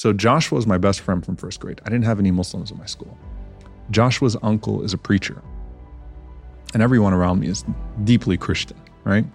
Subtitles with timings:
[0.00, 1.78] So Joshua was my best friend from first grade.
[1.84, 3.18] I didn't have any Muslims in my school.
[3.90, 5.42] Joshua's uncle is a preacher,
[6.72, 7.66] and everyone around me is
[8.04, 9.26] deeply Christian, right?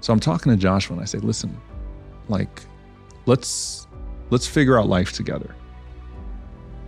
[0.00, 1.60] So I'm talking to Joshua and I say, listen,
[2.28, 2.62] like,
[3.26, 3.86] let's
[4.30, 5.54] let's figure out life together.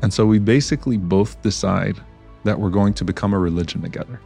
[0.00, 2.00] And so we basically both decide
[2.45, 4.18] that we're going to become a religion together.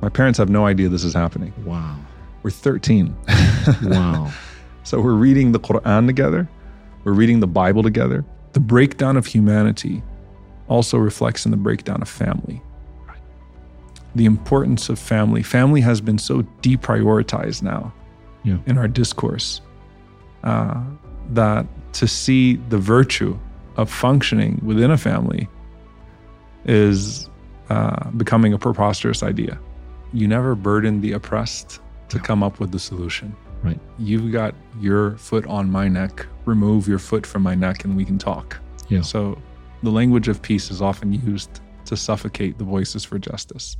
[0.00, 1.54] My parents have no idea this is happening.
[1.64, 1.96] Wow.
[2.42, 3.14] We're 13.
[3.84, 4.32] Wow.
[4.82, 6.48] so we're reading the Quran together,
[7.04, 8.24] we're reading the Bible together.
[8.52, 10.02] The breakdown of humanity
[10.68, 12.62] also reflects in the breakdown of family.
[14.14, 15.42] The importance of family.
[15.42, 17.92] Family has been so deprioritized now
[18.44, 18.58] Yeah.
[18.66, 19.60] in our discourse
[20.44, 20.82] uh,
[21.30, 23.38] that to see the virtue
[23.76, 25.48] of functioning within a family
[26.64, 27.28] is
[27.70, 29.58] uh, becoming a preposterous idea.
[30.12, 33.34] You never burden the oppressed to come up with the solution.
[33.62, 33.78] Right.
[33.98, 36.26] You've got your foot on my neck.
[36.44, 38.58] Remove your foot from my neck and we can talk.
[38.88, 39.02] Yeah.
[39.02, 39.40] So
[39.82, 43.76] the language of peace is often used to suffocate the voices for justice.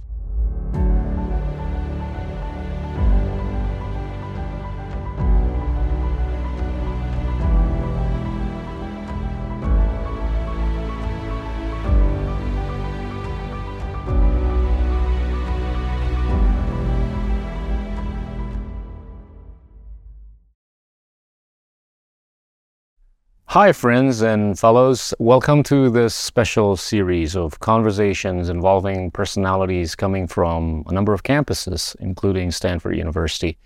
[23.53, 25.13] Hi, friends and fellows.
[25.19, 31.95] Welcome to this special series of conversations involving personalities coming from a number of campuses,
[32.01, 33.59] including Stanford University.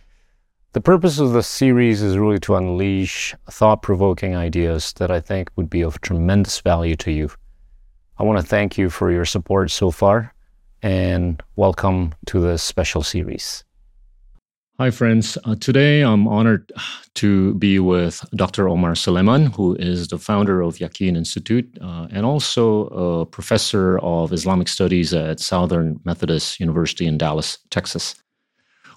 [0.72, 5.52] The purpose of this series is really to unleash thought provoking ideas that I think
[5.54, 7.30] would be of tremendous value to you.
[8.18, 10.34] I want to thank you for your support so far
[10.82, 13.65] and welcome to this special series.
[14.78, 15.38] Hi, friends.
[15.44, 16.70] Uh, today I'm honored
[17.14, 18.68] to be with Dr.
[18.68, 24.32] Omar Suleiman, who is the founder of Yaqeen Institute uh, and also a professor of
[24.34, 28.16] Islamic Studies at Southern Methodist University in Dallas, Texas.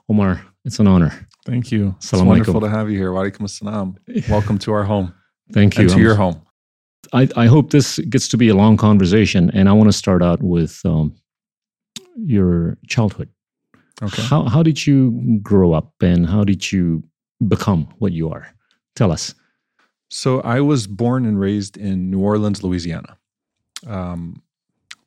[0.09, 1.28] Omar, it's an honor.
[1.46, 1.96] Thank you.
[1.98, 2.62] It's Assalamu wonderful alaikum.
[2.64, 3.14] to have you here.
[3.14, 3.96] Wa alaikum assalam.
[4.30, 5.14] Welcome to our home
[5.54, 5.84] Thank you.
[5.84, 6.42] and to I'm- your home.
[7.14, 10.22] I, I hope this gets to be a long conversation, and I want to start
[10.22, 11.16] out with um,
[12.18, 13.30] your childhood.
[14.02, 14.22] Okay.
[14.22, 17.04] How, how did you grow up, and how did you
[17.48, 18.48] become what you are?
[18.96, 19.36] Tell us.
[20.10, 23.18] So I was born and raised in New Orleans, Louisiana,
[23.86, 24.42] um,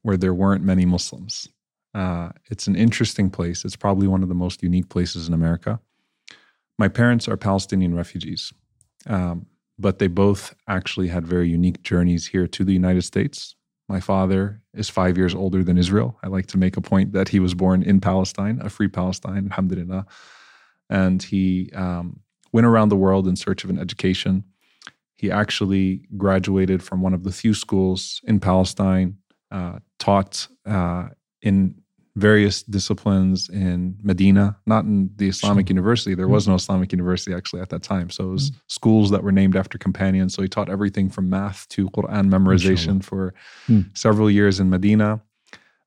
[0.02, 1.48] where there weren't many Muslims.
[1.94, 3.64] Uh, it's an interesting place.
[3.64, 5.80] It's probably one of the most unique places in America.
[6.78, 8.52] My parents are Palestinian refugees,
[9.06, 9.46] um,
[9.78, 13.56] but they both actually had very unique journeys here to the United States.
[13.88, 16.18] My father is five years older than Israel.
[16.22, 19.48] I like to make a point that he was born in Palestine, a free Palestine,
[19.50, 20.06] alhamdulillah.
[20.88, 22.20] And he um,
[22.52, 24.44] went around the world in search of an education.
[25.16, 29.18] He actually graduated from one of the few schools in Palestine,
[29.50, 31.08] uh, taught uh,
[31.42, 31.81] in
[32.16, 35.72] various disciplines in Medina, not in the Islamic Sure.
[35.74, 36.14] University.
[36.14, 38.10] There was no Islamic University actually at that time.
[38.10, 40.34] So it was schools that were named after companions.
[40.34, 43.32] So he taught everything from math to Quran memorization for
[43.66, 43.80] Hmm.
[43.94, 45.22] several years in Medina.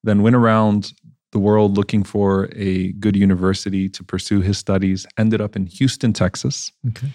[0.03, 0.93] Then went around
[1.31, 5.05] the world looking for a good university to pursue his studies.
[5.17, 7.11] Ended up in Houston, Texas Okay.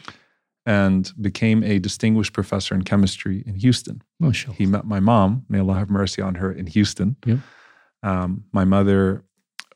[0.67, 4.03] and became a distinguished professor in chemistry in Houston.
[4.21, 4.57] Mashallah.
[4.57, 7.17] He met my mom, may Allah have mercy on her, in Houston.
[7.27, 7.39] Yep.
[8.03, 9.25] Um, my mother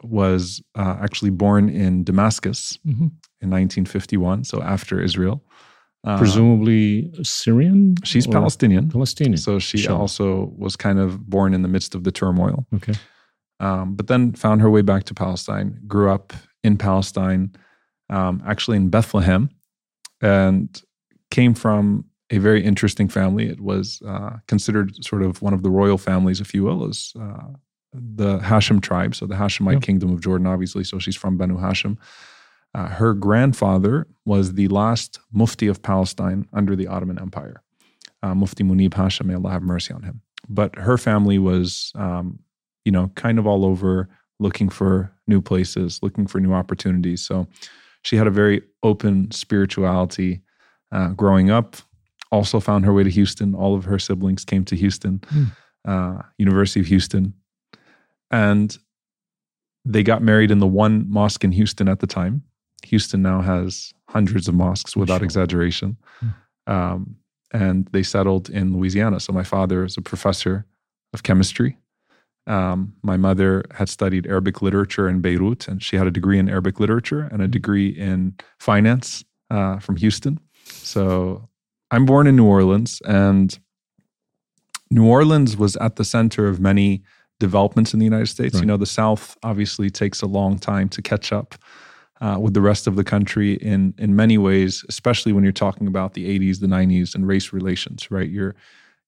[0.03, 3.11] was uh, actually born in Damascus Mhm.
[3.41, 5.43] in 1951, so after Israel.
[6.07, 7.95] Uh, Presumably Syrian?
[8.05, 9.39] she's Palestinian, Palestinian.
[9.39, 9.97] so she Sure.
[9.97, 12.67] also was kind of born in the midst of the turmoil.
[12.75, 12.93] okay.
[13.61, 16.33] Um, but then found her way back to Palestine, grew up
[16.63, 17.53] in Palestine,
[18.11, 19.49] um, actually in Bethlehem,
[20.21, 20.83] and
[21.31, 23.47] came from a very interesting family.
[23.49, 27.13] It was uh, considered sort of one of the royal families, if you will, as
[27.19, 27.53] uh,
[27.95, 29.79] the Hashim tribe, so the Hashemite Yeah.
[29.81, 30.85] kingdom of Jordan, obviously.
[30.85, 31.97] So she's from Banu Hashim.
[32.75, 37.63] Uh, her grandfather was the last Mufti of Palestine under the Ottoman Empire,
[38.23, 39.27] uh, Mufti Munib Hashim.
[39.27, 40.21] May Allah have mercy on him.
[40.49, 42.41] But her family was, um,
[42.85, 44.09] you know, kind of all over
[44.41, 47.23] looking for new places, looking for new opportunities.
[47.23, 47.47] So
[48.03, 50.43] she had a very open spirituality
[50.93, 51.77] uh, growing up.
[52.33, 53.55] Also found her way to Houston.
[53.55, 55.23] All of her siblings came to Houston,
[55.87, 57.33] uh, University of Houston,
[58.35, 58.77] and
[59.85, 62.43] they got married in the one mosque in Houston at the time.
[62.83, 65.25] Houston now has hundreds of mosques without Mashallah.
[65.25, 65.97] exaggeration.
[66.67, 67.17] Um,
[67.53, 69.21] and they settled in Louisiana.
[69.21, 70.67] So my father is a professor
[71.13, 71.79] of chemistry.
[72.49, 76.49] Um, my mother had studied Arabic literature in Beirut, and she had a degree in
[76.49, 80.41] Arabic literature and a degree in finance uh, from Houston.
[80.65, 81.49] So
[81.93, 83.57] I'm born in New Orleans, and
[84.91, 87.03] New Orleans was at the center of many
[87.49, 88.55] developments in the United States.
[88.55, 88.63] Right.
[88.63, 91.55] You know, the South obviously takes a long time to catch up
[92.21, 95.87] uh, with the rest of the country in in many ways, especially when you're talking
[95.87, 98.11] about the 80s, the 90s, and race relations.
[98.11, 98.31] Right?
[98.37, 98.55] You're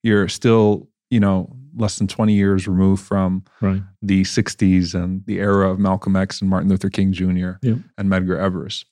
[0.03, 1.39] you're still you know
[1.79, 3.83] less than 20 years removed from Right.
[4.03, 7.53] the 60s and the era of Malcolm X and Martin Luther King Jr.
[7.63, 7.79] Yep.
[7.99, 8.85] and Medgar Evers.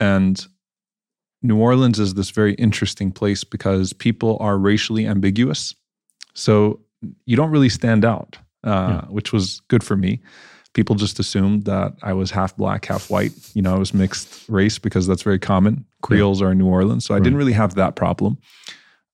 [0.00, 0.46] And
[1.42, 5.74] New Orleans is this very interesting place because people are racially ambiguous.
[6.34, 6.80] So
[7.26, 9.00] you don't really stand out, uh, Yeah.
[9.08, 10.20] which was good for me.
[10.72, 13.32] People just assumed that I was half black, half white.
[13.54, 15.84] You know, I was mixed race because that's very common.
[16.02, 17.04] Creoles are in New Orleans.
[17.04, 18.38] So I didn't really have that problem.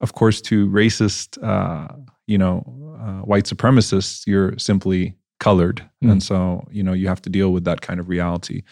[0.03, 1.89] Of course, to racist, uh,
[2.27, 2.63] you know,
[3.01, 5.83] uh, white supremacists, you're simply colored.
[6.05, 6.11] Mm.
[6.13, 8.63] And so, you know, you have to deal with that kind of reality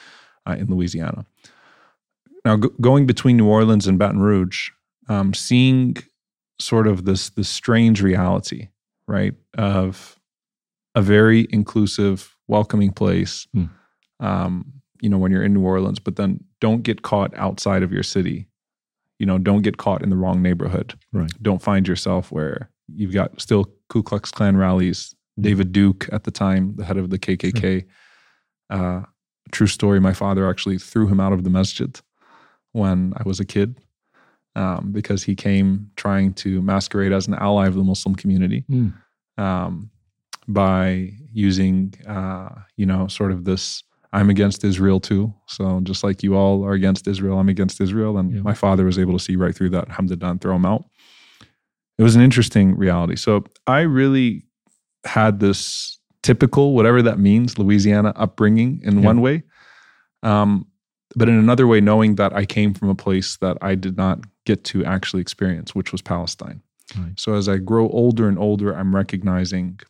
[0.46, 1.24] uh, in Louisiana.
[2.44, 4.70] Now, go- going between New Orleans and Baton Rouge,
[5.08, 5.96] um, seeing
[6.60, 8.68] sort of this this strange reality,
[9.08, 10.18] right, of
[10.94, 13.46] a very inclusive, welcoming place.
[13.52, 13.64] Hmm.
[14.20, 17.92] Um, you know, when you're in New Orleans, but then don't get caught outside of
[17.92, 18.48] your city.
[19.18, 20.94] You know, don't get caught in the wrong neighborhood.
[21.12, 21.30] Right.
[21.42, 25.14] Don't find yourself where you've got still Ku Klux Klan rallies.
[25.40, 27.84] David Duke at the time, the head of the KKK.
[28.70, 29.02] Uh,
[29.52, 30.00] true story.
[30.00, 32.00] My father actually threw him out of the masjid
[32.72, 33.78] when I was a kid
[34.56, 38.94] um, because he came trying to masquerade as an ally of the Muslim community Mm.
[39.38, 39.90] um,
[40.48, 43.82] by using, uh, you know, sort of this
[44.12, 45.34] I'm against Israel too.
[45.48, 48.16] So just like you all are against Israel, I'm against Israel.
[48.16, 48.42] And Yeah.
[48.42, 50.84] my father was able to see right through that, alhamdulillah, throw him out.
[51.98, 53.16] It was an interesting reality.
[53.16, 54.44] So I really
[55.04, 59.04] had this typical, whatever that means, Louisiana upbringing in Yeah.
[59.04, 59.42] one way.
[60.22, 60.66] Um,
[61.16, 64.20] but in another way, knowing that I came from a place that I did not
[64.46, 66.60] get to actually experience, which was Palestine.
[66.96, 67.18] Right.
[67.18, 69.80] So as I grow older and older, I'm recognizing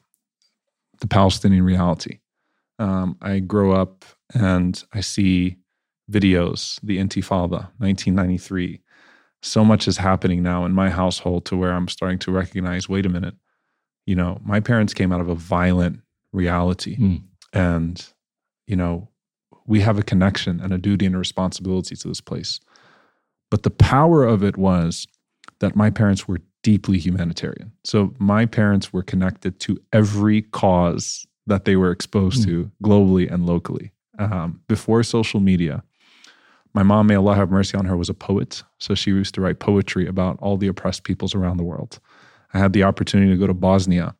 [1.00, 2.18] the Palestinian reality.
[2.78, 4.04] Um, I grow up
[4.34, 5.58] and I see
[6.10, 8.80] videos, the Intifada, 1993.
[9.42, 13.06] So much is happening now in my household to where I'm starting to recognize wait
[13.06, 13.34] a minute,
[14.06, 16.00] you know, my parents came out of a violent
[16.32, 16.96] reality.
[16.96, 17.22] Mm.
[17.52, 18.06] And,
[18.66, 19.08] you know,
[19.66, 22.60] we have a connection and a duty and a responsibility to this place.
[23.50, 25.06] But the power of it was
[25.60, 27.72] that my parents were deeply humanitarian.
[27.84, 32.46] So my parents were connected to every cause that they were exposed Mm.
[32.46, 33.92] to globally and locally.
[34.18, 35.82] Um, before social media,
[36.72, 38.62] my mom, may Allah have mercy on her, was a poet.
[38.78, 42.00] So she used to write poetry about all the oppressed peoples around the world.
[42.54, 44.14] I had the opportunity to go to Bosnia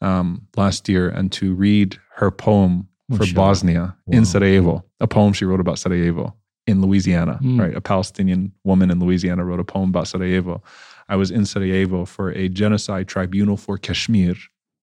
[0.00, 3.24] um, last year and to read her poem for.
[3.34, 6.34] Bosnia in Sarajevo, a poem she wrote about Sarajevo
[6.68, 7.58] in Louisiana, Mm.
[7.60, 7.74] right?
[7.74, 10.62] A Palestinian woman in Louisiana wrote a poem about Sarajevo.
[11.08, 14.36] I was in Sarajevo for a genocide tribunal for Kashmir.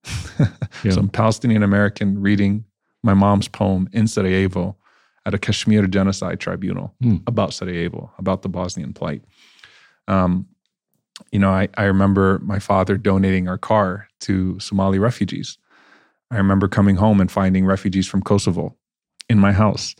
[0.83, 0.91] Yeah.
[0.91, 2.65] Some Palestinian American reading
[3.03, 4.75] my mom's poem in Sarajevo
[5.25, 7.21] at a Kashmir genocide tribunal Mm.
[7.27, 9.23] about Sarajevo, about the Bosnian plight.
[10.07, 10.47] Um,
[11.31, 15.57] you know, I, I remember my father donating our car to Somali refugees.
[16.31, 18.75] I remember coming home and finding refugees from Kosovo
[19.29, 19.95] in my house.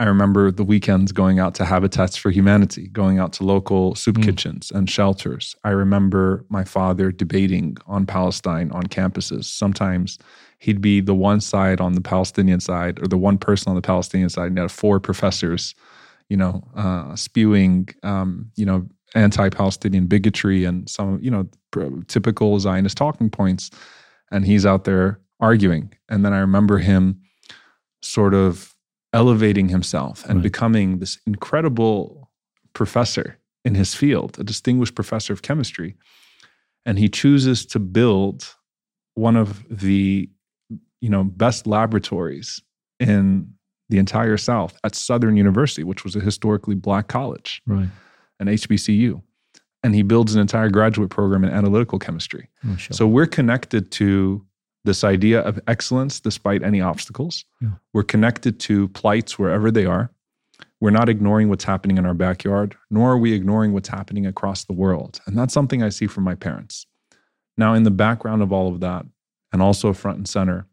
[0.00, 4.16] I remember the weekends going out to Habitats for Humanity, going out to local soup
[4.16, 4.22] Mm.
[4.24, 5.54] kitchens and shelters.
[5.62, 9.44] I remember my father debating on Palestine on campuses.
[9.44, 10.18] Sometimes
[10.58, 13.82] he'd be the one side on the Palestinian side or the one person on the
[13.82, 15.74] Palestinian side, and you had four professors,
[16.30, 21.46] you know, uh, spewing, um, you know, anti-Palestinian bigotry and some, you know,
[22.08, 23.70] typical Zionist talking points.
[24.30, 25.92] And he's out there arguing.
[26.08, 27.20] And then I remember him
[28.00, 28.74] sort of
[29.12, 30.42] elevating himself and Right.
[30.44, 32.30] becoming this incredible
[32.72, 35.96] professor in his field, a distinguished professor of chemistry.
[36.86, 38.54] And he chooses to build
[39.14, 40.30] one of the
[41.00, 42.60] you know best laboratories
[42.98, 43.52] in
[43.88, 47.88] the entire South at Southern University, which was a historically black college, Right.
[48.38, 49.22] an HBCU.
[49.82, 52.48] And he builds an entire graduate program in analytical chemistry.
[52.64, 52.96] Oh, Mashallah.
[52.96, 54.44] So we're connected to
[54.84, 57.44] this idea of excellence despite any obstacles.
[57.60, 57.70] Yeah.
[57.92, 60.10] We're connected to plights wherever they are.
[60.80, 64.64] We're not ignoring what's happening in our backyard, nor are we ignoring what's happening across
[64.64, 65.20] the world.
[65.26, 66.86] And that's something I see from my parents.
[67.58, 69.04] Now, in the background of all of that,
[69.52, 70.66] and also front and center,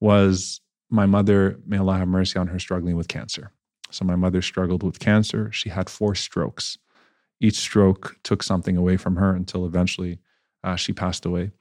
[0.00, 0.60] was
[0.90, 3.52] my mother, may Allah have mercy on her, struggling with cancer.
[3.90, 5.52] So my mother struggled with cancer.
[5.52, 6.78] She had four strokes.
[7.40, 10.18] Each stroke took something away from her until eventually
[10.64, 11.52] uh, she passed away.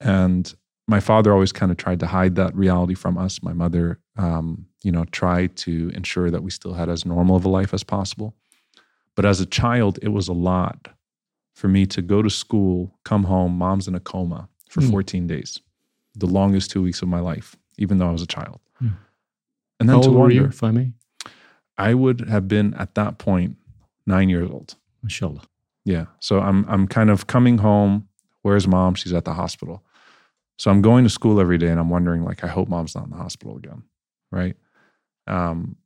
[0.00, 0.52] And
[0.88, 3.42] my father always kind of tried to hide that reality from us.
[3.42, 7.44] My mother, um, you know, tried to ensure that we still had as normal of
[7.44, 8.34] a life as possible.
[9.16, 10.88] But as a child, it was a lot
[11.54, 14.90] for me to go to school, come home, mom's in a coma for Mm.
[14.90, 15.60] 14 days,
[16.14, 18.60] the longest two weeks of my life, even though I was a child.
[18.82, 18.92] Mm.
[19.80, 20.92] And then How to old were wonder, you, if I may?
[21.78, 23.56] I would have been at that point
[24.06, 24.76] nine years old.
[25.02, 25.42] Inshallah.
[25.84, 26.06] Yeah.
[26.20, 28.08] So I'm I'm kind of coming home.
[28.42, 28.94] Where's mom?
[28.94, 29.82] She's at the hospital.
[30.58, 33.04] So I'm going to school every day and I'm wondering, like, I hope mom's not
[33.04, 33.82] in the hospital again.
[34.30, 34.56] Right.
[35.26, 35.76] Um,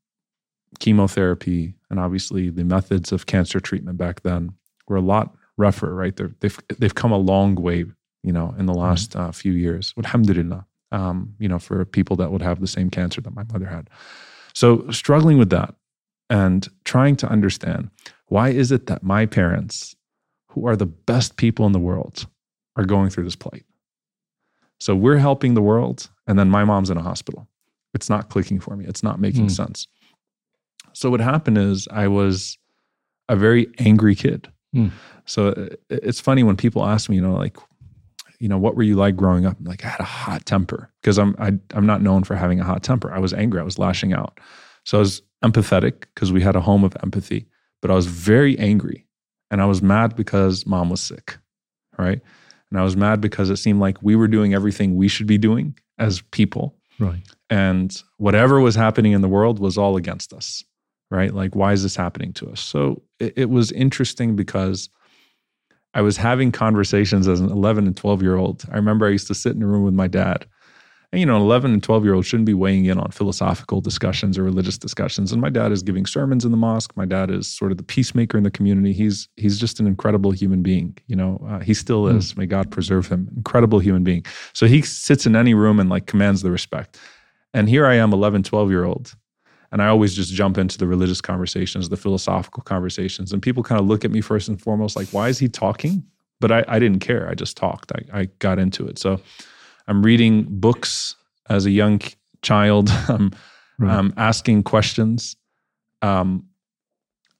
[0.79, 4.53] chemotherapy and obviously the methods of cancer treatment back then
[4.87, 6.17] were a lot rougher, right?
[6.17, 7.85] They're, they've they've come a long way,
[8.23, 9.95] you know, in the last uh, few years.
[9.99, 10.67] Alhamdulillah.
[10.93, 13.89] Um, you know, for people that would have the same cancer that my mother had.
[14.55, 15.77] So struggling with that
[16.29, 17.91] and trying to understand
[18.27, 19.95] why is it that my parents,
[20.49, 22.27] who are the best people in the world,
[22.75, 23.65] are going through this plight?
[24.81, 27.47] So we're helping the world, and then my mom's in a hospital.
[27.95, 28.87] It's not clicking for me.
[28.87, 29.49] It's not making Hmm.
[29.49, 29.87] sense.
[30.93, 32.59] So what happened is I was
[33.29, 34.49] a very angry kid.
[34.73, 34.89] Hmm.
[35.27, 37.57] So it's funny when people ask me, you know, like,
[38.41, 39.57] you know, what were you like growing up?
[39.59, 42.59] I'm like, I had a hot temper because I'm I, I'm not known for having
[42.59, 43.13] a hot temper.
[43.13, 43.61] I was angry.
[43.61, 44.41] I was lashing out.
[44.85, 47.47] So I was empathetic because we had a home of empathy,
[47.83, 49.07] but I was very angry,
[49.51, 51.37] and I was mad because mom was sick,
[51.99, 52.21] right?
[52.71, 55.39] And I was mad because it seemed like we were doing everything we should be
[55.39, 57.23] doing as people, Right.
[57.49, 60.65] and whatever was happening in the world was all against us
[61.12, 61.35] right?
[61.35, 62.61] Like why is this happening to us?
[62.61, 64.89] So it, it was interesting because
[65.93, 68.65] i was having conversations as an 11 and 12 year old.
[68.71, 70.47] I remember i used to sit in a room with my dad
[71.12, 74.38] you know an 11 and 12 year old shouldn't be weighing in on philosophical discussions
[74.38, 77.49] or religious discussions and my dad is giving sermons in the mosque my dad is
[77.49, 81.17] sort of the peacemaker in the community he's he's just an incredible human being you
[81.17, 82.17] know uh, he still Hmm.
[82.19, 85.90] is may god preserve him incredible human being so he sits in any room and
[85.90, 86.99] like commands the respect
[87.52, 89.12] and here I am, 11, 12 year old.
[89.73, 93.33] And I always just jump into the religious conversations, the philosophical conversations.
[93.33, 96.05] And people kind of look at me first and foremost like, why is he talking?
[96.38, 97.29] But I, I didn't care.
[97.29, 97.90] I just talked.
[97.90, 99.00] I, I got into it.
[99.00, 99.21] So
[99.91, 101.17] I'm reading books
[101.49, 102.01] as a young
[102.43, 102.89] child.
[103.09, 103.33] I'm,
[103.81, 103.97] Right.
[103.97, 105.37] I'm asking questions.
[106.03, 106.49] Um,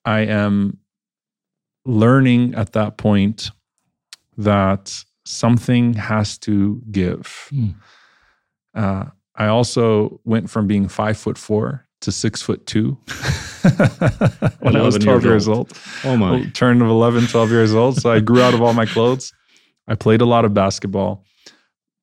[0.07, 0.78] I am
[1.85, 3.50] learning at that point
[4.38, 7.49] that something has to give.
[7.50, 7.69] Hmm.
[8.75, 9.04] Uh,
[9.35, 12.97] I also went from being five foot four to six foot two
[14.61, 15.59] when I was 12 years years old.
[15.59, 15.78] old.
[16.04, 16.45] oh my.
[16.54, 18.00] Turned of 11, 12 years old.
[18.00, 19.35] So I grew out of all my clothes.
[19.87, 21.26] I played a lot of basketball.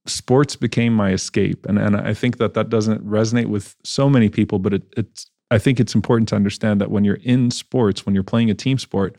[0.08, 1.66] Sports became my escape.
[1.66, 5.30] And, and I think that that doesn't resonate with so many people, but it, it's,
[5.52, 8.54] I think it's important to understand that when you're in sports, when you're playing a
[8.54, 9.16] team sport,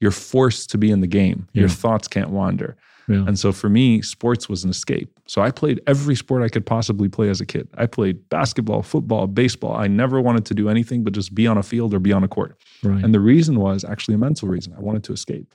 [0.00, 1.48] you're forced to be in the game.
[1.52, 2.76] Your thoughts can't wander.
[3.08, 3.24] Yeah.
[3.26, 5.18] And so for me, sports was an escape.
[5.26, 7.68] So I played every sport I could possibly play as a kid.
[7.76, 9.76] I played basketball, football, baseball.
[9.76, 12.24] I never wanted to do anything but just be on a field or be on
[12.24, 12.56] a court.
[12.82, 13.02] right.
[13.02, 14.74] And the reason was actually a mental reason.
[14.76, 15.54] I wanted to escape.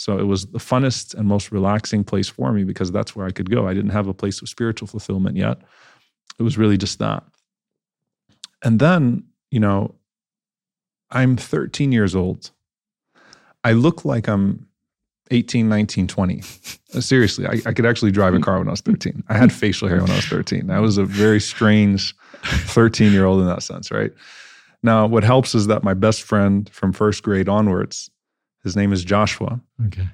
[0.00, 3.32] So it was the funnest and most relaxing place for me because that's where I
[3.32, 3.68] could go.
[3.68, 5.58] I didn't have a place of spiritual fulfillment yet.
[6.38, 7.22] It was really just that.
[8.64, 9.94] And then, you know,
[11.10, 12.50] I'm 13 years old.
[13.62, 14.68] I look like I'm
[15.32, 16.42] 18, 19, 20.
[16.94, 19.22] Uh, Seriously, I, I could actually drive a car when I was 13.
[19.28, 20.70] I had facial hair when I was 13.
[20.70, 24.12] I was a very strange 13 year old in that sense, right?
[24.82, 28.10] Now, what helps is that my best friend from first grade onwards,
[28.62, 30.08] his name is Joshua, okay.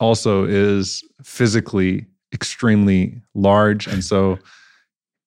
[0.00, 3.86] also is physically extremely large.
[3.86, 4.38] And so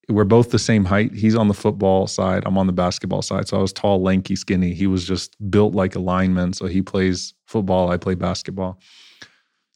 [0.09, 1.13] we're both the same height.
[1.13, 3.47] He's on the football side, I'm on the basketball side.
[3.47, 4.73] So I was tall, lanky, skinny.
[4.73, 6.53] He was just built like a lineman.
[6.53, 8.79] So he plays football, I play basketball.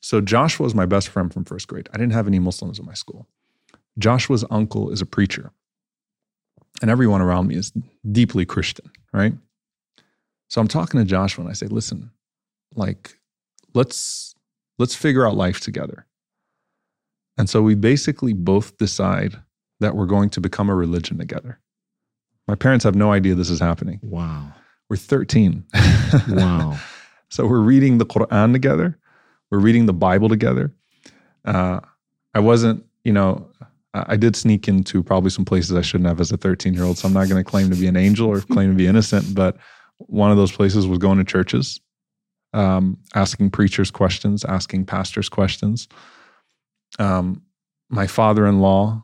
[0.02, 1.90] So Joshua was my best friend from first grade.
[1.94, 3.28] I didn't have any Muslims in my school.
[3.98, 5.52] Joshua's uncle is a preacher.
[6.82, 7.74] And everyone around me is
[8.10, 9.34] deeply Christian, right?
[10.48, 12.12] So I'm talking to Joshua and I say, listen,
[12.76, 13.18] like,
[13.74, 14.36] let's
[14.78, 16.06] let's figure out life together.
[17.38, 19.36] And so we basically both decide
[19.80, 21.60] that we're going to become a religion together.
[22.48, 24.00] My parents have no idea this is happening.
[24.02, 24.54] Wow.
[24.90, 25.66] We're 13.
[26.28, 26.80] Wow.
[27.30, 28.98] so we're reading the Quran together.
[29.52, 30.74] We're reading the Bible together.
[31.46, 31.82] Uh,
[32.34, 33.48] I wasn't, you know,
[33.94, 36.84] I I did sneak into probably some places I shouldn't have as a 13 year
[36.84, 36.98] old.
[36.98, 39.34] So I'm not going to claim to be an angel or claim to be innocent.
[39.34, 39.58] But
[39.98, 41.80] one of those places was going to churches,
[42.54, 45.88] um, asking preachers questions, asking pastors questions.
[46.98, 47.42] Um,
[47.90, 49.04] my father in law,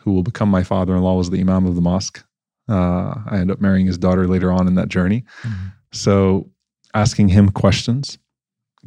[0.00, 2.24] who will become my father in law, was the imam of the mosque.
[2.68, 5.24] Uh, I ended up marrying his daughter later on in that journey.
[5.42, 5.72] Mhm.
[5.92, 6.50] So
[6.94, 8.18] asking him questions,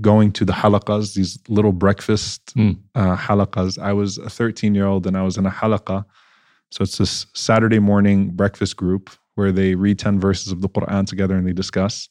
[0.02, 2.80] going to the halaqas, these little breakfast Mm.
[2.96, 3.78] uh, halaqas.
[3.78, 6.04] I was a 13 year old and I was in a halaqa.
[6.72, 11.06] So it's this Saturday morning breakfast group where they read 10 verses of the Quran
[11.06, 12.10] together and they discuss.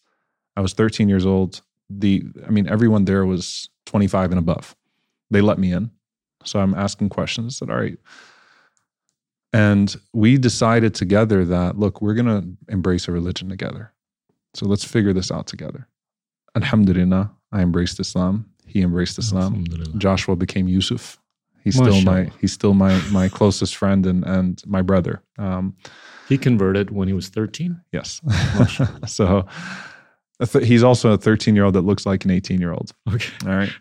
[0.56, 1.62] I was 13 years old.
[1.90, 4.74] the I mean, everyone there was 25 and above.
[5.30, 5.90] They let me in.
[6.44, 7.56] So I'm asking questions.
[7.56, 7.98] I said, all right.
[9.52, 13.92] And we decided together that, look, we're going to embrace a religion together.
[14.54, 15.86] So let's figure this out together.
[16.54, 18.46] Alhamdulillah, I embraced Islam.
[18.66, 19.64] He embraced Islam.
[19.98, 21.18] Joshua became Yusuf.
[21.64, 25.22] He's still my he's still my my closest friend and and my brother.
[25.38, 25.76] Um,
[26.28, 27.80] He converted when he was 13.
[27.92, 28.20] yes.
[29.06, 29.46] So
[30.44, 32.92] th- he's also a 13 year old that looks like an 18 year old.
[33.12, 33.32] Okay.
[33.46, 33.72] All right.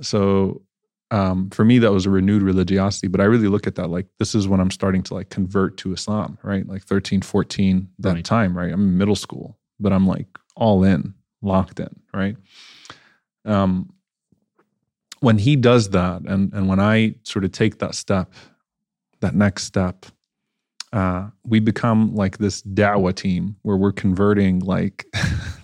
[0.00, 0.62] So
[1.10, 3.06] um, for me, that was a renewed religiosity.
[3.08, 5.76] But I really look at that like this is when I'm starting to like convert
[5.78, 6.66] to Islam, right?
[6.66, 8.24] Like 13, 14, that Right.
[8.24, 8.72] time, right?
[8.72, 12.36] I'm in middle school, but I'm like all in, locked in, right?
[13.44, 13.92] Um,
[15.20, 18.32] when he does that, and and when I sort of take that step,
[19.20, 20.04] that next step,
[20.96, 25.04] uh, we become like this dawah team where we're converting like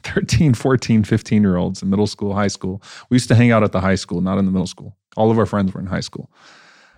[0.05, 2.83] 13, 14, 15 year olds in middle school, high school.
[3.09, 4.95] We used to hang out at the high school, not in the middle school.
[5.17, 6.31] All of our friends were in high school.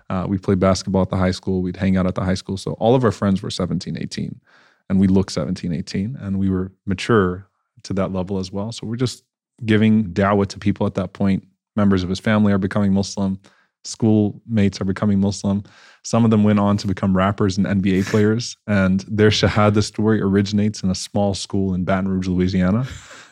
[0.09, 1.61] Uh, we played basketball at the high school.
[1.61, 2.57] We'd hang out at the high school.
[2.57, 4.41] So all of our friends were 17, 18,
[4.89, 7.47] and we looked 17, 18, and we were mature
[7.83, 8.73] to that level as well.
[8.73, 9.23] So we're just
[9.65, 11.47] giving dawah to people at that point.
[11.77, 13.39] Members of his family are becoming Muslim.
[13.85, 15.63] Schoolmates are becoming Muslim.
[16.03, 18.57] Some of them went on to become rappers and NBA players.
[18.67, 22.85] And their Shahada story originates in a small school in Baton Rouge, Louisiana.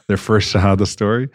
[0.08, 1.30] Their first Shahada story.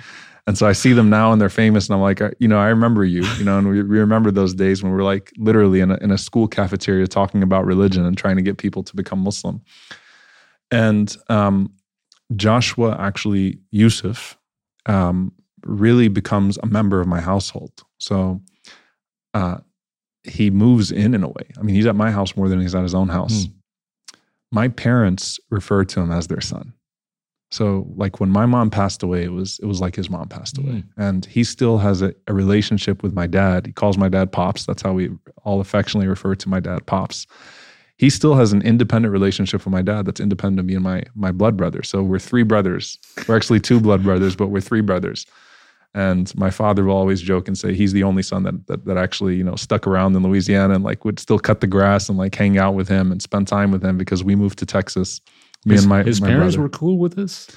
[0.46, 1.88] And so I see them now and they're famous.
[1.88, 4.54] And I'm like, you know, I remember you, you know, and we, we remember those
[4.54, 8.06] days when we were like literally in a, in a school cafeteria talking about religion
[8.06, 9.60] and trying to get people to become Muslim.
[10.70, 11.72] And um,
[12.34, 14.38] Joshua, actually, Yusuf,
[14.86, 15.32] um,
[15.64, 17.72] really becomes a member of my household.
[17.98, 18.40] So
[19.34, 19.58] uh,
[20.24, 21.50] he moves in in a way.
[21.58, 23.46] I mean, he's at my house more than he's at his own house.
[24.50, 26.72] My parents refer to him as their son.
[27.50, 30.58] So, like when my mom passed away, it was it was like his mom passed
[30.58, 33.66] away, and he still has a, a relationship with my dad.
[33.66, 34.66] He calls my dad pops.
[34.66, 35.10] That's how we
[35.44, 37.26] all affectionately refer to my dad, pops.
[37.96, 41.04] He still has an independent relationship with my dad that's independent of me and my
[41.14, 41.82] my blood brother.
[41.82, 42.98] So we're three brothers.
[43.26, 45.24] We're actually two blood brothers, but we're three brothers.
[45.94, 48.96] And my father will always joke and say he's the only son that, that that
[48.98, 52.18] actually you know stuck around in Louisiana and like would still cut the grass and
[52.18, 55.20] like hang out with him and spend time with him because we moved to Texas.
[55.64, 56.62] Me his, and my his my parents brother.
[56.64, 57.48] were cool with this.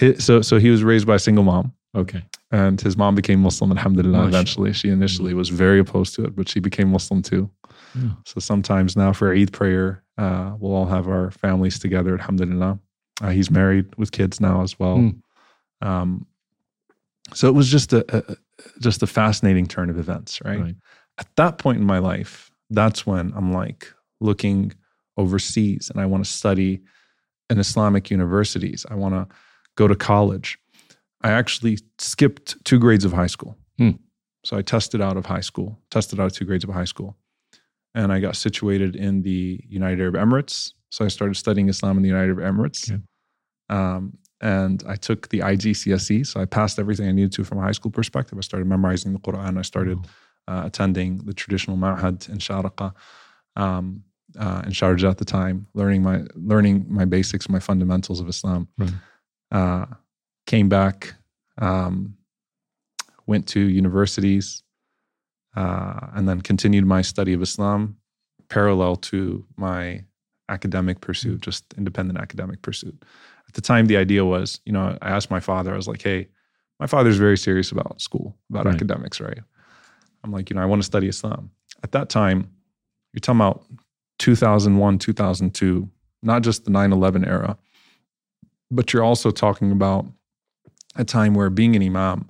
[0.00, 2.22] Hi- so so he was raised by a single mom Okay.
[2.50, 3.70] and his mom became Muslim.
[3.72, 4.12] Alhamdulillah.
[4.12, 4.28] Mashallah.
[4.28, 7.50] Eventually, she initially was very opposed to it, but she became Muslim too.
[7.94, 8.10] Yeah.
[8.24, 12.14] So sometimes now for Eid prayer, uh, we'll all have our families together.
[12.18, 12.78] Alhamdulillah.
[13.20, 14.96] Uh, he's married with kids now as well.
[14.98, 15.10] Hmm.
[15.80, 16.26] Um,
[17.34, 18.36] so it was just a, a
[18.80, 20.60] just a fascinating turn of events, right?
[20.60, 20.74] Right.
[21.18, 24.72] At that point in my life, that's when I'm like looking
[25.16, 26.80] overseas and I want to study
[27.50, 28.86] in Islamic universities.
[28.90, 29.34] I want to
[29.76, 30.58] go to college.
[31.22, 33.56] I actually skipped two grades of high school.
[33.78, 33.92] Hmm.
[34.44, 37.16] So I tested out of high school, tested out of two grades of high school,
[37.94, 40.72] and I got situated in the United Arab Emirates.
[40.90, 42.90] So I started studying Islam in the United Arab Emirates.
[42.90, 43.02] Okay.
[43.68, 46.26] Um, and I took the IGCSE.
[46.26, 48.38] So I passed everything I needed to from a high school perspective.
[48.38, 49.58] I started memorizing the Quran.
[49.58, 49.98] I started
[50.46, 52.94] uh, attending the traditional ma'had in Sharqa,
[53.56, 54.04] um,
[54.38, 58.68] uh, in Sharjah at the time, learning my learning my basics, my fundamentals of Islam.
[58.78, 58.92] Right.
[59.50, 59.86] Uh,
[60.46, 61.14] came back,
[61.58, 62.16] um,
[63.26, 64.62] went to universities,
[65.56, 67.96] uh, and then continued my study of Islam
[68.48, 70.04] parallel to my
[70.48, 73.04] academic pursuit, just independent academic pursuit.
[73.48, 76.02] At the time, the idea was, you know, I asked my father, I was like,
[76.02, 76.28] hey,
[76.78, 78.74] my father's very serious about school, about Right.
[78.74, 79.40] academics, right?
[80.22, 81.50] I'm like, you know, I want to study Islam.
[81.82, 82.50] At that time,
[83.12, 83.64] you're talking about
[84.18, 85.88] 2001, 2002,
[86.22, 87.56] not just the 9 11 era,
[88.70, 90.06] but you're also talking about
[90.96, 92.28] a time where being an imam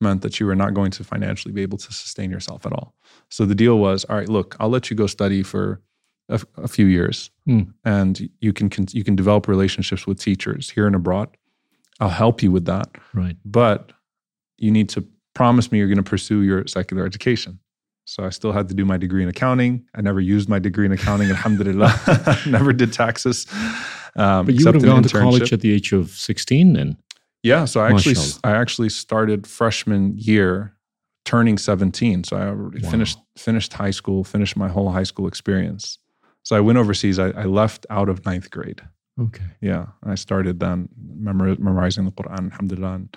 [0.00, 2.94] meant that you were not going to financially be able to sustain yourself at all.
[3.30, 5.80] So the deal was, all right, look, I'll let you go study for
[6.28, 7.62] a, a few years, Hmm.
[7.84, 11.28] and you can, can you can develop relationships with teachers here and abroad.
[12.00, 13.36] I'll help you with that, Right.
[13.44, 13.92] but
[14.58, 17.58] you need to promise me you're going to pursue your secular education.
[18.06, 19.84] So I still had to do my degree in accounting.
[19.94, 21.30] I never used my degree in accounting.
[21.30, 21.92] Alhamdulillah,
[22.46, 23.46] never did taxes.
[24.16, 26.96] Um, But you would have gone to college at the age of 16 then.
[27.42, 28.40] Yeah, so I actually Mashallah.
[28.44, 30.74] I actually started freshman year,
[31.26, 32.24] turning seventeen.
[32.24, 32.90] So I already Wow.
[32.90, 35.98] finished finished high school, finished my whole high school experience.
[36.44, 37.18] So I went overseas.
[37.18, 38.82] I, I left out of ninth grade.
[39.20, 39.44] Okay.
[39.60, 42.52] Yeah, I started then memor- memorizing the Quran.
[42.52, 43.16] Alhamdulillah, and,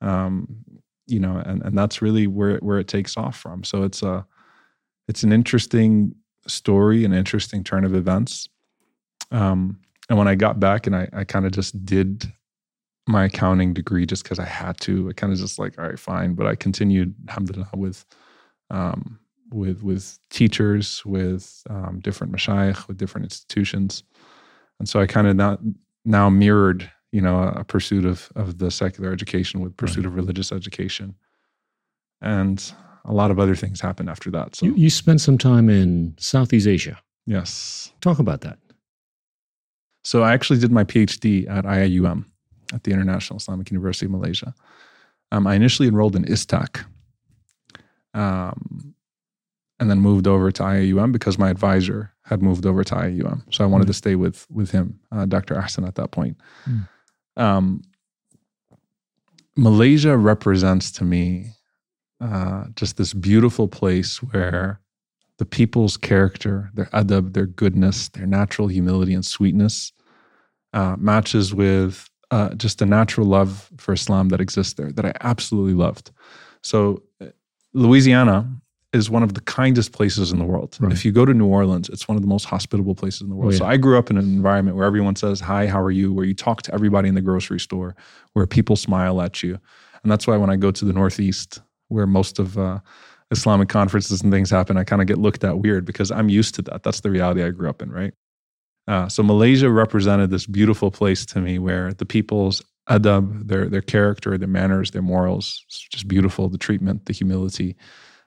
[0.00, 0.48] um,
[1.06, 3.64] you know, and and that's really where it, where it takes off from.
[3.64, 4.26] So it's a
[5.08, 6.14] it's an interesting
[6.46, 8.48] story, an interesting turn of events.
[9.30, 12.32] Um, and when I got back and I, I kind of just did
[13.06, 15.08] my accounting degree just because I had to.
[15.08, 16.34] I kind of just like, all right, fine.
[16.34, 18.04] But I continued, alhamdulillah, with
[18.70, 19.18] um,
[19.52, 24.02] with with teachers, with um, different mashayikh, with different institutions,
[24.78, 25.58] and so I kind of now
[26.04, 30.06] now mirrored, you know, a, pursuit of of the secular education with pursuit right.
[30.06, 31.14] of religious education,
[32.20, 32.72] and
[33.04, 34.56] a lot of other things happened after that.
[34.56, 36.98] So you, you spent some time in Southeast Asia.
[37.26, 37.92] Yes.
[38.00, 38.58] Talk about that.
[40.02, 42.24] So I actually did my PhD at IIUM,
[42.72, 44.54] at the International Islamic University of Malaysia.
[45.32, 46.84] Um, I initially enrolled in ISTAC,
[48.14, 48.94] um,
[49.80, 53.42] and then moved over to IIUM because my advisor had moved over to IIUM.
[53.52, 53.88] So I wanted mm.
[53.88, 55.54] to stay with with him, uh, Dr.
[55.54, 56.36] Ahsan, at that point.
[56.68, 56.88] Mm.
[57.42, 57.82] Um,
[59.56, 61.52] Malaysia represents to me
[62.20, 64.80] uh, just this beautiful place where
[65.38, 69.92] the people's character, their adab, their goodness, their natural humility and sweetness
[70.74, 75.12] uh, matches with uh, just a natural love for Islam that exists there that I
[75.22, 76.10] absolutely loved.
[76.62, 77.26] So, uh,
[77.72, 78.59] Louisiana
[78.92, 80.76] is one of the kindest places in the world.
[80.80, 80.92] Right.
[80.92, 83.36] If you go to New Orleans, it's one of the most hospitable places in the
[83.36, 83.52] world.
[83.52, 83.58] Oh, yeah.
[83.58, 86.12] So I grew up in an environment where everyone says, Hi, how are you?
[86.12, 87.94] Where you talk to everybody in the grocery store,
[88.32, 89.58] where people smile at you.
[90.02, 92.80] And that's why when I go to the Northeast, where most of uh,
[93.30, 96.54] Islamic conferences and things happen, I kind of get looked at weird because I'm used
[96.56, 96.82] to that.
[96.82, 98.14] That's the reality I grew up in, right?
[98.88, 103.82] Uh, so Malaysia represented this beautiful place to me where the people's adab, their their
[103.82, 106.48] character, their manners, their morals, just beautiful.
[106.48, 107.76] The treatment, the humility,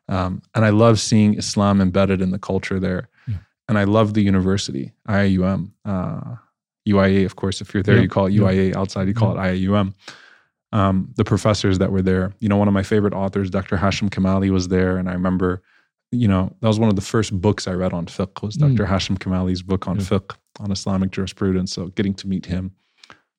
[0.10, 3.10] um, and I love seeing Islam embedded in the culture there.
[3.28, 3.36] Yeah.
[3.70, 6.36] And I love the university, IIUM, uh,
[6.88, 7.26] UIA.
[7.26, 8.02] Of course, if you're there, yeah.
[8.02, 8.76] you call it UIA.
[8.76, 9.94] Outside, you call it IIUM
[10.74, 12.34] um, the professors that were there.
[12.40, 13.78] You know, one of my favorite authors, Dr.
[13.78, 15.62] Hashim Kamali, was there, and I remember,
[16.12, 18.84] you know, that was one of the first books I read on fiqh was Dr.
[18.84, 18.90] Mm.
[18.90, 21.72] Hashim Kamali's book on fiqh on Islamic jurisprudence.
[21.72, 22.72] So getting to meet him,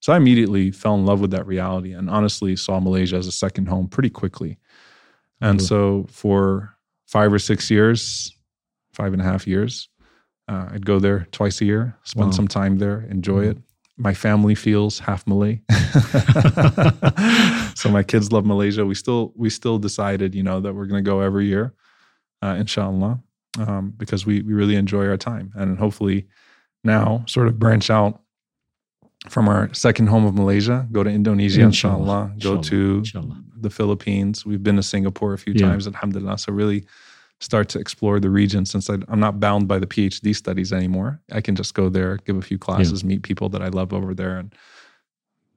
[0.01, 3.33] so I immediately fell in love with that reality, and honestly saw Malaysia as a
[3.33, 4.59] second home pretty quickly.
[5.45, 6.77] And so for
[7.07, 8.37] five or six years,
[8.93, 9.89] five and a half years,
[10.49, 12.33] uh, I'd go there twice a year, spend wow.
[12.33, 13.51] some time there, enjoy mm.
[13.51, 13.59] it
[13.97, 15.61] my family feels half Malay.
[17.75, 18.85] so my kids love Malaysia.
[18.85, 21.75] We still we still decided, you know, that we're going to go every year,
[22.43, 23.21] uh, inshallah,
[23.59, 26.27] um, because we we really enjoy our time, and hopefully
[26.83, 28.21] now sort of branch out
[29.29, 32.57] from our second home of Malaysia, go to Indonesia, inshallah, inshallah.
[32.57, 33.43] go to inshallah.
[33.61, 34.45] the Philippines.
[34.45, 35.69] We've been to Singapore a few yeah.
[35.69, 36.39] times, alhamdulillah.
[36.39, 36.85] So really
[37.41, 41.21] start to explore the region since I, am not bound by the PhD studies anymore.
[41.33, 43.09] I can just go there, give a few classes, yeah.
[43.09, 44.55] meet people that I love over there, and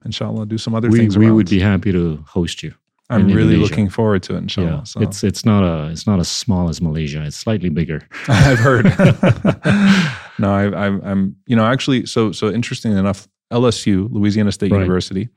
[0.04, 1.18] inshallah do some other we, things.
[1.18, 1.36] We around.
[1.36, 2.74] would be happy to host you.
[3.10, 3.62] I'm really Indonesia.
[3.62, 4.68] looking forward to it, inshallah.
[4.68, 4.82] Yeah.
[4.82, 5.00] So.
[5.00, 7.24] It's it's not a it's not as small as Malaysia.
[7.24, 8.06] It's slightly bigger.
[8.28, 8.84] I've heard.
[10.38, 13.26] no, I, I, I'm you know actually so so interesting enough.
[13.52, 14.78] LSU, Louisiana State right.
[14.78, 15.28] University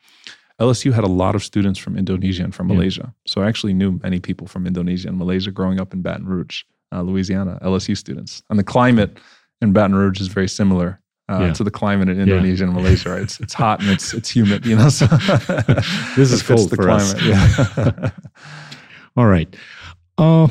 [0.61, 2.75] LSU had a lot of students from Indonesia and from yeah.
[2.75, 3.13] Malaysia.
[3.25, 6.63] So I actually knew many people from Indonesia and Malaysia growing up in Baton Rouge,
[6.93, 8.43] uh, Louisiana, LSU students.
[8.49, 9.19] And the climate
[9.61, 11.53] in Baton Rouge is very similar uh, yeah.
[11.53, 12.69] to the climate in Indonesia yeah.
[12.69, 13.09] and Malaysia.
[13.09, 13.23] Right?
[13.23, 14.65] It's it's hot and it's it's humid.
[14.65, 15.07] You know, so
[16.15, 17.15] this is cold the for climate.
[17.15, 17.77] us.
[17.77, 18.09] Yeah.
[19.17, 19.55] All right.
[20.19, 20.47] Uh,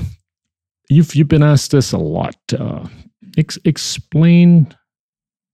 [0.88, 2.36] you've you've been asked this a lot.
[2.52, 2.88] Uh,
[3.38, 4.74] ex- explain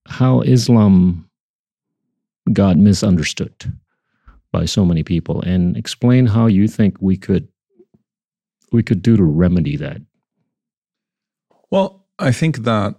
[0.07, 1.26] how Islam
[2.53, 3.53] got misunderstood
[4.51, 5.41] by so many people.
[5.41, 7.47] And explain how you think we could
[8.71, 10.01] we could do to remedy that.
[11.71, 12.95] Well i think that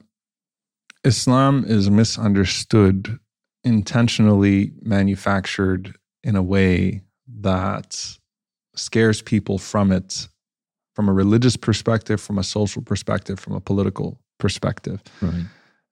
[1.04, 3.18] islam is misunderstood
[3.64, 7.02] intentionally manufactured in a way
[7.40, 8.18] that
[8.76, 10.28] scares people from it
[10.94, 15.02] from a religious perspective from a social perspective from a political perspective.
[15.20, 15.44] Right.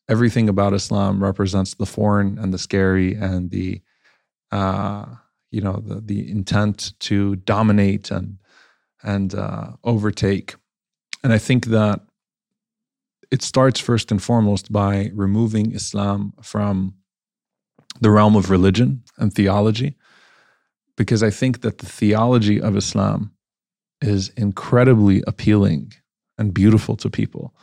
[0.08, 3.80] Everything about islam represents the foreign and the scary and the
[4.52, 5.06] uh,
[5.50, 8.38] you know the the intent to dominate and
[9.02, 10.56] and uh, overtake.
[11.22, 12.00] And I think that
[13.30, 16.94] it starts first and foremost by removing Islam from
[18.00, 19.96] the realm of religion and theology,
[20.96, 23.32] because I think that the theology of Islam
[24.00, 25.92] is incredibly appealing
[26.36, 27.54] and beautiful to people.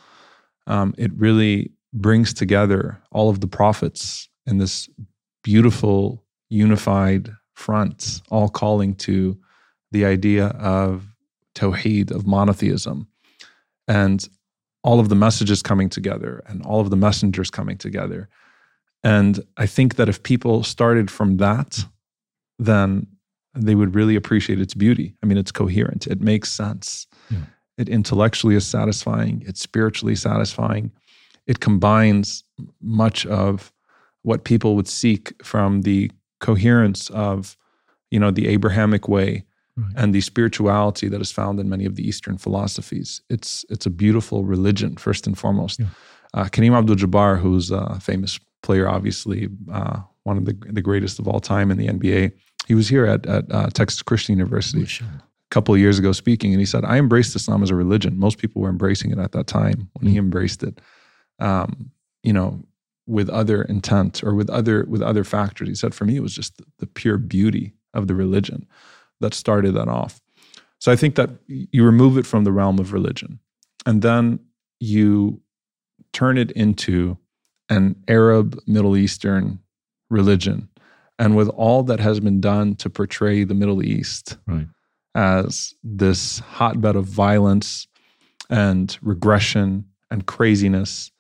[0.65, 4.89] Um, it really brings together all of the prophets in this
[5.43, 9.38] beautiful, unified front, all calling to
[9.91, 11.08] the idea of
[11.56, 13.08] tawheed, of monotheism,
[13.88, 14.27] and
[14.84, 18.27] all of the messages coming together and all of the messengers coming together.
[19.03, 21.86] And I think that if people started from that,
[22.58, 23.08] then
[23.53, 25.15] they would really appreciate its beauty.
[25.21, 27.08] I mean, it's coherent, it makes sense.
[27.29, 27.39] Yeah.
[27.77, 30.91] It intellectually is satisfying, it's spiritually satisfying.
[31.47, 32.43] It combines
[32.82, 33.71] much of
[34.21, 37.58] what people would seek from the coherence of
[38.12, 39.43] you know, the Abrahamic way
[39.75, 39.91] Right.
[39.95, 43.21] and the spirituality that is found in many of the Eastern philosophies.
[43.32, 45.79] It's it's a beautiful religion first and foremost.
[45.79, 45.88] Yeah.
[46.36, 51.27] Uh, Kareem Abdul-Jabbar, who's a famous player, obviously uh, one of the the greatest of
[51.27, 52.34] all time in the NBA.
[52.67, 56.51] He was here at at uh, Texas Christian University a couple of years ago speaking,
[56.53, 58.19] and he said, "I embraced Islam as a religion.
[58.19, 60.82] Most people were embracing it at that time when he embraced it,
[61.39, 61.91] um,
[62.24, 62.62] you know,
[63.06, 66.36] with other intent or with other with other factors." He said, "For me, it was
[66.36, 68.67] just the, the pure beauty of the religion
[69.19, 70.22] that started that off."
[70.80, 73.39] So I think that you remove it from the realm of religion,
[73.86, 74.39] and then
[74.80, 75.41] you
[76.12, 77.17] turn it into
[77.69, 79.60] an Arab Middle Eastern
[80.10, 80.69] religion.
[81.17, 84.67] And with all that has been done to portray the Middle East Right.
[85.15, 87.88] as this hotbed of violence
[88.50, 91.12] and regression and craziness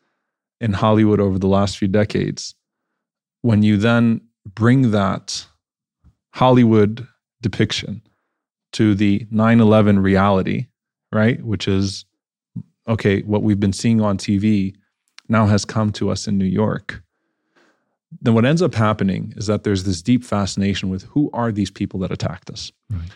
[0.63, 2.55] in Hollywood over the last few decades,
[3.41, 4.21] when you then
[4.55, 5.45] bring that
[6.31, 7.05] Hollywood
[7.41, 8.01] depiction
[8.71, 10.67] to the 9 11 reality,
[11.11, 11.43] right?
[11.43, 12.05] Which is,
[12.87, 14.73] okay, what we've been seeing on TV
[15.27, 17.03] now has come to us in New York.
[18.21, 21.71] Then what ends up happening is that there's this deep fascination with who are these
[21.71, 22.71] people that attacked us?
[22.89, 23.09] Right.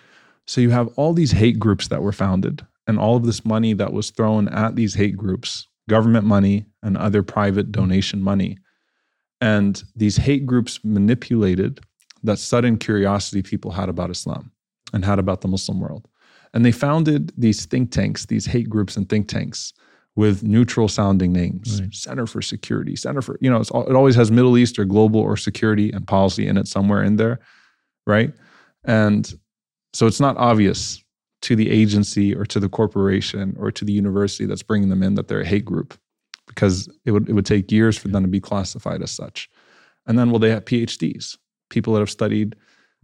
[0.46, 3.74] So you have all these hate groups that were founded and all of this money
[3.74, 8.58] that was thrown at these hate groups, government money and other private donation money.
[9.42, 11.80] And these hate groups manipulated
[12.24, 14.52] that sudden curiosity people had about Islam
[14.94, 16.08] and had about the Muslim world.
[16.54, 19.74] And they founded these think tanks, these hate groups and think tanks
[20.16, 21.94] with neutral sounding names Right.
[21.94, 25.20] Center for Security, Center for, you know, it's, it always has Middle East or global
[25.20, 27.40] or security and policy in it somewhere in there,
[28.08, 28.34] right?
[28.84, 29.32] And
[29.94, 31.04] so it's not obvious
[31.48, 35.16] to the agency or to the corporation or to the university that's bringing them in
[35.16, 35.98] that they're a hate group
[36.48, 39.50] because it would, it would take years for them to be classified as such.
[40.08, 41.38] And then, well, they have PhDs,
[41.70, 42.58] people that have studied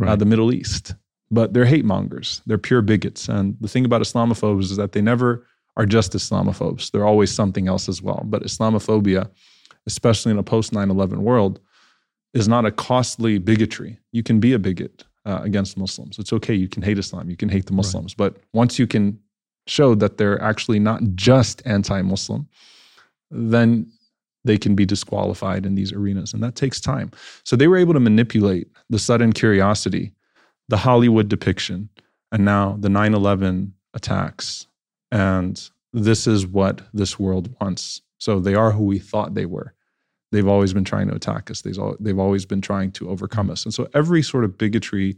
[0.06, 0.94] uh, the Middle East,
[1.32, 2.42] but they're hate mongers.
[2.46, 3.30] They're pure bigots.
[3.30, 6.92] And the thing about Islamophobes is that they never are just Islamophobes.
[6.92, 8.24] They're always something else as well.
[8.26, 9.30] But Islamophobia,
[9.88, 11.62] especially in a post 9 11 world,
[12.34, 14.00] is not a costly bigotry.
[14.12, 16.20] You can be a bigot uh, against Muslims.
[16.20, 16.54] It's okay.
[16.54, 17.30] You can hate Islam.
[17.30, 18.14] You can hate the Muslims.
[18.14, 19.20] But once you can
[19.68, 22.48] show that they're actually not just anti Muslim,
[23.32, 23.92] then
[24.44, 26.34] they can be disqualified in these arenas.
[26.34, 27.12] And that takes time.
[27.44, 30.14] So they were able to manipulate the sudden curiosity,
[30.68, 31.90] the Hollywood depiction,
[32.32, 34.68] and now the 9 11 attacks.
[35.12, 38.02] And this is what this world wants.
[38.18, 39.74] So they are who we thought they were.
[40.34, 41.62] They've always been trying to attack us.
[41.62, 43.64] They've, al- they've always been trying to overcome us.
[43.66, 45.16] And so every sort of bigotry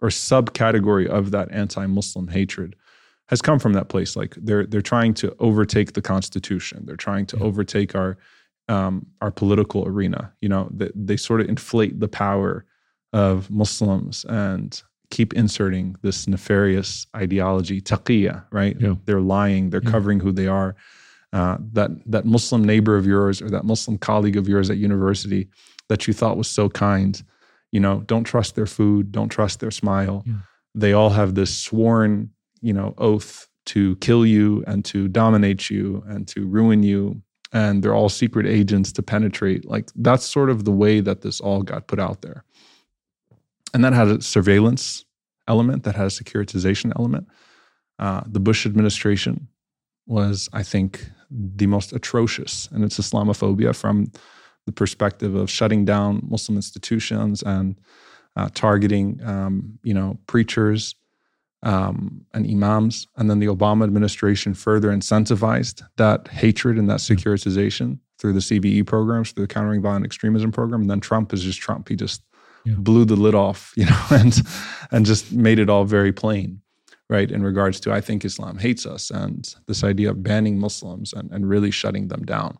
[0.00, 2.76] or subcategory of that anti-Muslim hatred
[3.28, 4.14] has come from that place.
[4.16, 6.84] Like they're they're trying to overtake the Constitution.
[6.86, 7.44] They're trying to Yeah.
[7.44, 8.16] overtake our
[8.68, 10.32] um, our political arena.
[10.40, 12.64] You know, they, they sort of inflate the power
[13.12, 14.80] of Muslims and
[15.10, 18.76] keep inserting this nefarious ideology, taqiyya, right?
[18.80, 18.94] Yeah.
[19.06, 19.70] They're lying.
[19.70, 19.90] They're Yeah.
[19.90, 20.74] covering who they are.
[21.32, 25.48] Uh, that that Muslim neighbor of yours or that Muslim colleague of yours at university
[25.88, 27.22] that you thought was so kind,
[27.72, 30.22] you know, don't trust their food, don't trust their smile.
[30.24, 30.34] Yeah.
[30.74, 36.02] They all have this sworn, you know, oath to kill you and to dominate you
[36.06, 37.20] and to ruin you.
[37.52, 39.64] And they're all secret agents to penetrate.
[39.64, 42.44] Like that's sort of the way that this all got put out there.
[43.74, 45.04] And that had a surveillance
[45.48, 47.26] element, that had a securitization element.
[47.98, 49.48] Uh, the Bush administration
[50.06, 54.10] was, I think, the most atrocious and its Islamophobia from
[54.66, 57.78] the perspective of shutting down Muslim institutions and
[58.36, 60.94] uh, targeting, um, you know, preachers
[61.62, 63.06] um, and imams.
[63.16, 68.86] And then the Obama administration further incentivized that hatred and that securitization through the CVE
[68.86, 70.82] programs, through the Countering Violent Extremism program.
[70.82, 71.88] And then Trump is just Trump.
[71.88, 72.22] He just
[72.64, 72.74] Yeah.
[72.78, 74.40] blew the lid off, you know, and
[74.90, 76.60] and just made it all very plain
[77.08, 81.12] right, in regards to I think Islam hates us and this idea of banning Muslims
[81.12, 82.58] and, and really shutting them down.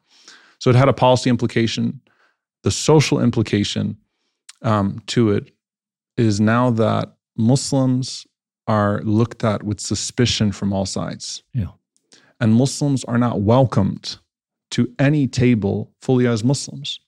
[0.58, 2.00] So it had a policy implication.
[2.62, 3.96] The social implication
[4.62, 5.52] um, to it
[6.16, 8.26] is now that Muslims
[8.66, 11.42] are looked at with suspicion from all sides.
[11.52, 11.68] Yeah.
[12.40, 14.18] And Muslims are not welcomed
[14.72, 17.00] to any table fully as Muslims.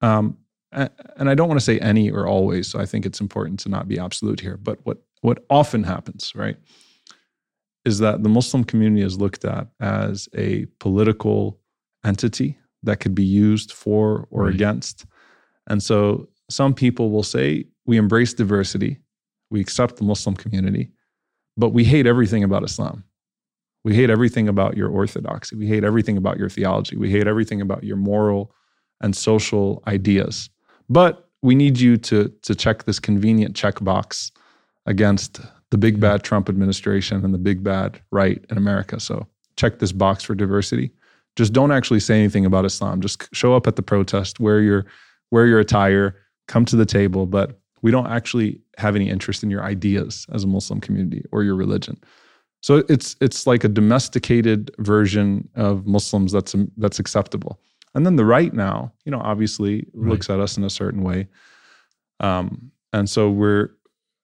[0.00, 0.38] Um,
[0.70, 3.68] and I don't want to say any or always, so I think it's important to
[3.68, 4.56] not be absolute here.
[4.56, 6.56] But what what often happens, right,
[7.84, 11.58] is that the Muslim community is looked at as a political
[12.04, 14.54] entity that could be used for or Right.
[14.54, 15.06] against.
[15.66, 18.98] And so some people will say, we embrace diversity,
[19.50, 20.90] we accept the Muslim community,
[21.56, 23.04] but we hate everything about Islam.
[23.84, 25.56] We hate everything about your orthodoxy.
[25.56, 26.96] We hate everything about your theology.
[26.96, 28.52] We hate everything about your moral
[29.00, 30.50] and social ideas.
[30.90, 34.30] But we need you to to check this convenient checkbox
[34.88, 38.98] against the big bad Trump administration and the big bad right in America.
[38.98, 40.90] So check this box for diversity.
[41.36, 43.00] Just don't actually say anything about Islam.
[43.00, 44.86] Just show up at the protest, wear your
[45.30, 46.16] wear your attire,
[46.48, 50.42] come to the table, but we don't actually have any interest in your ideas as
[50.42, 52.00] a Muslim community or your religion.
[52.60, 57.60] So it's it's like a domesticated version of Muslims that's that's acceptable.
[57.94, 60.10] And then the right now, you know, obviously right.
[60.10, 61.28] looks at us in a certain way,
[62.20, 63.70] um, and so we're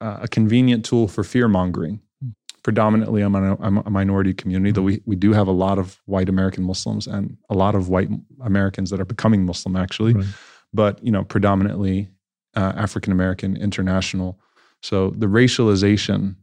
[0.05, 2.01] uh, a convenient tool for fear mongering.
[2.23, 2.31] Hmm.
[2.63, 6.01] Predominantly, I'm a, I'm a minority community, though we we do have a lot of
[6.05, 8.11] white American Muslims and a lot of white
[8.43, 10.27] Americans that are becoming Muslim actually, right.
[10.73, 12.09] but you know, predominantly
[12.57, 14.39] uh, African American, international.
[14.83, 16.37] So the racialization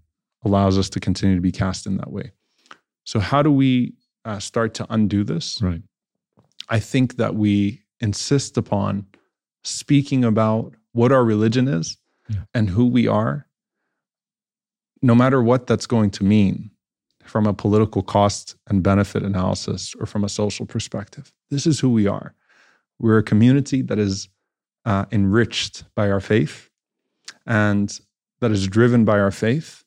[0.43, 2.32] allows us to continue to be cast in that way.
[3.04, 3.93] So, how do we
[4.26, 5.62] uh, start to undo this?
[5.62, 5.82] Right.
[6.69, 9.06] I think that we insist upon
[9.63, 11.97] speaking about what our religion is
[12.30, 12.39] yeah.
[12.54, 13.47] and who we are,
[15.01, 16.71] no matter what that's going to mean
[17.25, 21.31] from a political cost and benefit analysis or from a social perspective.
[21.49, 22.33] This is who we are.
[22.99, 24.29] We're a community that is
[24.85, 26.69] uh, enriched by our faith
[27.45, 27.99] and
[28.41, 29.83] that is driven by our faith.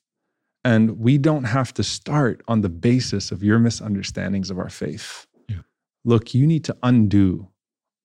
[0.63, 5.27] And we don't have to start on the basis of your misunderstandings of our faith.
[5.47, 5.57] Yeah.
[6.03, 7.47] Look, you need to undo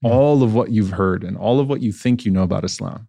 [0.03, 0.11] yeah.
[0.11, 3.09] all of what you've heard and all of what you think you know about Islam.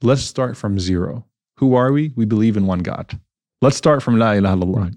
[0.00, 1.24] Let's start from zero.
[1.58, 2.12] Who are we?
[2.16, 3.18] We believe in one God.
[3.60, 4.76] Let's start from La ilaha illallah.
[4.76, 4.94] Right.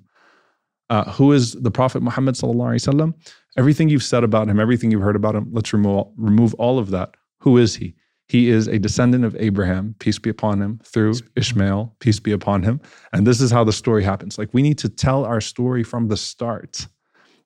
[0.89, 3.13] Uh, who is the Prophet Muhammad sallallahu alaihi wasallam?
[3.57, 6.91] Everything you've said about him, everything you've heard about him, let's remove remove all of
[6.91, 7.15] that.
[7.39, 7.95] Who is he?
[8.27, 12.63] He is a descendant of Abraham, peace be upon him, through Ishmael, peace be upon
[12.63, 12.79] him.
[13.11, 14.37] And this is how the story happens.
[14.37, 16.87] Like we need to tell our story from the start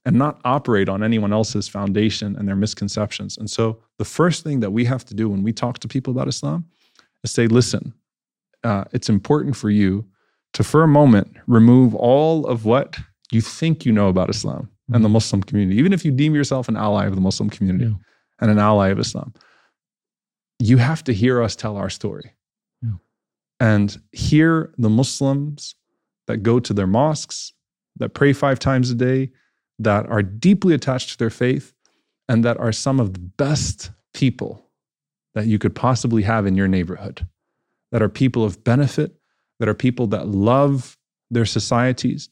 [0.06, 3.38] and not operate on anyone else's foundation and their misconceptions.
[3.38, 6.12] And so the first thing that we have to do when we talk to people
[6.12, 6.66] about Islam
[7.24, 7.94] is say, listen,
[8.64, 10.06] uh, it's important for you
[10.54, 12.98] to, for a moment, remove all of what
[13.32, 15.14] you think you know about Islam and the mm-hmm.
[15.14, 17.98] Muslim community, even if you deem yourself an ally of the Muslim community yeah.
[18.40, 19.34] and an ally of Islam
[20.60, 22.34] you have to hear us tell our story
[22.82, 22.92] yeah.
[23.60, 25.76] and hear the Muslims
[26.28, 27.54] that go to their mosques,
[27.98, 29.32] that pray five times a day,
[29.80, 31.74] that are deeply attached to their faith,
[32.28, 34.66] and that are some of the best people
[35.36, 37.28] that you could possibly have in your neighborhood,
[37.96, 39.16] that are people of benefit,
[39.62, 40.98] that are people that love
[41.32, 42.28] their societies,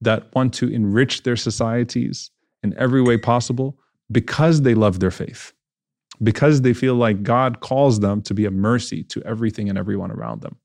[0.00, 2.30] that want to enrich their societies
[2.62, 3.78] in every way possible
[4.10, 5.52] because they love their faith
[6.22, 10.10] because they feel like God calls them to be a mercy to everything and everyone
[10.10, 10.56] around them.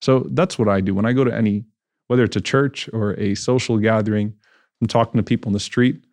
[0.00, 1.64] So that's what I do when I go to any,
[2.06, 4.32] whether it's a church or a social gathering,
[4.80, 6.04] I'm talking to people in the street.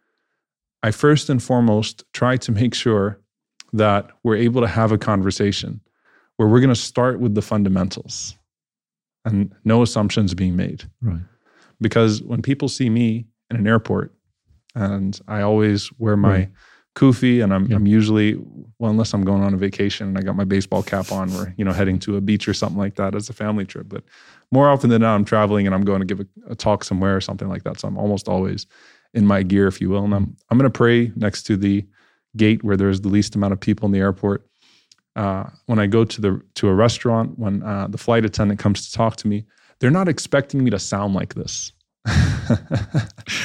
[0.82, 3.22] I first and foremost try to make sure
[3.74, 5.82] that we're able to have a conversation
[6.38, 8.36] where we're going to start with the fundamentals
[9.24, 10.84] and no assumptions being made.
[11.02, 11.22] Right.
[11.82, 14.14] Because when people see me in an airport
[14.76, 16.50] and I always wear my right.
[16.96, 18.36] kufi and I'm, I'm usually
[18.80, 21.54] well unless i'm going on a vacation and i got my baseball cap on we're
[21.58, 23.88] you know heading to a beach or something like that as a family trip.
[23.90, 24.04] But
[24.52, 27.16] more often than not i'm traveling and i'm going to give a, a talk somewhere
[27.16, 27.80] or something like that.
[27.80, 28.68] So i'm almost always
[29.14, 30.04] in my gear if you will.
[30.04, 31.86] And i'm, I'm going to pray next to the
[32.38, 34.46] gate where there's the least amount of people in the airport
[35.16, 38.86] uh, when i go to the to a restaurant when uh, the flight attendant comes
[38.86, 39.46] to talk to me
[39.80, 41.72] they're not expecting me to sound like this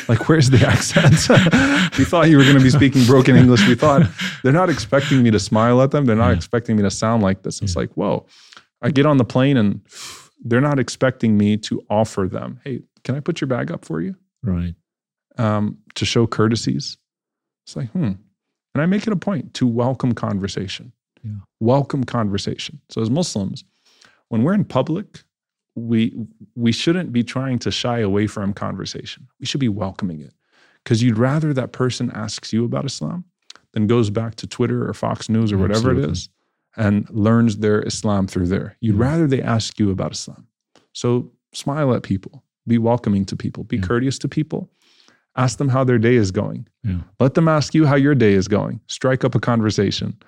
[0.09, 1.13] like, where's the accent?
[1.99, 3.67] we thought you were going to be speaking broken English.
[3.67, 4.03] We thought
[4.43, 6.05] they're not expecting me to smile at them.
[6.05, 6.37] They're not yeah.
[6.37, 7.63] expecting me to sound like this.
[7.63, 7.81] It's yeah.
[7.81, 8.27] like, whoa.
[8.83, 9.81] I get on the plane and
[10.43, 14.01] they're not expecting me to offer them, hey, can I put your bag up for
[14.01, 14.15] you?
[14.43, 14.75] Right.
[15.39, 16.99] Um, to show courtesies.
[17.67, 18.13] It's like, hmm.
[18.75, 20.93] And I make it a point to welcome conversation.
[21.23, 21.33] Yeah.
[21.61, 22.81] Welcome conversation.
[22.89, 23.65] So as Muslims,
[24.29, 25.23] when we're in public,
[25.75, 26.15] we
[26.55, 29.29] we shouldn't be trying to shy away from conversation.
[29.39, 30.35] We should be welcoming it
[30.85, 33.25] because you'd rather that person asks you about Islam
[33.73, 36.05] than goes back to Twitter or Fox News or whatever Absolutely.
[36.05, 36.29] it is
[36.77, 38.77] and learns their Islam through there.
[38.81, 39.03] You'd yeah.
[39.03, 40.47] rather they ask you about Islam.
[40.93, 43.83] So smile at people, be welcoming to people, be yeah.
[43.83, 44.71] courteous to people.
[45.37, 46.67] Ask them how their day is going.
[46.83, 46.99] Yeah.
[47.21, 48.81] Let them ask you how your day is going.
[48.89, 50.19] Strike up a conversation.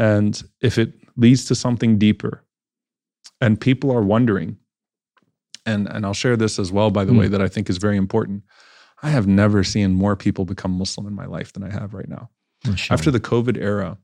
[0.00, 2.42] And if it leads to something deeper
[3.38, 4.56] and people are wondering,
[5.66, 7.18] and and I'll share this as well by the mm.
[7.18, 8.42] way that I think is very important.
[9.02, 12.08] I have never seen more people become Muslim in my life than I have right
[12.08, 12.30] now.
[12.76, 12.94] Sure.
[12.94, 13.98] After the COVID era,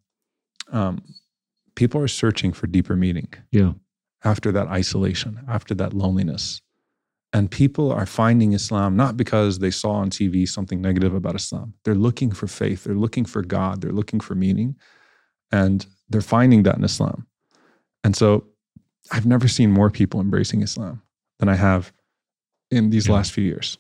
[0.71, 1.03] um,
[1.77, 3.33] people are searching for deeper meaning.
[3.51, 3.73] Yeah.
[4.23, 6.61] After that isolation, after that loneliness.
[7.33, 11.75] And people are finding Islam not because they saw on TV something negative about Islam.
[11.85, 14.77] They're looking for faith, they're looking for God, they're looking for meaning,
[15.53, 17.27] and they're finding that in Islam.
[18.05, 18.45] And so
[19.13, 21.03] I've never seen more people embracing Islam
[21.39, 21.93] than I have
[22.71, 23.15] in these Yeah.
[23.15, 23.79] last few years.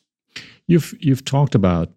[0.67, 1.93] You've you've talked about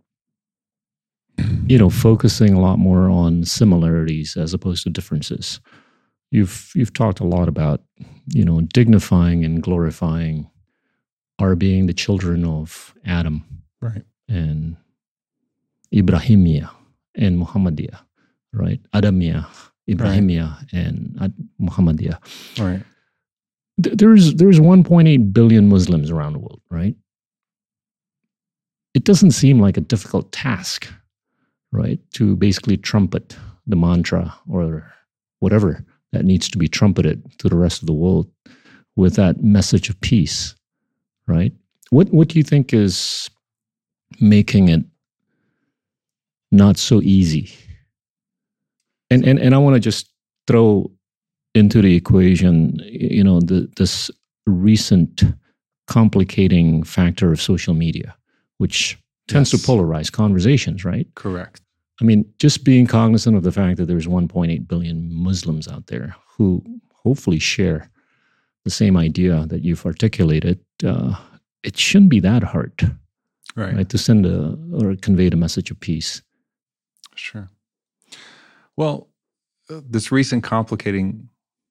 [1.67, 5.59] you know focusing a lot more on similarities as opposed to differences.
[6.31, 7.81] You've you've talked a lot about
[8.27, 10.49] you know dignifying and glorifying
[11.39, 13.43] our being the children of Adam
[13.81, 14.03] Right.
[14.27, 14.75] and
[15.93, 16.69] Ibrahimia
[17.15, 17.99] and Muhammadiyah,
[18.53, 18.79] right?
[18.93, 19.45] Adamiyah,
[19.89, 22.17] Ibrahimiyah, and Ad- Muhammadiyah.
[22.59, 22.83] Right.
[23.77, 26.95] There's there's 1.8 billion Muslims around the world, right?
[28.93, 30.91] It doesn't seem like a difficult task,
[31.71, 33.37] right, to basically trumpet
[33.67, 34.91] the mantra or
[35.39, 38.29] whatever that needs to be trumpeted to the rest of the world
[38.95, 40.55] with that message of peace,
[41.27, 41.53] right?
[41.91, 43.29] What what do you think is
[44.19, 44.83] making it
[46.51, 47.51] not so easy?
[49.11, 50.09] And and and I want to just
[50.47, 50.91] throw
[51.55, 54.11] into the equation, you know, the, this
[54.45, 55.23] recent
[55.87, 58.15] complicating factor of social media,
[58.59, 58.97] which
[59.27, 59.61] tends Yes.
[59.61, 61.07] to polarize conversations, right?
[61.15, 61.61] Correct.
[62.01, 66.15] I mean, just being cognizant of the fact that there's 1.8 billion Muslims out there
[66.37, 67.89] who hopefully share
[68.63, 71.15] the same idea that you've articulated, uh,
[71.63, 72.73] it shouldn't be that hard,
[73.55, 73.75] Right.
[73.75, 76.21] right, to send a or convey the message of peace.
[77.15, 77.49] Sure.
[78.79, 79.09] Well,
[79.67, 81.27] this recent complicating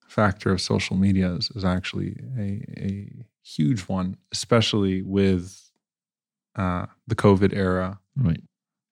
[0.09, 5.71] factor of social media is, is actually a, a huge one, especially with
[6.55, 8.43] uh, the COVID era Right.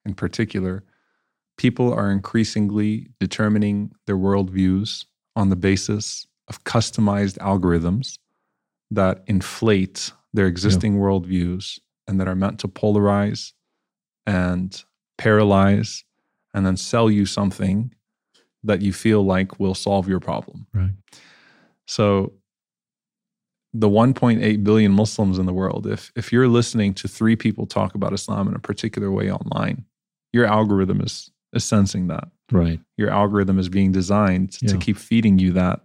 [0.07, 0.83] in particular.
[1.59, 5.05] People are increasingly determining their worldviews
[5.35, 8.19] on the basis of customized algorithms
[8.91, 13.53] that inflate their existing worldviews and that are meant to polarize
[14.27, 14.85] and
[15.19, 16.03] paralyze
[16.55, 17.93] and then sell you something
[18.67, 20.67] that you feel like will solve your problem.
[20.73, 20.91] Right.
[21.87, 22.33] So
[23.73, 27.95] the 1.8 billion Muslims in the world, if if you're listening to three people talk
[27.95, 29.85] about Islam in a particular way online,
[30.33, 32.29] your algorithm is is sensing that.
[32.51, 32.81] Right.
[32.97, 35.81] Your algorithm is being designed to keep feeding you that.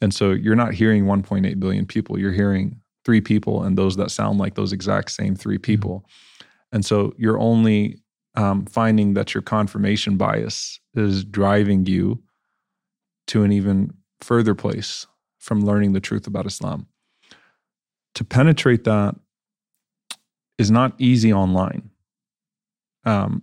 [0.00, 4.10] And so you're not hearing 1.8 billion people, you're hearing three people and those that
[4.10, 6.04] sound like those exact same three people.
[6.72, 8.00] And so you're only
[8.34, 12.22] um, finding that your confirmation bias is driving you
[13.28, 15.06] to an even further place
[15.38, 16.86] from learning the truth about Islam.
[18.14, 19.16] To penetrate that
[20.58, 21.90] is not easy online.
[23.04, 23.42] Um,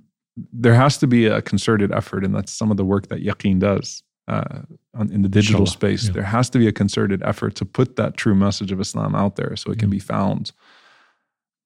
[0.54, 3.60] there has to be a concerted effort, and that's some of the work that Yaqeen
[3.60, 4.62] does uh,
[4.94, 6.08] on, in the digital Inshallah, space.
[6.08, 6.14] yeah.
[6.14, 9.36] There has to be a concerted effort to put that true message of Islam out
[9.36, 10.52] there so it can be found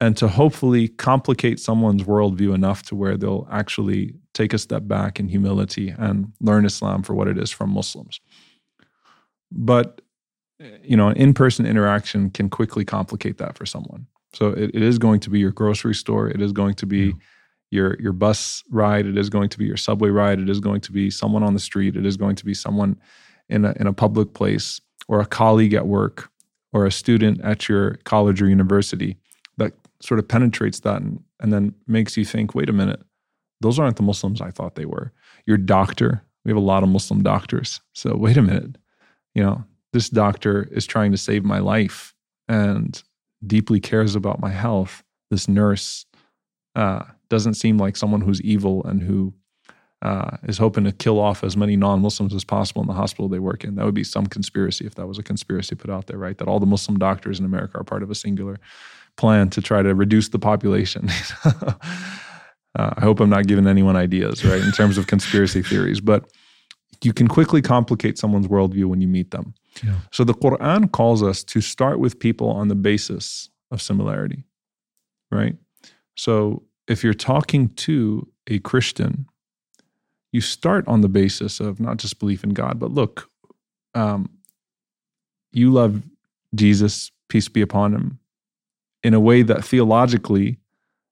[0.05, 5.19] and to hopefully complicate someone's worldview enough to where they'll actually take a step back
[5.19, 8.19] in humility and learn Islam for what it is from Muslims.
[9.51, 10.01] But
[10.61, 14.07] eh, you know, an in-person interaction can quickly complicate that for someone.
[14.33, 16.29] So it, it is going to be your grocery store.
[16.29, 17.13] It is going to be Yeah.
[17.77, 19.05] your your bus ride.
[19.11, 20.39] It is going to be your subway ride.
[20.39, 21.95] It is going to be someone on the street.
[21.95, 22.91] It is going to be someone
[23.49, 26.29] in a in a public place or a colleague at work
[26.73, 29.17] or a student at your college or university
[30.01, 33.01] sort of penetrates that and, and then makes you think, wait a minute,
[33.61, 35.11] those aren't the Muslims I thought they were.
[35.45, 37.81] Your doctor, we have a lot of Muslim doctors.
[37.93, 38.77] So wait a minute,
[39.33, 42.13] you know, this doctor is trying to save my life
[42.47, 43.01] and
[43.45, 45.03] deeply cares about my health.
[45.31, 46.05] This nurse
[46.75, 49.33] uh, doesn't seem like someone who's evil and who
[50.01, 53.39] uh, is hoping to kill off as many non-Muslims as possible in the hospital they
[53.39, 53.75] work in.
[53.75, 56.37] That would be some conspiracy if that was a conspiracy put out there, right?
[56.37, 58.59] That all the Muslim doctors in America are part of a singular
[59.17, 61.09] plan to try to reduce the population.
[61.45, 61.73] uh,
[62.75, 66.29] I hope I'm not giving anyone ideas, right, in terms of conspiracy theories, but
[67.03, 69.53] you can quickly complicate someone's worldview when you meet them.
[69.83, 69.99] Yeah.
[70.11, 74.45] So the Quran calls us to start with people on the basis of similarity,
[75.31, 75.55] right?
[76.15, 79.27] So if you're talking to a Christian,
[80.31, 83.29] you start on the basis of not just belief in God, but look,
[83.93, 84.29] um,
[85.51, 86.03] you love
[86.53, 88.19] Jesus, peace be upon him,
[89.05, 90.57] in a way that theologically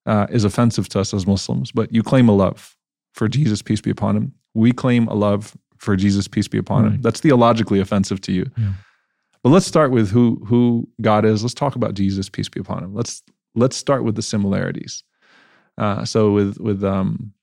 [0.06, 2.76] uh, is offensive to us as Muslims, but you claim a love
[3.14, 4.34] for Jesus, peace be upon him.
[4.54, 7.02] We claim a love for Jesus, peace be upon him.
[7.02, 8.50] That's theologically offensive to you.
[8.58, 8.74] Yeah.
[9.44, 11.44] But let's start with who who God is.
[11.44, 12.96] Let's talk about Jesus, peace be upon him.
[12.96, 13.22] Let's
[13.56, 15.04] let's start with the similarities.
[15.78, 17.34] Uh, so with with um,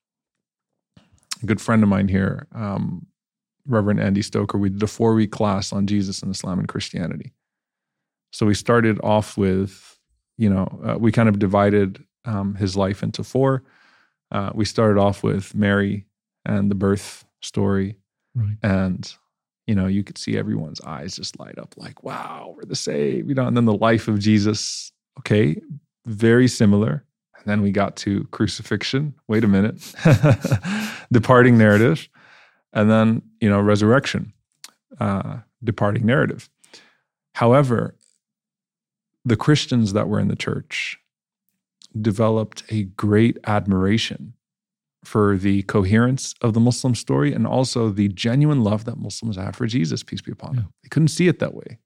[1.41, 3.05] a good friend of mine here, um,
[3.67, 7.31] Reverend Andy Stoker, we did a four week class on Jesus and Islam and Christianity.
[8.31, 9.90] So we started off with,
[10.41, 13.63] you know, uh, we kind of divided um, his life into four.
[14.31, 16.05] Uh, we started off with Mary
[16.45, 17.97] and the birth story
[18.35, 18.57] Right.
[18.63, 19.13] and
[19.67, 23.29] you know, you could see everyone's eyes just light up like, wow, we're the same,
[23.29, 25.61] you know, and then the life of Jesus, okay,
[26.07, 27.05] very similar.
[27.37, 29.13] And then we got to crucifixion.
[29.27, 29.77] Wait a minute.
[31.11, 32.09] departing narrative.
[32.73, 34.33] And then, you know, resurrection,
[34.99, 36.49] uh, departing narrative.
[37.35, 37.95] However,
[39.23, 40.97] the Christians that were in the church
[41.99, 44.33] developed a great admiration
[45.03, 49.55] for the coherence of the Muslim story and also the genuine love that Muslims have
[49.55, 50.73] for Jesus, peace be upon him.
[50.83, 51.79] They couldn't see it that way.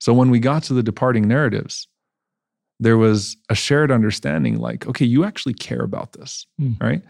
[0.00, 1.88] So when we got to the departing narratives,
[2.80, 6.80] there was a shared understanding like, okay, you actually care about this, mm.
[6.80, 7.02] right?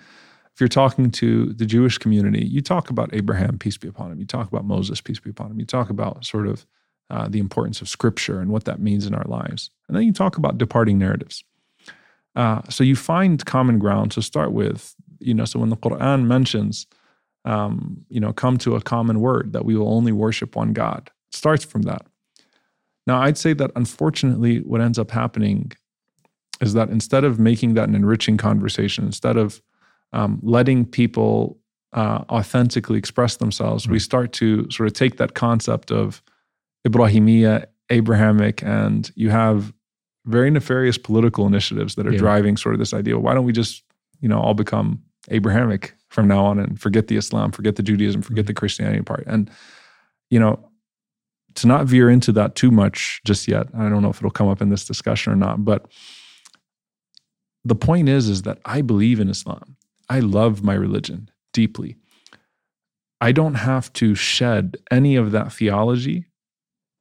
[0.55, 4.19] If you're talking to the Jewish community, you talk about Abraham, peace be upon him.
[4.19, 5.61] You talk about Moses, peace be upon him.
[5.61, 6.67] You talk about sort of
[7.11, 9.71] uh, the importance of scripture and what that means in our lives.
[9.89, 11.45] And then you talk about departing narratives.
[12.37, 14.95] Uh, so you find common ground to start with.
[15.21, 16.87] You know, so when the Quran mentions,
[17.45, 21.11] um, you know, come to a common word that we will only worship one God,
[21.31, 22.07] it starts from that.
[23.07, 25.73] Now, I'd say that unfortunately, what ends up happening
[26.61, 29.63] is that instead of making that an enriching conversation, instead of
[30.13, 31.59] um, letting people
[31.95, 33.93] uh, authentically express themselves, right.
[33.93, 36.23] we start to sort of take that concept of
[36.87, 39.73] Ibrahimiya, Abrahamic, and you have
[40.27, 42.19] very nefarious political initiatives that are yeah.
[42.19, 43.19] driving sort of this idea.
[43.19, 43.83] Why don't we just,
[44.21, 48.23] you know, all become Abrahamic from now on and forget the Islam, forget the Judaism,
[48.23, 48.49] forget mm-hmm.
[48.49, 49.25] the Christianity part?
[49.27, 49.51] And,
[50.31, 50.69] you know,
[51.55, 53.67] to not veer into that too much just yet.
[53.75, 55.91] I don't know if it'll come up in this discussion or not, but
[57.65, 59.77] the point is is that I believe in Islam.
[60.09, 61.97] I love my religion deeply.
[63.21, 66.28] I don't have to shed any of that theology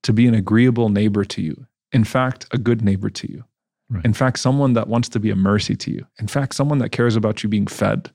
[0.04, 3.44] to be an agreeable neighbor to you in fact, a good neighbor to you.
[3.90, 4.04] Right.
[4.04, 6.06] In fact, someone that wants to be a mercy to you.
[6.20, 8.12] In fact, someone that cares about you being fed,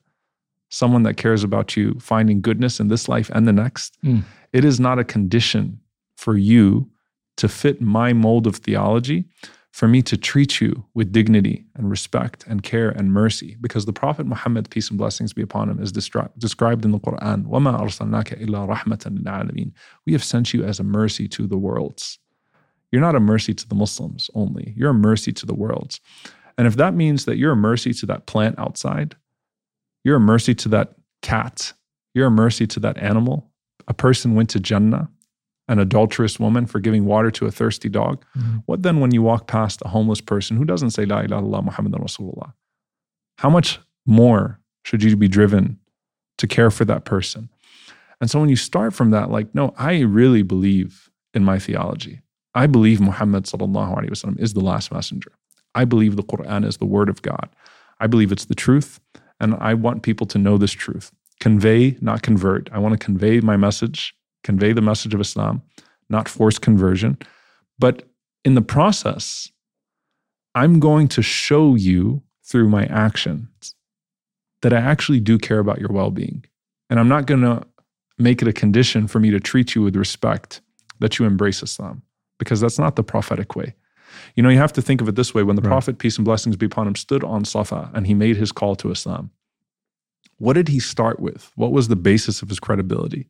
[0.69, 3.97] someone that cares about you finding goodness in this life and the next.
[4.03, 4.23] Mm.
[4.51, 5.79] It is not a condition
[6.15, 6.89] for you
[7.37, 9.25] to fit my mold of theology
[9.73, 13.57] for me to treat you with dignity and respect and care and mercy.
[13.59, 16.99] Because the Prophet Muhammad, peace and blessings be upon him, is destri- described in the
[16.99, 17.47] Quran.
[20.05, 22.19] We have sent you as a mercy to the worlds.
[22.91, 25.99] You're not a mercy to the Muslims only, you're a mercy to the worlds.
[26.55, 29.15] And if that means that you're a mercy to that plant outside,
[30.03, 30.93] you're a mercy to that
[31.23, 31.73] cat,
[32.13, 33.49] you're a mercy to that animal.
[33.87, 35.09] A person went to Jannah,
[35.67, 38.23] an adulterous woman for giving water to a thirsty dog.
[38.37, 38.57] Mm-hmm.
[38.65, 41.63] What then when you walk past a homeless person who doesn't say La ilaha illallah
[41.63, 42.53] Muhammadan Rasulullah?
[43.37, 45.79] How much more should you be driven
[46.37, 47.49] to care for that person?
[48.19, 52.21] And so when you start from that, like, no, I really believe in my theology.
[52.53, 55.31] I believe Muhammad sallallahu alaihi wasallam is the last messenger.
[55.75, 57.49] I believe the Quran is the word of God.
[57.99, 58.99] I believe it's the truth,
[59.39, 61.11] and I want people to know this truth.
[61.39, 62.69] Convey, not convert.
[62.71, 64.13] I want to convey my message,
[64.43, 65.61] convey the message of Islam,
[66.09, 67.17] not force conversion.
[67.79, 68.07] But
[68.45, 69.49] in the process,
[70.55, 73.75] I'm going to show you through my actions
[74.61, 76.45] that I actually do care about your well being.
[76.89, 77.65] And I'm not going to
[78.17, 80.61] make it a condition for me to treat you with respect
[80.99, 82.03] that you embrace Islam
[82.37, 83.73] because that's not the prophetic way.
[84.35, 85.69] You know, you have to think of it this way when the right.
[85.69, 88.75] Prophet, peace and blessings be upon him, stood on Safa and he made his call
[88.75, 89.31] to Islam,
[90.37, 91.51] what did he start with?
[91.55, 93.27] What was the basis of his credibility?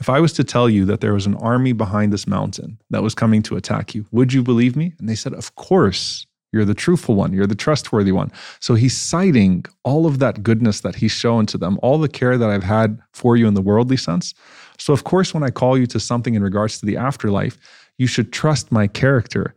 [0.00, 3.02] If I was to tell you that there was an army behind this mountain that
[3.02, 4.94] was coming to attack you, would you believe me?
[4.98, 6.26] And they said, Of course.
[6.50, 7.34] You're the truthful one.
[7.34, 8.32] You're the trustworthy one.
[8.58, 12.38] So he's citing all of that goodness that he's shown to them, all the care
[12.38, 14.32] that I've had for you in the worldly sense.
[14.78, 17.58] So, of course, when I call you to something in regards to the afterlife,
[17.98, 19.54] you should trust my character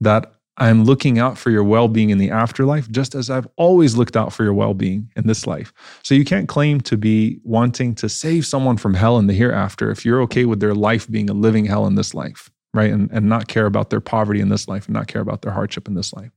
[0.00, 3.96] that I'm looking out for your well being in the afterlife, just as I've always
[3.96, 5.72] looked out for your well being in this life.
[6.02, 9.90] So you can't claim to be wanting to save someone from hell in the hereafter
[9.90, 12.92] if you're okay with their life being a living hell in this life, right?
[12.92, 15.52] And, and not care about their poverty in this life and not care about their
[15.52, 16.30] hardship in this life.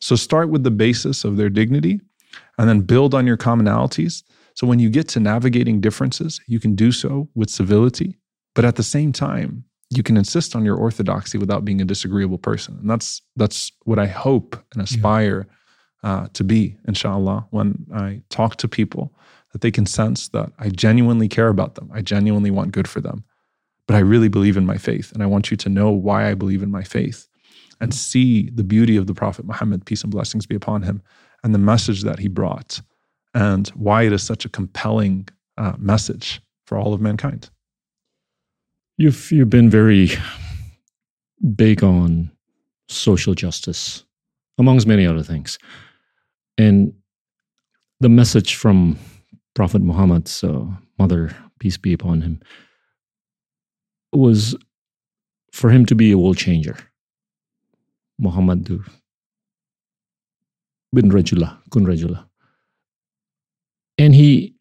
[0.00, 2.00] So start with the basis of their dignity
[2.56, 4.22] and then build on your commonalities.
[4.54, 8.16] So when you get to navigating differences, you can do so with civility,
[8.54, 12.38] but at the same time, you can insist on your orthodoxy without being a disagreeable
[12.38, 12.76] person.
[12.78, 15.46] And that's that's what I hope and aspire
[16.02, 16.10] yeah.
[16.10, 19.14] uh, to be, inshallah, when I talk to people,
[19.52, 21.90] that they can sense that I genuinely care about them.
[21.92, 23.24] I genuinely want good for them.
[23.86, 25.12] But I really believe in my faith.
[25.12, 27.28] And I want you to know why I believe in my faith
[27.80, 31.02] and see the beauty of the Prophet Muhammad, peace and blessings be upon him,
[31.42, 32.80] and the message that he brought,
[33.34, 35.28] and why it is such a compelling
[35.58, 37.50] uh, message for all of mankind.
[38.96, 40.10] You've you've been very
[41.56, 42.30] big on
[42.88, 44.04] social justice,
[44.58, 45.58] amongst many other things,
[46.56, 46.92] and
[48.00, 48.98] the message from
[49.54, 50.64] Prophet Muhammad's uh,
[50.98, 52.40] mother, peace be upon him,
[54.12, 54.56] was
[55.52, 56.76] for him to be a world changer.
[58.18, 58.68] Muhammad
[60.92, 62.24] bin Rajullah, kun Rajullah.
[63.98, 64.54] And he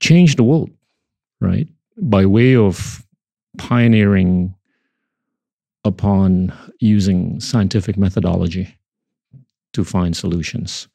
[0.00, 0.70] changed the world,
[1.40, 1.68] right?
[1.98, 3.04] By way of
[3.58, 4.54] pioneering
[5.84, 8.76] upon using scientific methodology
[9.72, 10.88] to find solutions,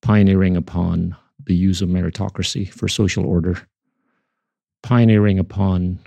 [0.00, 3.66] pioneering upon the use of meritocracy for social order,
[4.82, 5.98] pioneering upon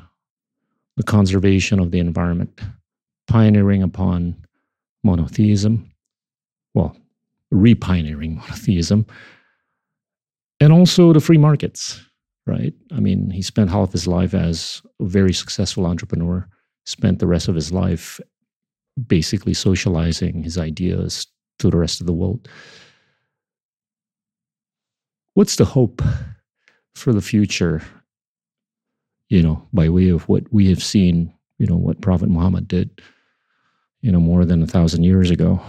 [0.97, 2.59] the conservation of the environment,
[3.27, 4.35] pioneering upon
[5.03, 5.91] monotheism,
[6.73, 6.97] well,
[7.53, 9.05] repioneering monotheism,
[10.59, 12.01] and also the free markets,
[12.45, 12.73] right?
[12.91, 16.47] I mean, he spent half his life as a very successful entrepreneur,
[16.85, 18.19] spent the rest of his life
[19.07, 21.27] basically socializing his ideas
[21.59, 22.47] to the rest of the world.
[25.33, 26.01] What's the hope
[26.93, 27.81] for the future?
[29.29, 33.01] You know, by way of what we have seen, you know, what Prophet Muhammad did,
[34.01, 35.59] you know, more than a thousand years ago,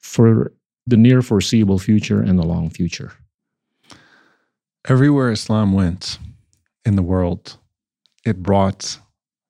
[0.00, 0.52] for
[0.86, 3.12] the near foreseeable future and the long future.
[4.88, 6.18] Everywhere Islam went
[6.84, 7.58] in the world,
[8.24, 8.98] it brought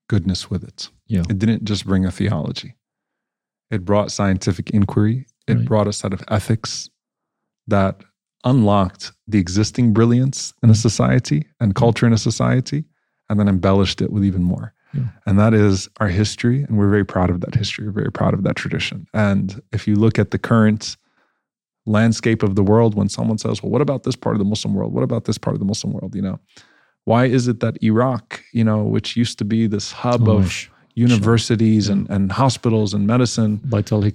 [0.09, 0.89] goodness with it.
[1.07, 1.23] Yeah.
[1.29, 2.75] It didn't just bring a theology.
[3.71, 5.27] It brought scientific inquiry.
[5.47, 5.65] It Right.
[5.65, 6.89] brought a set of ethics
[7.67, 8.03] that
[8.45, 10.81] unlocked the existing brilliance in a mm-hmm.
[10.81, 11.85] society and mm-hmm.
[11.85, 12.85] culture in a society,
[13.29, 14.73] and then embellished it with even more.
[14.95, 15.09] Yeah.
[15.27, 16.63] And that is our history.
[16.63, 17.87] And we're very proud of that history.
[17.87, 19.07] We're very proud of that tradition.
[19.13, 20.97] And if you look at the current
[21.87, 24.75] landscape of the world, when someone says, well, what about this part of the Muslim
[24.75, 24.93] world?
[24.93, 26.15] What about this part of the Muslim world?
[26.15, 26.39] You know,
[27.05, 30.51] why is it that Iraq, you know, which used to be this hub Oh, of
[30.53, 31.93] sh- universities Yeah.
[31.95, 33.61] and, and hospitals and medicine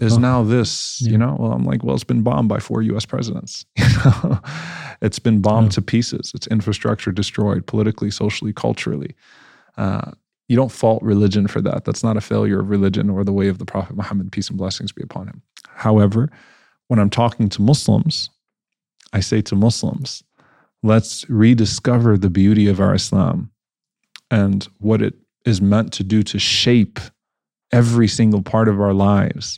[0.01, 1.11] is now this, Yeah.
[1.11, 1.37] you know?
[1.39, 3.65] Well, I'm like, well, it's been bombed by four US presidents.
[3.77, 4.39] You know,
[5.01, 5.75] it's been bombed Yeah.
[5.75, 6.31] to pieces.
[6.35, 9.15] Its infrastructure destroyed politically, socially, culturally.
[9.77, 10.11] Uh,
[10.47, 11.85] you don't fault religion for that.
[11.85, 14.57] That's not a failure of religion or the way of the Prophet Muhammad, peace and
[14.57, 15.41] blessings be upon him.
[15.69, 16.29] However,
[16.91, 18.29] when I'm talking to Muslims,
[19.13, 20.23] I say to Muslims,
[20.83, 23.49] let's rediscover the beauty of our Islam
[24.29, 25.13] and what it
[25.45, 26.99] is meant to do to shape
[27.71, 29.57] every single part of our lives.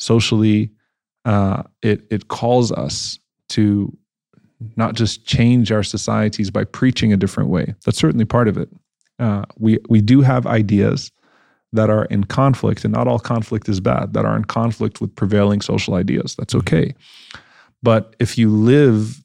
[0.00, 0.72] Socially,
[1.24, 3.20] uh, it, it calls us
[3.50, 3.96] to
[4.74, 7.76] not just change our societies by preaching a different way.
[7.84, 8.68] That's certainly part of it.
[9.20, 11.12] Uh, we, we do have ideas
[11.72, 15.14] that are in conflict, and not all conflict is bad, that are in conflict with
[15.14, 16.34] prevailing social ideas.
[16.36, 16.76] That's mm-hmm.
[16.76, 16.94] okay.
[17.82, 19.22] But if you live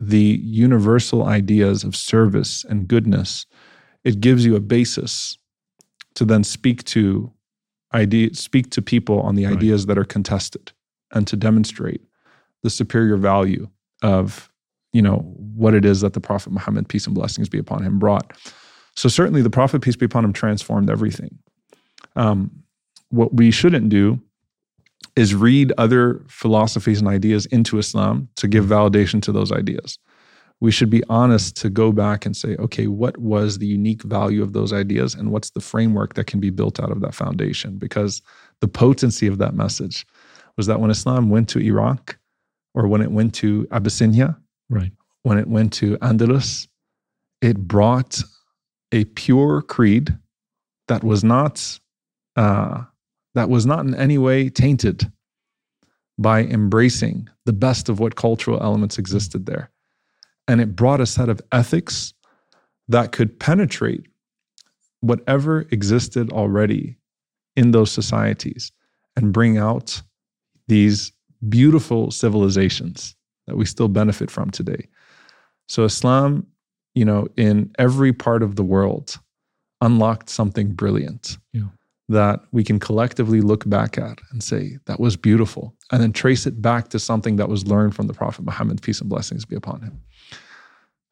[0.00, 3.46] the universal ideas of service and goodness,
[4.04, 5.36] it gives you a basis
[6.14, 7.32] to then speak to
[7.94, 9.56] idea, speak to people on the Right.
[9.56, 10.72] ideas that are contested,
[11.12, 12.02] and to demonstrate
[12.62, 13.68] the superior value
[14.02, 14.50] of
[14.92, 17.98] you know what it is that the Prophet Muhammad, peace and blessings be upon him,
[17.98, 18.32] brought.
[18.94, 21.38] So certainly, the Prophet, peace be upon him, transformed everything.
[22.18, 22.50] Um,
[23.10, 24.20] what we shouldn't do
[25.16, 29.98] is read other philosophies and ideas into Islam to give validation to those ideas.
[30.60, 34.42] We should be honest to go back and say, okay, what was the unique value
[34.42, 37.78] of those ideas and what's the framework that can be built out of that foundation?
[37.78, 38.20] Because
[38.60, 40.04] the potency of that message
[40.56, 42.18] was that when Islam went to Iraq
[42.74, 44.36] or when it went to Abyssinia,
[44.68, 44.92] Right.
[45.22, 46.66] when it went to Andalus,
[47.40, 48.20] it brought
[48.92, 50.16] a pure creed
[50.88, 51.78] that was not
[52.38, 52.84] uh,
[53.34, 55.10] that was not in any way tainted
[56.18, 59.70] by embracing the best of what cultural elements existed there,
[60.46, 62.14] and it brought a set of ethics
[62.86, 64.06] that could penetrate
[65.00, 66.96] whatever existed already
[67.56, 68.70] in those societies
[69.16, 70.00] and bring out
[70.68, 71.12] these
[71.48, 73.16] beautiful civilizations
[73.48, 74.86] that we still benefit from today.
[75.66, 76.46] So Islam,
[76.94, 79.18] you know, in every part of the world
[79.80, 81.68] unlocked something brilliant Yeah.
[82.08, 86.46] That we can collectively look back at and say that was beautiful and then trace
[86.46, 89.56] it back to something that was learned from the prophet Muhammad peace and blessings be
[89.56, 90.00] upon him.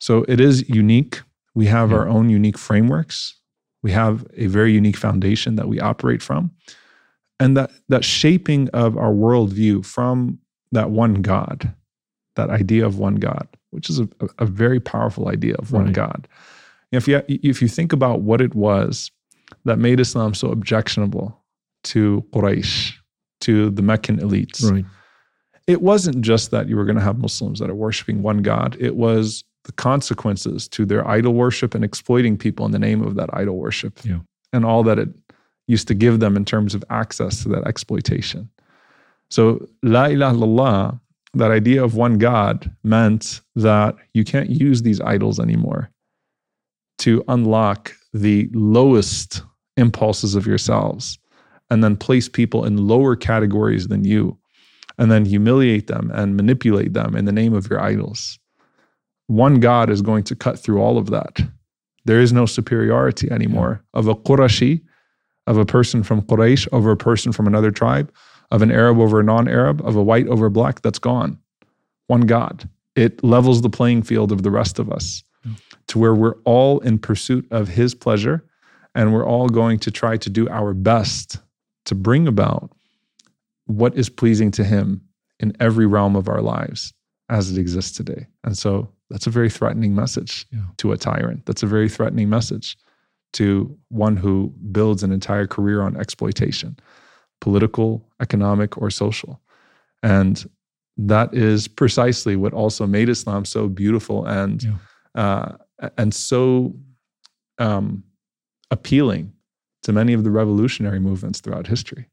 [0.01, 1.23] So it is unique.
[1.55, 1.99] We have Yeah.
[1.99, 3.35] our own unique frameworks.
[3.83, 6.51] We have a very unique foundation that we operate from.
[7.39, 10.39] And that that shaping of our worldview from
[10.73, 11.75] that one God,
[12.37, 15.95] that idea of one God, which is a, a- very powerful idea of one Right.
[15.95, 16.29] God.
[16.93, 19.11] If you if you think about what it was
[19.67, 21.39] that made Islam so objectionable
[21.85, 22.93] to Quraysh,
[23.43, 24.85] to the Meccan elites, Right.
[25.67, 28.77] it wasn't just that you were going to have Muslims that are worshiping one God.
[28.81, 33.17] It was the consequences to their idol worship and exploiting people in the name of
[33.17, 34.21] that idol worship Yeah.
[34.53, 35.09] and all that it
[35.69, 38.49] used to give them in terms of access to that exploitation.
[39.31, 41.01] So, La ilaha illallah,
[41.35, 45.91] that idea of one God, meant that you can't use these idols anymore
[46.99, 49.43] to unlock the lowest
[49.77, 51.19] impulses of yourselves
[51.71, 54.39] and then place people in lower categories than you
[54.99, 58.39] and then humiliate them and manipulate them in the name of your idols.
[59.27, 61.41] One God is going to cut through all of that.
[62.05, 64.83] There is no superiority anymore of a Qurashi,
[65.47, 68.13] of a person from Quraysh over a person from another tribe,
[68.51, 70.83] of an Arab over a non Arab, of a white over black.
[70.83, 71.39] That's gone.
[72.07, 72.69] One God.
[72.95, 75.23] It levels the playing field of the rest of us
[75.89, 78.45] to where we're all in pursuit of His pleasure
[78.97, 81.39] and we're all going to try to do our best
[81.85, 82.73] to bring about
[83.67, 85.03] what is pleasing to Him
[85.39, 86.93] in every realm of our lives
[87.29, 88.27] as it exists today.
[88.43, 90.63] And so that's a very threatening message yeah.
[90.79, 91.45] to a tyrant.
[91.45, 92.77] That's a very threatening message
[93.35, 96.79] to one who builds an entire career on exploitation,
[97.41, 99.41] political, economic, or social.
[100.03, 100.49] And
[100.97, 104.73] that is precisely what also made Islam so beautiful and yeah.
[105.15, 106.75] uh, and so
[107.59, 108.03] um,
[108.71, 109.33] appealing
[109.83, 112.09] to many of the revolutionary movements throughout history.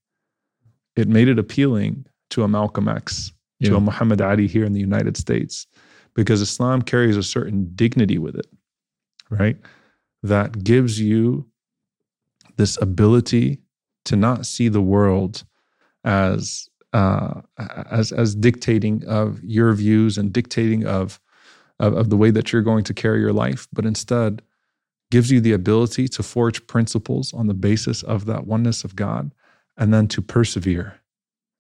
[0.95, 3.69] It made it appealing to a Malcolm X, yeah.
[3.69, 5.65] to a Muhammad Ali here in the United States,
[6.13, 8.47] because Islam carries a certain dignity with it,
[9.29, 9.57] right?
[10.21, 11.47] That gives you
[12.57, 13.59] this ability
[14.05, 15.43] to not see the world
[16.03, 17.41] as uh,
[17.89, 21.19] as as dictating of your views and dictating of,
[21.79, 24.43] of of the way that you're going to carry your life, but instead
[25.13, 29.31] gives you the ability to forge principles on the basis of that oneness of God,
[29.77, 30.99] and then to persevere.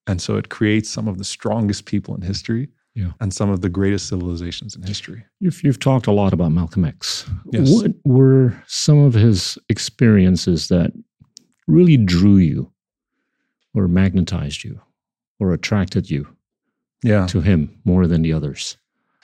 [0.07, 3.11] And so it creates some of the strongest people in history yeah.
[3.19, 5.23] and some of the greatest civilizations in history.
[5.39, 7.29] You've, you've talked a lot about Malcolm X.
[7.51, 7.69] Yes.
[7.69, 10.91] What were some of his experiences that
[11.67, 12.71] really drew you
[13.75, 14.81] or magnetized you
[15.39, 16.27] or attracted you
[17.03, 17.27] yeah.
[17.27, 18.77] to him more than the others?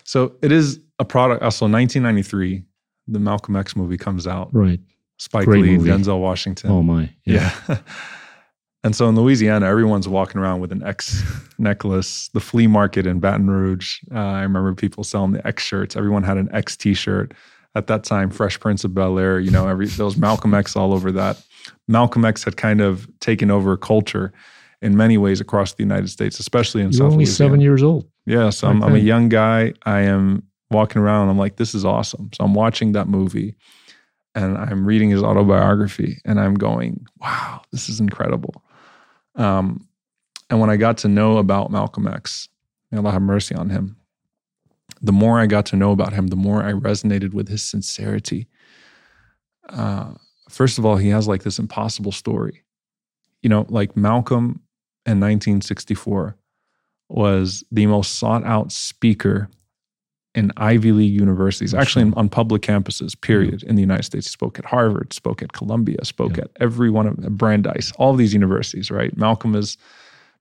[0.04, 1.42] So it is a product.
[1.42, 2.64] Also, 1993,
[3.12, 4.50] the Malcolm X movie comes out.
[4.54, 4.80] Right.
[5.18, 5.90] Spike Great Lee, movie.
[5.90, 6.72] Denzel Washington.
[6.72, 7.10] Oh my.
[7.26, 7.54] Yeah.
[7.68, 7.80] yeah.
[8.84, 11.22] And so in Louisiana, everyone's walking around with an X
[11.58, 12.30] necklace.
[12.30, 15.96] The flea market in Baton Rouge, uh, I remember people selling the X shirts.
[15.96, 17.34] Everyone had an X T-shirt.
[17.76, 20.76] At that time, Fresh Prince of Bel Air, you know, every there was Malcolm X
[20.76, 21.42] all over that.
[21.88, 24.34] Malcolm X had kind of taken over culture
[24.82, 27.12] in many ways across the United States, especially in You're South.
[27.12, 27.50] Only Louisiana.
[27.50, 28.10] seven years old.
[28.26, 29.74] Yeah, so I'm, I'm, a young guy.
[29.86, 31.30] I am walking around.
[31.30, 32.30] I'm like, this is awesome.
[32.34, 33.56] So I'm watching that movie,
[34.36, 38.64] and I'm reading his autobiography, and I'm going, wow, this is incredible.
[39.36, 39.88] Um,
[40.50, 42.50] and when I got to know about Malcolm X,
[42.92, 43.98] may Allah have mercy on him,
[45.02, 48.48] the more I got to know about him, the more I resonated with his sincerity.
[49.70, 50.14] Uh,
[50.50, 52.64] first of all, he has like this impossible story.
[53.42, 54.62] You know, like Malcolm
[55.06, 56.36] in 1964
[57.08, 59.50] was the most sought out speaker
[60.36, 64.28] in Ivy League universities, actually on public campuses, period, in the United States.
[64.28, 66.44] He spoke at Harvard, spoke at Columbia, spoke yeah.
[66.44, 69.16] at every one of Brandeis, all of these universities, right?
[69.18, 69.78] Malcolm is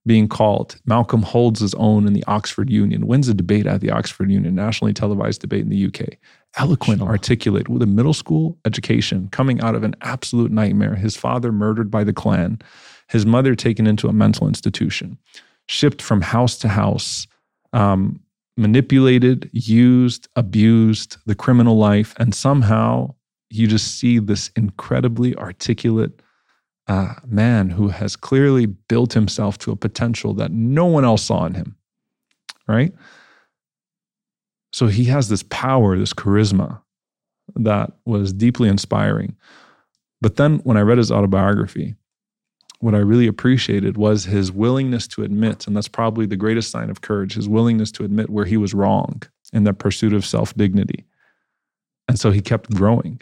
[0.06, 0.76] being called.
[0.86, 4.54] Malcolm holds his own in the Oxford Union, wins a debate at the Oxford Union,
[4.54, 6.18] nationally televised debate in the UK.
[6.56, 7.08] Eloquent, sure.
[7.08, 10.94] articulate, with a middle school education, coming out of an absolute nightmare.
[10.94, 12.58] His father murdered by the Klan,
[13.08, 15.18] his mother taken into a mental institution,
[15.66, 17.26] shipped from house to house.
[17.72, 18.20] Um,
[18.58, 23.14] manipulated, used, abused the criminal life, and somehow
[23.50, 26.20] you just see this incredibly articulate
[26.88, 31.44] uh, man who has clearly built himself to a potential that no one else saw
[31.44, 31.76] in him,
[32.66, 32.92] right?
[34.72, 36.80] So he has this power, this charisma
[37.54, 39.36] that was deeply inspiring.
[40.20, 41.94] But then when I read his autobiography,
[42.80, 46.90] what I really appreciated was his willingness to admit, and that's probably the greatest sign
[46.90, 49.22] of courage, his willingness to admit where he was wrong
[49.52, 51.04] in the pursuit of self dignity.
[52.08, 53.20] And so he kept growing.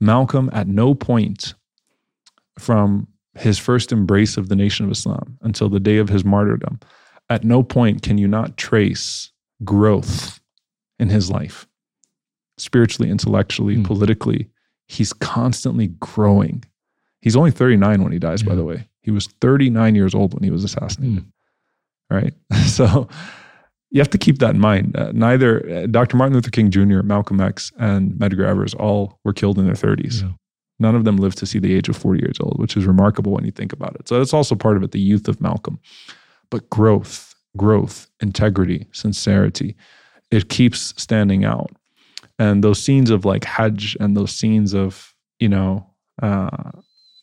[0.00, 1.54] Malcolm, at no point
[2.58, 6.80] from his first embrace of the Nation of Islam until the day of his martyrdom,
[7.28, 9.30] at no point can you not trace
[9.62, 10.40] growth
[10.98, 11.66] in his life,
[12.58, 13.84] spiritually, intellectually, mm.
[13.84, 14.48] politically.
[14.88, 16.64] He's constantly growing
[17.20, 18.48] He's only 39 when he dies, yeah.
[18.48, 18.88] by the way.
[19.02, 21.24] He was 39 years old when he was assassinated.
[21.24, 21.32] Mm.
[22.10, 22.34] Right.
[22.66, 23.08] So
[23.90, 24.96] you have to keep that in mind.
[24.96, 26.16] Uh, neither uh, Dr.
[26.16, 30.22] Martin Luther King Jr., Malcolm X, and Medgar Evers all were killed in their 30s.
[30.22, 30.30] Yeah.
[30.78, 33.32] None of them lived to see the age of 40 years old, which is remarkable
[33.32, 34.08] when you think about it.
[34.08, 35.78] So that's also part of it, the youth of Malcolm.
[36.50, 39.76] But growth, growth, integrity, sincerity,
[40.30, 41.70] it keeps standing out.
[42.38, 45.86] And those scenes of like Hajj and those scenes of, you know,
[46.22, 46.70] uh,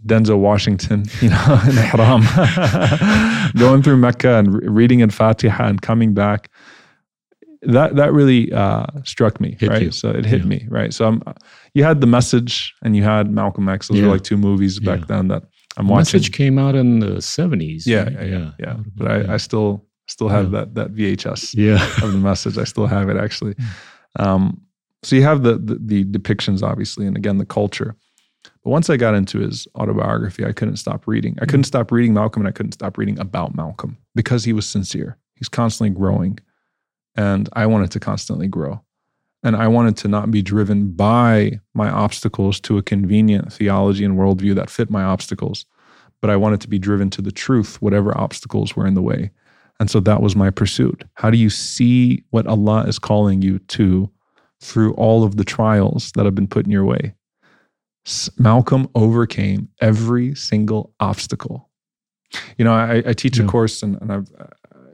[0.05, 2.21] Denzel Washington, you know, in Ihram,
[3.57, 6.49] going through Mecca and reading in Fatiha and coming back.
[7.63, 9.81] that that really uh, struck me, Hit right?
[9.81, 9.91] you.
[9.91, 10.47] So it hit Yeah.
[10.47, 10.93] me, right?
[10.93, 11.21] So I'm,
[11.73, 13.87] you had the message, and you had Malcolm X.
[13.87, 14.05] Those Yeah.
[14.05, 15.05] were like two movies back Yeah.
[15.07, 15.43] then that
[15.77, 15.99] I'm The watching.
[16.19, 17.85] message came out in the 70s.
[17.87, 18.29] yeah, right?
[18.29, 18.77] yeah, yeah.
[18.95, 21.83] But I, I still still have that that VHS yeah.
[22.03, 22.57] of the message.
[22.57, 23.55] I still have it actually.
[24.19, 24.61] Um,
[25.03, 27.95] so you have the, the the depictions, obviously, and again the culture.
[28.67, 31.37] But once I got into his autobiography, I couldn't stop reading.
[31.41, 31.67] I couldn't mm.
[31.67, 35.17] stop reading Malcolm, and I couldn't stop reading about Malcolm because he was sincere.
[35.35, 36.37] He's constantly growing,
[37.15, 38.81] and I wanted to constantly grow.
[39.41, 44.17] And I wanted to not be driven by my obstacles to a convenient theology and
[44.17, 45.65] worldview that fit my obstacles,
[46.19, 49.31] but I wanted to be driven to the truth, whatever obstacles were in the way.
[49.79, 51.05] And so that was my pursuit.
[51.13, 54.11] How do you see what Allah is calling you to
[54.59, 57.13] through all of the trials that have been put in your way?
[58.37, 61.69] Malcolm overcame every single obstacle.
[62.57, 63.45] You know, I, I teach Yeah.
[63.45, 64.45] a course, and, and I've, uh,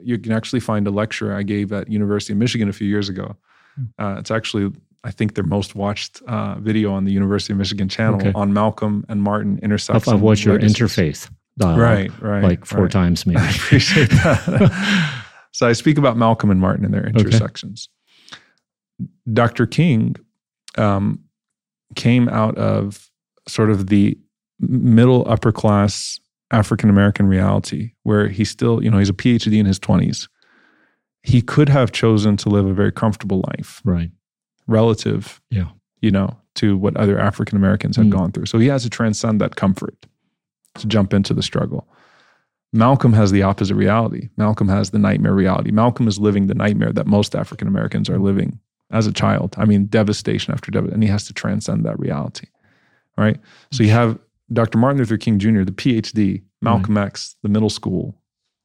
[0.01, 3.09] you can actually find a lecture I gave at University of Michigan a few years
[3.09, 3.36] ago.
[3.76, 3.84] Hmm.
[3.97, 4.72] Uh, it's actually,
[5.03, 8.32] I think, their most watched uh, video on the University of Michigan channel Okay.
[8.36, 10.07] on Malcolm and Martin I've, intersects.
[10.07, 12.43] I've watched your interfaith dialogue Right, right.
[12.43, 12.91] like four right.
[12.91, 13.39] times maybe.
[13.41, 15.24] I appreciate that.
[15.51, 17.89] so I speak about Malcolm and Martin and their intersections.
[19.32, 19.66] Dr.
[19.66, 20.16] King
[20.78, 21.22] um,
[21.93, 23.09] came out of
[23.47, 24.17] sort of the
[24.59, 26.19] middle upper class
[26.51, 30.27] African American reality where he still, you know, he's a PhD in his 20s.
[31.23, 34.11] He could have chosen to live a very comfortable life right.
[34.67, 35.69] relative, Yeah.
[36.01, 38.11] you know, to what other African Americans had Mm.
[38.11, 38.45] gone through.
[38.45, 40.05] So he has to transcend that comfort
[40.75, 41.87] to jump into the struggle.
[42.71, 44.29] Malcolm has the opposite reality.
[44.37, 45.71] Malcolm has the nightmare reality.
[45.71, 48.59] Malcolm is living the nightmare that most African Americans are living
[48.93, 49.55] as a child.
[49.57, 52.47] I mean, devastation after devastation, and he has to transcend that reality,
[53.17, 53.37] right?
[53.71, 54.17] So you have
[54.53, 54.77] Dr.
[54.77, 58.15] Martin Luther King Jr., the PhD, Malcolm X, the middle school,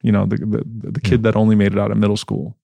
[0.03, 2.57] you know, the the, the kid that only made it out of middle school,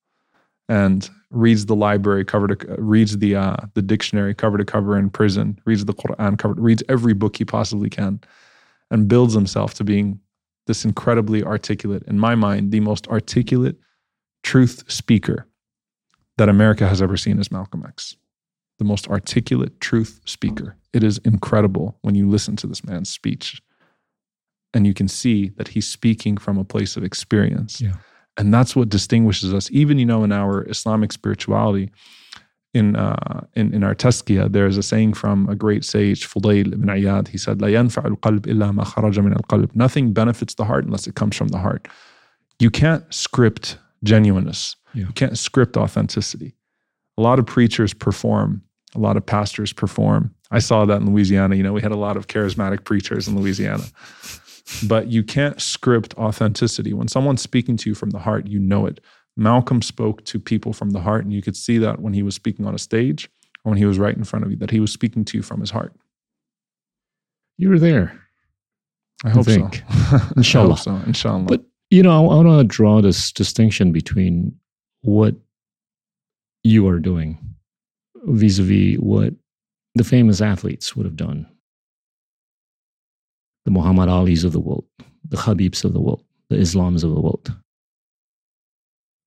[0.68, 5.10] and reads the library cover to reads the uh, the dictionary cover to cover in
[5.10, 8.20] prison, reads the Quran cover, reads every book he possibly can,
[8.90, 10.20] and builds himself to being
[10.66, 13.76] this incredibly articulate, in my mind, the most articulate
[14.42, 15.46] truth speaker
[16.38, 18.16] that America has ever seen is Malcolm X,
[18.78, 20.76] the most articulate truth speaker.
[20.92, 23.60] It is incredible when you listen to this man's speech
[24.74, 27.80] and you can see that he's speaking from a place of experience.
[27.80, 27.94] Yeah.
[28.36, 29.70] And that's what distinguishes us.
[29.70, 31.90] Even, you know, in our Islamic spirituality,
[32.74, 36.72] in, uh, in, in our Tazkiyah, there is a saying from a great sage, Fudayl
[36.72, 37.28] ibn Ayyad.
[37.28, 41.06] He said, "La yanfa al-qalb illa ma kharaja min al-qalb." Nothing benefits the heart unless
[41.06, 41.86] it comes from the heart.
[42.58, 44.74] You can't script genuineness.
[44.94, 45.06] Yeah.
[45.06, 46.54] You can't script authenticity.
[47.18, 48.62] A lot of preachers perform.
[48.94, 50.34] A lot of pastors perform.
[50.50, 51.56] I saw that in Louisiana.
[51.56, 53.84] You know, we had a lot of charismatic preachers in Louisiana.
[54.88, 56.92] But you can't script authenticity.
[56.94, 59.00] When someone's speaking to you from the heart, you know it.
[59.36, 62.34] Malcolm spoke to people from the heart, and you could see that when he was
[62.36, 63.28] speaking on a stage
[63.64, 65.42] or when he was right in front of you, that he was speaking to you
[65.42, 65.92] from his heart.
[67.58, 68.20] You were there.
[69.24, 69.76] I hope think.
[69.76, 69.82] so.
[69.90, 70.74] I Inshallah.
[70.74, 70.94] hope so.
[71.06, 71.44] Inshallah.
[71.44, 74.54] But you know, I want to draw this distinction between
[75.04, 75.34] what
[76.62, 77.38] you are doing
[78.24, 79.34] vis-a-vis what
[79.94, 81.46] the famous athletes would have done.
[83.66, 84.86] The Muhammad Alis of the world,
[85.28, 87.54] the Habibs of the world, the Islams of the world.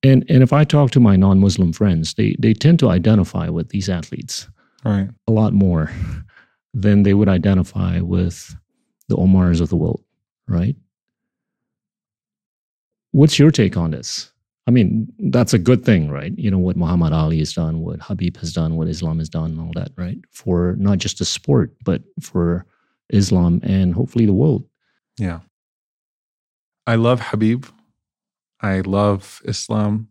[0.04, 3.70] And and if I talk to my non-Muslim friends, they they tend to identify with
[3.70, 4.48] these athletes
[4.84, 5.10] right.
[5.28, 5.92] a lot more
[6.74, 8.56] than they would identify with
[9.10, 10.04] the Omars of the world,
[10.48, 10.76] right?
[13.12, 14.32] What's your take on this?
[14.68, 16.38] I mean, that's a good thing, right?
[16.38, 19.52] You know, what Muhammad Ali has done, what Habib has done, what Islam has done,
[19.52, 20.20] and all that, right?
[20.32, 22.66] For not just the sport, but for
[23.10, 24.66] Islam and hopefully the world.
[25.18, 25.40] Yeah.
[26.86, 27.66] I love Habib.
[28.60, 30.10] I love Islam.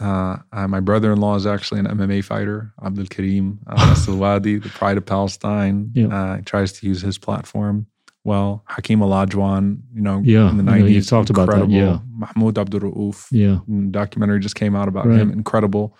[0.00, 4.58] Uh, uh, my brother in law is actually an MMA fighter, Abdul Karim Al Wadi,
[4.58, 5.92] the pride of Palestine.
[5.94, 6.08] Yeah.
[6.08, 7.86] Uh, he tries to use his platform
[8.32, 8.62] well.
[8.74, 9.64] Hakim Al Ajwan,
[9.96, 10.90] you know, Yeah, in the I know 90s.
[10.94, 11.74] you've talked about that, incredible.
[11.74, 11.98] yeah.
[12.22, 13.58] Mahmoud Abdul Rauf, Yeah.
[13.90, 15.18] documentary just came out about Right.
[15.20, 15.30] him.
[15.32, 15.96] Incredible.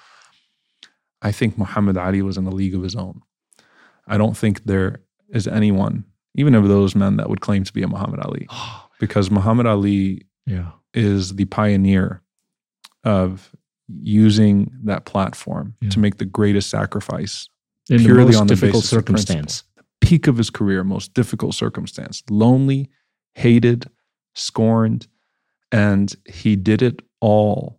[1.29, 3.17] I think Muhammad Ali was in a league of his own.
[4.07, 5.01] I don't think there
[5.39, 6.05] is anyone,
[6.35, 8.47] even of those men, that would claim to be a Muhammad Ali
[9.01, 10.71] because Muhammad Ali yeah.
[10.95, 12.23] is the pioneer
[13.05, 13.51] of
[14.03, 15.91] using that platform Yeah.
[15.91, 17.49] to make the greatest sacrifice.
[17.91, 19.65] In the Purely most on the difficult basis of circumstance.
[20.09, 22.89] Peak of his career, most difficult circumstance, lonely,
[23.35, 23.91] hated,
[24.35, 25.07] scorned,
[25.71, 27.79] and he did it all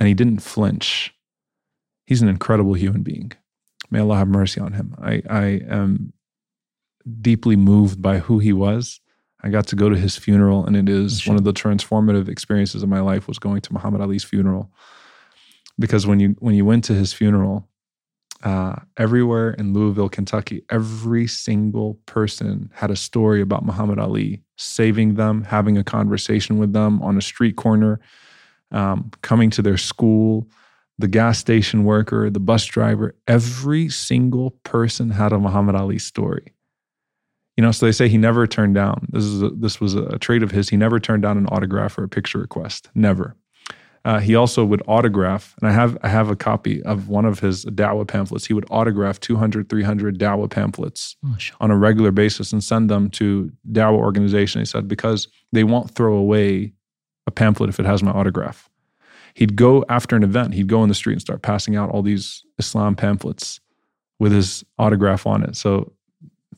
[0.00, 1.14] and he didn't flinch.
[2.06, 3.32] He's an incredible human being.
[3.90, 4.94] May Allah have mercy on him.
[5.00, 6.12] I, I am
[7.20, 9.00] deeply moved by who he was.
[9.40, 12.82] I got to go to his funeral, and it is one of the transformative experiences
[12.82, 14.72] of my life was going to Muhammad Ali's funeral.
[15.78, 17.68] because when you when you went to his funeral,
[18.46, 25.14] uh, everywhere in Louisville, Kentucky, every single person had a story about Muhammad Ali, saving
[25.14, 27.98] them, having a conversation with them on a street corner,
[28.70, 30.48] um, coming to their school,
[30.96, 33.16] the gas station worker, the bus driver.
[33.26, 36.52] Every single person had a Muhammad Ali story.
[37.56, 39.08] You know, so they say he never turned down.
[39.10, 40.68] This is a, this was a trait of his.
[40.68, 42.90] He never turned down an autograph or a picture request.
[42.94, 43.34] Never.
[44.06, 47.40] Uh, he also would autograph, and I have I have a copy of one of
[47.40, 48.46] his Dawah pamphlets.
[48.46, 51.56] He would autograph 200, 300 Dawah pamphlets oh, sure.
[51.60, 54.60] on a regular basis and send them to Dawah organization.
[54.60, 56.72] He said because they won't throw away
[57.26, 58.70] a pamphlet if it has my autograph.
[59.34, 60.54] He'd go after an event.
[60.54, 63.58] He'd go in the street and start passing out all these Islam pamphlets
[64.20, 65.92] with his autograph on it, so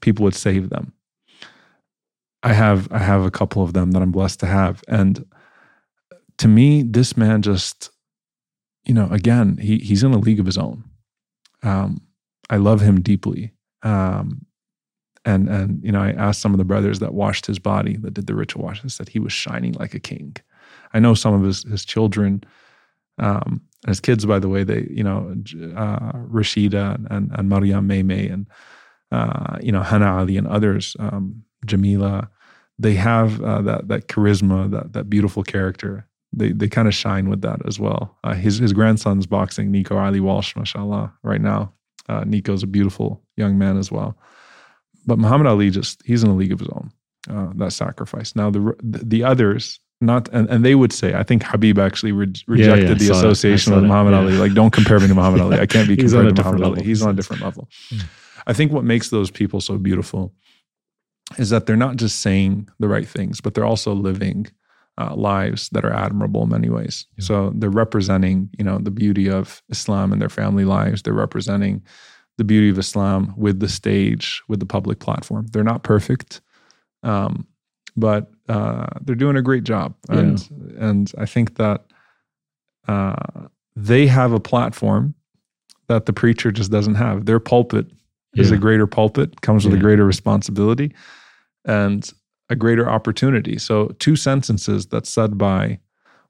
[0.03, 0.93] people would save them.
[2.43, 5.25] I have I have a couple of them that I'm blessed to have, and
[6.39, 7.91] to me, this man just,
[8.85, 10.85] you know, again, he he's in a league of his own.
[11.63, 12.01] Um,
[12.49, 13.53] I love him deeply.
[13.83, 14.47] Um,
[15.25, 18.15] and and you know, I asked some of the brothers that washed his body, that
[18.15, 20.37] did the ritual wash, and said he was shining like a king.
[20.95, 22.45] I know some of his his children,
[23.19, 25.35] um, his kids, by the way, they you know,
[25.77, 28.47] uh, Rashida and and Maryam Maymay and
[29.13, 32.31] uh, you know Hana Ali and others, um, Jamila,
[32.79, 37.29] they have uh, that that charisma, that that beautiful character they they kind of shine
[37.29, 38.17] with that as well.
[38.25, 41.73] Uh, his his grandson's boxing, Nico Ali Walsh, mashallah, right now.
[42.09, 44.17] Uh, Nico's a beautiful young man as well.
[45.07, 46.91] But Muhammad Ali just he's in a league of his own.
[47.29, 48.35] Uh, that sacrifice.
[48.35, 52.33] Now the the others not and, and they would say I think Khabib actually re-
[52.47, 54.21] rejected yeah, yeah, the association with Muhammad yeah.
[54.21, 54.33] Ali.
[54.35, 55.59] Like don't compare me to Muhammad Ali.
[55.59, 56.85] I can't be compared to Muhammad Ali.
[56.85, 57.69] He's on a different level.
[58.47, 60.33] I think what makes those people so beautiful
[61.37, 64.47] is that they're not just saying the right things, but they're also living
[64.99, 67.07] uh, lives that are admirable in many ways.
[67.17, 67.25] Yeah.
[67.25, 71.03] So they're representing, you know, the beauty of Islam and their family lives.
[71.03, 71.83] They're representing
[72.37, 75.47] the beauty of Islam with the stage, with the public platform.
[75.53, 76.41] They're not perfect,
[77.03, 77.47] um,
[77.97, 80.89] but uh, they're doing a great job, and yeah.
[80.89, 81.85] and I think that
[82.87, 85.15] uh, they have a platform
[85.89, 87.27] that the preacher just doesn't have.
[87.27, 87.87] Their pulpit
[88.35, 88.43] yeah.
[88.43, 90.95] is a greater pulpit, comes with a greater responsibility,
[91.65, 92.11] and
[92.51, 93.59] a greater opportunity.
[93.59, 95.79] So two sentences that's said by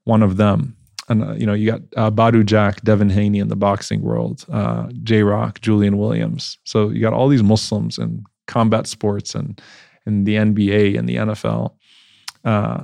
[0.03, 0.75] one of them.
[1.07, 4.45] And uh, you know, you got uh, Badou Jack, Devin Haney in the boxing world,
[4.51, 6.57] uh, J Rock, Julian Williams.
[6.65, 9.59] So you got all these Muslims in combat sports and
[10.05, 11.73] in the NBA and the NFL.
[12.43, 12.83] Uh,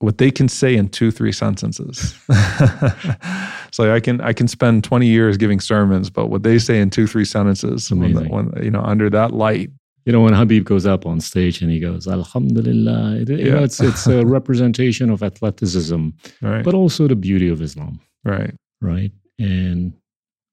[0.00, 2.14] what they can say in two, three sentences.
[3.70, 6.90] so I can I can spend twenty years giving sermons, but what they say in
[6.90, 9.70] two, three sentences, when, when, you know, under that light,
[10.04, 13.36] you know, when Khabib goes up on stage and he goes, Alhamdulillah, it, yeah.
[13.36, 16.08] you know, it's, it's a representation of athleticism,
[16.42, 16.64] right.
[16.64, 18.00] but also the beauty of Islam.
[18.24, 18.54] Right.
[18.80, 19.12] Right.
[19.38, 19.94] And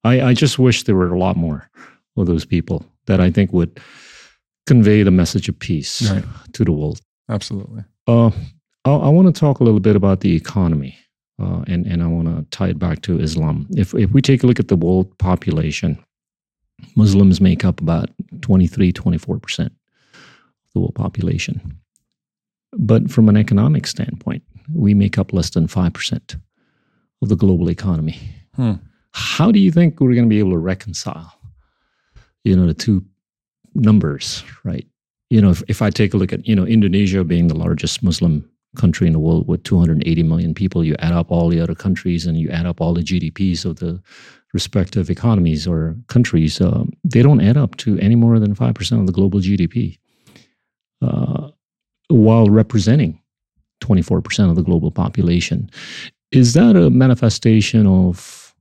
[0.03, 1.69] I, I just wish there were a lot more
[2.17, 3.79] of those people that I think would
[4.67, 6.23] convey the message of peace right.
[6.53, 7.01] to the world.
[7.29, 7.83] Absolutely.
[8.07, 8.31] Uh,
[8.85, 10.97] I, I want to talk a little bit about the economy.
[11.41, 13.67] Uh, and, and I want to tie it back to Islam.
[13.71, 15.97] If, if we take a look at the world population,
[16.95, 18.09] Muslims make up about
[18.41, 19.71] 23, 24% of
[20.73, 21.77] the world population.
[22.73, 26.41] But from an economic standpoint, we make up less than 5%
[27.21, 28.19] of the global economy.
[28.55, 28.73] Hmm.
[29.11, 31.33] How do you think we're going to be able to reconcile,
[32.43, 33.03] you know, the two
[33.75, 34.87] numbers, right?
[35.29, 38.03] You know, if, if I take a look at, you know, Indonesia being the largest
[38.03, 41.75] Muslim country in the world with 280 million people, you add up all the other
[41.75, 44.01] countries and you add up all the GDPs of the
[44.53, 49.05] respective economies or countries, uh, they don't add up to any more than 5% of
[49.05, 49.97] the global GDP,
[51.01, 51.49] uh,
[52.09, 53.19] while representing
[53.81, 55.69] 24% of the global population.
[56.31, 58.53] Is that a manifestation of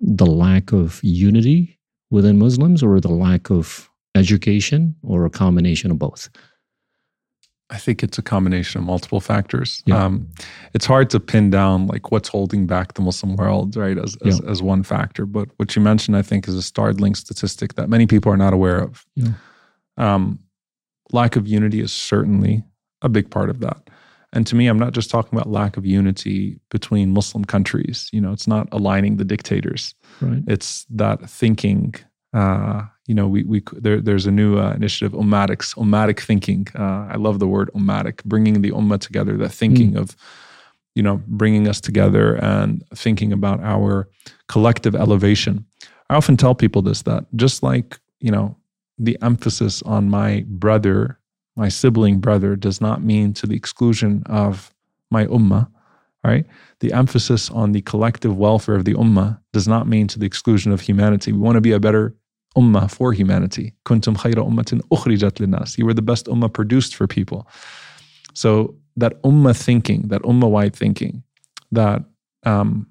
[0.00, 1.78] the lack of unity
[2.10, 6.28] within Muslims or the lack of education or a combination of both?
[7.70, 9.82] I think it's a combination of multiple factors.
[9.86, 10.04] Yeah.
[10.04, 10.28] Um,
[10.72, 14.40] it's hard to pin down like what's holding back the Muslim world, right, as, as,
[14.40, 14.50] yeah.
[14.50, 15.26] as, one factor.
[15.26, 18.52] But what you mentioned, I think, is a startling statistic that many people are not
[18.52, 19.04] aware of.
[19.16, 19.32] Yeah.
[19.96, 20.38] Um,
[21.12, 22.62] lack of unity is certainly
[23.02, 23.90] a big part of that.
[24.32, 28.08] And to me, I'm not just talking about lack of unity between Muslim countries.
[28.12, 29.94] You know, it's not aligning the dictators.
[30.20, 30.42] Right.
[30.46, 31.94] It's that thinking
[32.32, 36.66] uh, you know, we we there, there's a new uh, initiative, ummatics, ummatic thinking.
[36.74, 39.36] Uh, I love the word ummatic, bringing the ummah together.
[39.36, 40.00] That thinking mm.
[40.00, 40.16] of,
[40.94, 44.08] you know, bringing us together and thinking about our
[44.48, 45.64] collective elevation.
[46.10, 48.56] I often tell people this that just like you know,
[48.98, 51.18] the emphasis on my brother,
[51.54, 54.74] my sibling brother, does not mean to the exclusion of
[55.10, 55.68] my ummah.
[56.24, 56.46] right?
[56.80, 60.72] The emphasis on the collective welfare of the ummah does not mean to the exclusion
[60.72, 61.32] of humanity.
[61.32, 62.14] We want to be a better
[62.56, 63.74] ummah for humanity.
[63.84, 65.78] Kuntum khayra ummatin ukhrijat linnas.
[65.78, 67.46] You were the best ummah produced for people.
[68.34, 71.22] So that ummah thinking, that ummah-wide thinking,
[71.72, 72.02] that
[72.44, 72.86] um,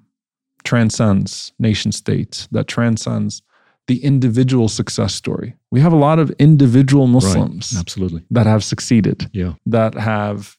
[0.64, 3.42] transcends nation states, that transcends
[3.86, 5.54] the individual success story.
[5.70, 7.80] We have a lot of individual Muslims right.
[7.80, 9.54] absolutely that have succeeded, yeah.
[9.66, 10.56] that have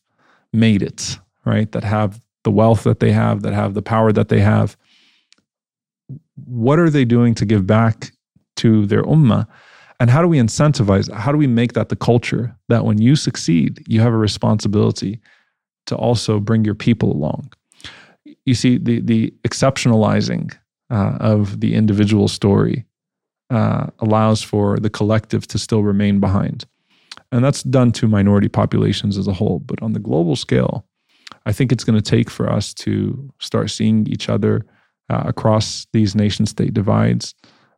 [0.53, 1.69] made it, right?
[1.73, 4.77] That have the wealth that they have, that have the power that they have.
[6.45, 8.11] What are they doing to give back
[8.57, 9.47] to their ummah?
[9.99, 11.11] And how do we incentivize?
[11.11, 15.19] How do we make that the culture that when you succeed, you have a responsibility
[15.87, 17.51] to also bring your people along?
[18.45, 20.55] You see, the the exceptionalizing
[20.89, 22.85] uh, of the individual story
[23.49, 26.65] uh, allows for the collective to still remain behind.
[27.31, 29.59] And that's done to minority populations as a whole.
[29.59, 30.85] But on the global scale,
[31.45, 34.65] I think it's going to take for us to start seeing each other
[35.09, 37.33] uh, across these nation state divides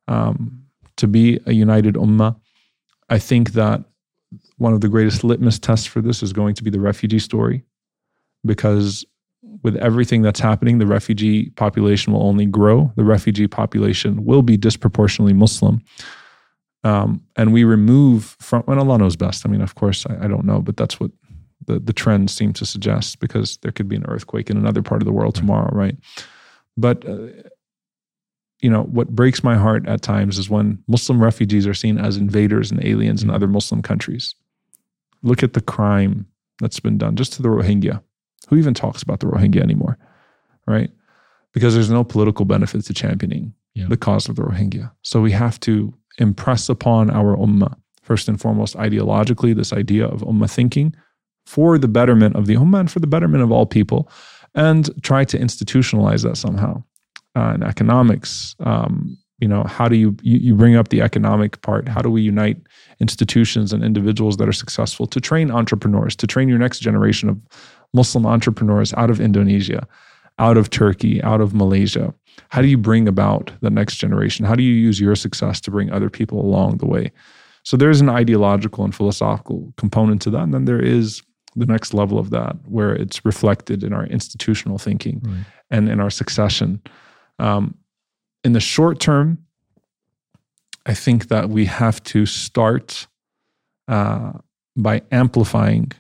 [0.08, 0.59] um,
[1.00, 2.36] to be a united ummah.
[3.10, 3.84] I think that
[4.58, 7.64] one of the greatest litmus tests for this is going to be the refugee story
[8.46, 9.06] because
[9.64, 12.92] with everything that's happening, the refugee population will only grow.
[12.96, 15.82] The refugee population will be disproportionately Muslim.
[16.84, 19.46] Um, and we remove from, and Allah knows best.
[19.46, 21.12] I mean, of course, I, I, don't know, but that's what
[21.66, 25.02] the, the trends seem to suggest because there could be an earthquake in another part
[25.02, 25.98] of the world tomorrow, right?
[26.78, 27.28] But, uh,
[28.62, 32.18] you know, what breaks my heart at times is when Muslim refugees are seen as
[32.18, 33.34] invaders and aliens in mm.
[33.34, 34.36] other Muslim countries.
[35.24, 36.28] Look at the crime
[36.60, 38.02] that's been done just to the Rohingya
[38.50, 39.98] who even talks about the Rohingya anymore?
[40.68, 40.90] Right?
[41.54, 43.86] Because there's no political benefit to championing yeah.
[43.88, 44.92] the cause of the Rohingya.
[45.04, 50.22] So we have to impress upon our ummah, first and foremost, ideologically, this idea of
[50.22, 50.96] ummah thinking
[51.46, 54.12] for the betterment of the ummah and for the betterment of all people,
[54.56, 56.84] and try to institutionalize that somehow.
[57.36, 61.62] Uh, in economics, um, you know, how do you, you you bring up the economic
[61.62, 61.88] part?
[61.88, 62.58] How do we unite
[63.00, 67.38] institutions and individuals that are successful to train entrepreneurs, to train your next generation of
[67.94, 69.88] Muslim entrepreneurs out of Indonesia,
[70.38, 72.14] out of Turkey, out of Malaysia?
[72.50, 74.46] How do you bring about the next generation?
[74.46, 77.12] How do you use your success to bring other people along the way?
[77.64, 80.44] So there's an ideological and philosophical component to that.
[80.44, 81.22] And then there is
[81.56, 85.46] the next level of that, where it's reflected in our institutional thinking right.
[85.70, 86.82] and in our succession.
[87.40, 87.76] Um,
[88.44, 89.38] in the short term,
[90.86, 93.08] I think that we have to start
[93.88, 94.34] uh,
[94.76, 95.92] by amplifying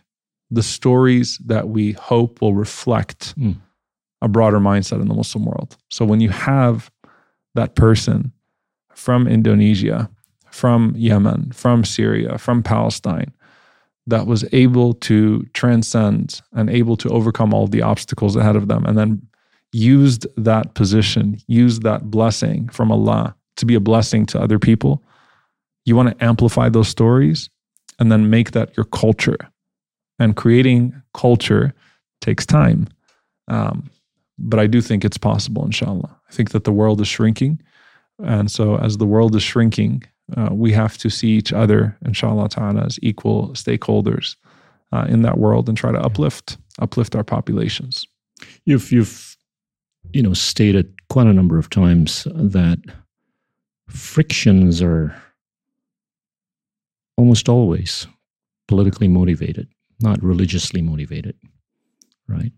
[0.52, 3.56] the stories that we hope will reflect mm.
[4.22, 5.78] a broader mindset in the Muslim world.
[5.90, 6.90] So when you have
[7.56, 8.32] that person
[8.96, 10.10] from Indonesia,
[10.50, 13.32] from Yemen, from Syria, from Palestine,
[14.08, 18.86] that was able to transcend and able to overcome all the obstacles ahead of them,
[18.86, 19.22] and then
[19.72, 25.03] used that position, used that blessing from Allah to be a blessing to other people.
[25.86, 27.49] You want to amplify those stories
[27.99, 29.38] and then make that your culture
[30.17, 31.74] and creating culture
[32.22, 32.88] takes time.
[33.47, 33.89] Um,
[34.38, 36.15] but I do think it's possible, inshallah.
[36.30, 37.61] I think that the world is shrinking.
[38.24, 40.03] And so, as the world is shrinking,
[40.38, 44.36] uh, we have to see each other, inshallah ta'ala, as equal stakeholders
[44.91, 48.05] uh, in that world and try to uplift uplift our populations.
[48.65, 49.29] You've, you've
[50.14, 52.80] you know, stated quite a number of times that
[53.88, 55.16] frictions are
[57.17, 58.08] almost always
[58.67, 59.67] politically motivated
[60.01, 61.36] not religiously motivated,
[62.28, 62.51] right?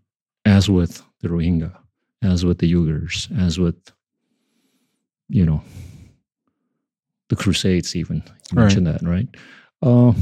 [0.45, 1.75] As with the Rohingya,
[2.23, 3.91] as with the Uyghurs, as with,
[5.29, 5.63] you know,
[7.29, 8.17] the Crusades, even.
[8.17, 8.63] You right.
[8.63, 9.27] mentioned that, right?
[9.81, 10.13] Uh,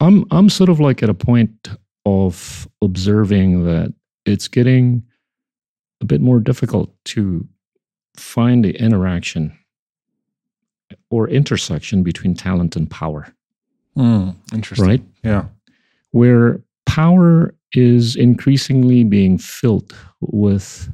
[0.00, 1.68] I'm I'm sort of like at a point
[2.04, 5.04] of observing that it's getting
[6.02, 7.46] a bit more difficult to
[8.16, 9.56] find the interaction
[11.10, 13.32] or intersection between talent and power.
[13.96, 14.86] Mm, interesting.
[14.86, 15.02] Right?
[15.22, 15.44] Yeah
[16.12, 20.88] where power is increasingly being filled with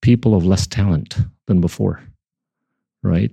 [0.00, 2.00] people of less talent than before,
[3.02, 3.30] right?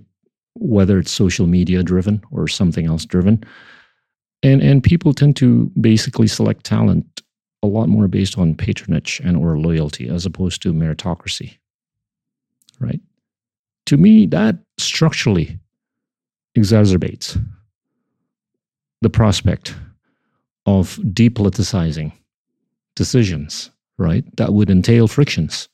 [0.54, 3.42] Whether it's social media driven or something else driven.
[4.42, 7.22] And, and people tend to basically select talent
[7.62, 11.58] a lot more based on patronage and or loyalty as opposed to meritocracy
[12.78, 13.00] right
[13.86, 15.58] to me that structurally
[16.56, 17.38] exacerbates
[19.02, 19.74] the prospect
[20.66, 22.12] of depoliticizing
[22.96, 24.24] decisions, right?
[24.36, 25.68] That would entail frictions.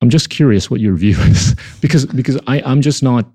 [0.00, 3.30] I'm just curious what your view is because because I, I'm just not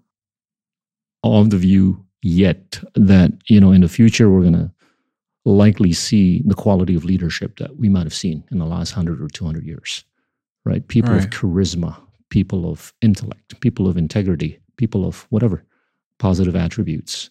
[1.23, 4.71] of the view yet that you know in the future we're gonna
[5.45, 9.21] likely see the quality of leadership that we might have seen in the last 100
[9.21, 10.03] or 200 years,
[10.65, 10.87] right?
[10.87, 11.23] People right.
[11.23, 11.95] of charisma,
[12.29, 15.63] people of intellect, people of integrity, people of whatever,
[16.19, 17.29] positive attributes.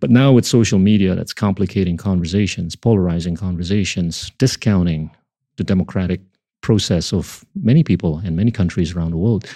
[0.00, 5.10] But now with social media, that's complicating conversations, polarizing conversations, discounting
[5.56, 6.20] the democratic
[6.60, 9.46] process of many people in many countries around the world.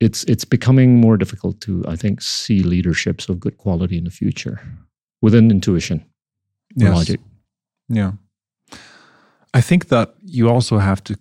[0.00, 4.10] It's it's becoming more difficult to, I think, see leaderships of good quality in the
[4.10, 4.60] future
[5.22, 6.04] within intuition,
[6.74, 6.94] yes.
[6.94, 7.20] logic.
[7.88, 8.12] Yeah.
[9.52, 11.18] I think that you also have to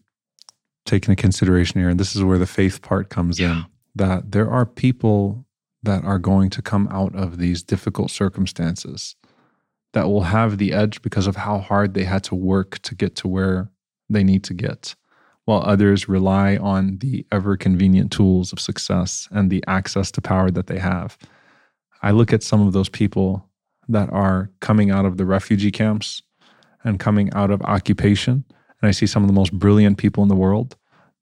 [0.85, 3.51] take into consideration here, and this is where the faith part comes yeah.
[3.51, 3.65] in,
[3.95, 5.45] that there are people
[5.83, 9.15] that are going to come out of these difficult circumstances
[9.93, 13.15] that will have the edge because of how hard they had to work to get
[13.15, 13.69] to where
[14.09, 14.95] they need to get,
[15.45, 20.49] while others rely on the ever convenient tools of success and the access to power
[20.49, 21.17] that they have.
[22.01, 23.47] I look at some of those people
[23.87, 26.21] that are coming out of the refugee camps
[26.83, 28.45] and coming out of occupation,
[28.81, 30.75] and I see some of the most brilliant people in the world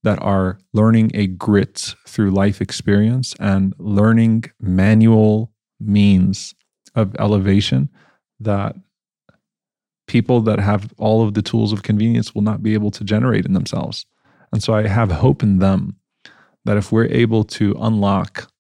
[0.04, 6.56] that are learning a grit through life experience and learning manual means
[6.96, 7.90] of elevation
[8.40, 8.76] that
[10.08, 13.46] people that have all of the tools of convenience will not be able to generate
[13.46, 14.06] in themselves.
[14.52, 15.96] And so I have hope in them
[16.66, 18.51] that if we're able to unlock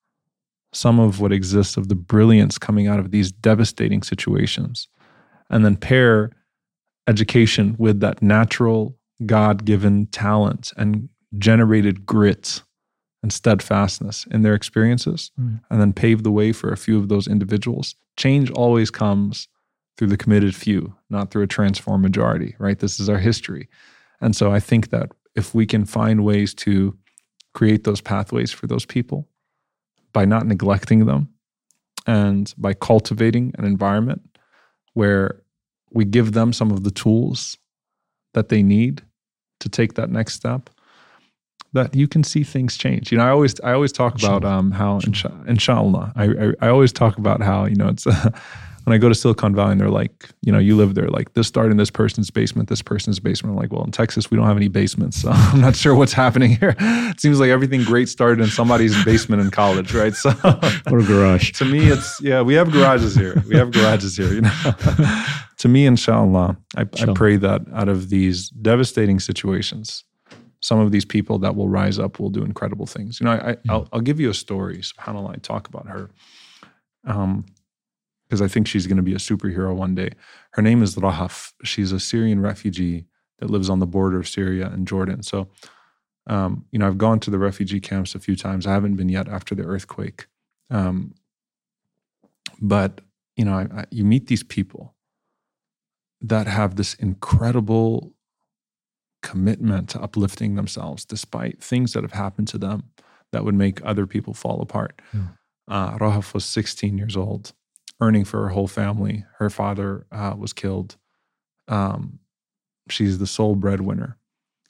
[0.74, 4.88] some of what exists of the brilliance coming out of these devastating situations
[5.50, 6.32] and then pair
[7.08, 12.64] education with that natural God given talent and generated grit
[13.24, 15.60] and steadfastness in their experiences mm.
[15.70, 17.96] and then pave the way for a few of those individuals.
[18.18, 19.48] Change always comes
[19.98, 22.80] through the committed few, not through a transformed majority, right?
[22.80, 23.68] This is our history.
[24.22, 26.98] And so I think that if we can find ways to
[27.54, 29.28] create those pathways for those people
[30.14, 31.30] by not neglecting them
[32.08, 34.22] and by cultivating an environment
[34.94, 35.42] where
[35.92, 37.58] we give them some of the tools
[38.34, 39.02] that they need
[39.60, 40.70] to take that next step
[41.74, 43.12] that you can see things change.
[43.12, 46.14] You know, I always I always talk about um, how inshallah, inshallah.
[46.16, 48.30] I, I, I always talk about how you know it's uh,
[48.84, 51.34] when I go to Silicon Valley and they're like, you know, you live there, like
[51.34, 53.54] this started in this person's basement, this person's basement.
[53.54, 56.14] I'm like, well, in Texas we don't have any basements, so I'm not sure what's
[56.14, 56.76] happening here.
[56.80, 60.14] It seems like everything great started in somebody's basement in college, right?
[60.14, 60.32] So
[60.92, 61.52] or garage.
[61.60, 63.44] to me, it's yeah, we have garages here.
[63.48, 64.34] We have garages here.
[64.34, 64.54] You know,
[65.58, 70.04] to me, inshallah, I, I pray that out of these devastating situations
[70.64, 73.20] some of these people that will rise up will do incredible things.
[73.20, 74.78] You know, I, will I'll give you a story.
[74.78, 76.12] SubhanAllah, I talk about her.
[77.04, 77.46] Um,
[78.32, 80.12] because I think she's going to be a superhero one day.
[80.52, 81.52] Her name is Rahaf.
[81.66, 83.04] She's a Syrian refugee
[83.40, 85.22] that lives on the border of Syria and Jordan.
[85.22, 85.50] So,
[86.28, 88.66] um, you know, I've gone to the refugee camps a few times.
[88.66, 90.28] I haven't been yet after the earthquake.
[90.70, 91.14] Um,
[92.62, 93.02] but,
[93.36, 94.96] you know, I, I, you meet these people
[96.22, 98.14] that have this incredible
[99.22, 102.92] commitment to uplifting themselves despite things that have happened to them
[103.34, 105.02] that would make other people fall apart.
[105.14, 105.20] Yeah.
[105.68, 107.52] Uh, Rahaf was 16 years old,
[108.02, 109.26] earning for her whole family.
[109.38, 110.98] Her father uh, was killed.
[111.68, 112.20] Um,
[112.90, 114.18] she's the sole breadwinner.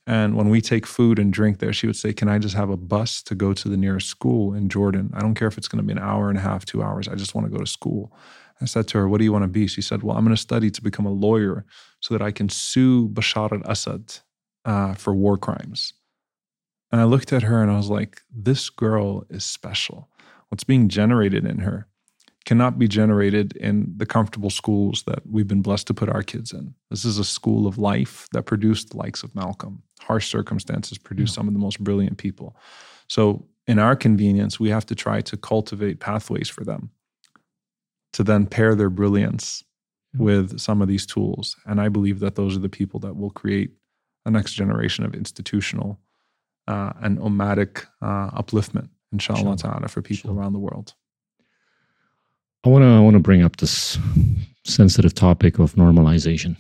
[0.05, 2.69] And when we take food and drink there, she would say, Can I just have
[2.69, 5.11] a bus to go to the nearest school in Jordan?
[5.13, 7.07] I don't care if it's going to be an hour and a half, two hours.
[7.07, 8.11] I just want to go to school.
[8.59, 9.67] I said to her, What do you want to be?
[9.67, 11.65] She said, Well, I'm going to study to become a lawyer
[11.99, 14.19] so that I can sue Bashar al Assad
[14.65, 15.93] uh, for war crimes.
[16.91, 20.09] And I looked at her and I was like, this girl is special.
[20.49, 21.87] What's being generated in her
[22.45, 26.51] cannot be generated in the comfortable schools that we've been blessed to put our kids
[26.51, 26.73] in.
[26.89, 29.83] This is a school of life that produced the likes of Malcolm.
[29.99, 32.55] Harsh circumstances produced some of the most brilliant people.
[33.07, 36.89] So, in our convenience, we have to try to cultivate pathways for them
[38.13, 39.63] to then pair their brilliance
[40.15, 41.55] with some of these tools.
[41.65, 43.71] And I believe that those are the people that will create
[44.25, 45.99] a next generation of institutional
[46.67, 50.93] uh, and ummatic uh, upliftment, inshallah ta'ala, for people around the world.
[52.63, 53.97] I want to I want to bring up this
[54.65, 56.57] sensitive topic of normalization.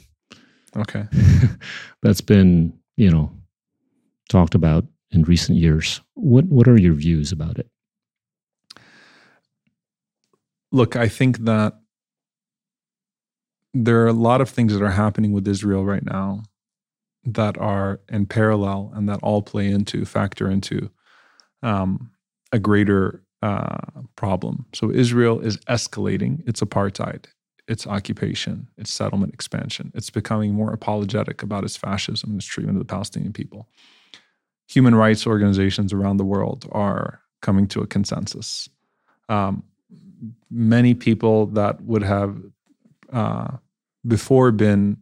[0.75, 1.05] Okay.
[2.01, 3.31] That's been, you know,
[4.29, 6.01] talked about in recent years.
[6.15, 7.69] What what are your views about it?
[10.71, 11.73] Look, I think that
[13.73, 16.43] there are a lot of things that are happening with Israel right now
[17.23, 20.89] that are in parallel and that all play into factor into
[21.61, 22.11] um,
[22.51, 23.77] a greater uh,
[24.15, 24.65] problem.
[24.73, 27.25] So Israel is escalating its apartheid,
[27.67, 29.91] its occupation, its settlement expansion.
[29.95, 33.67] It's becoming more apologetic about its fascism and its treatment of the Palestinian people.
[34.67, 38.69] Human rights organizations around the world are coming to a consensus.
[39.27, 39.63] Um,
[40.49, 42.37] many people that would have
[43.11, 43.57] uh,
[44.07, 44.97] before been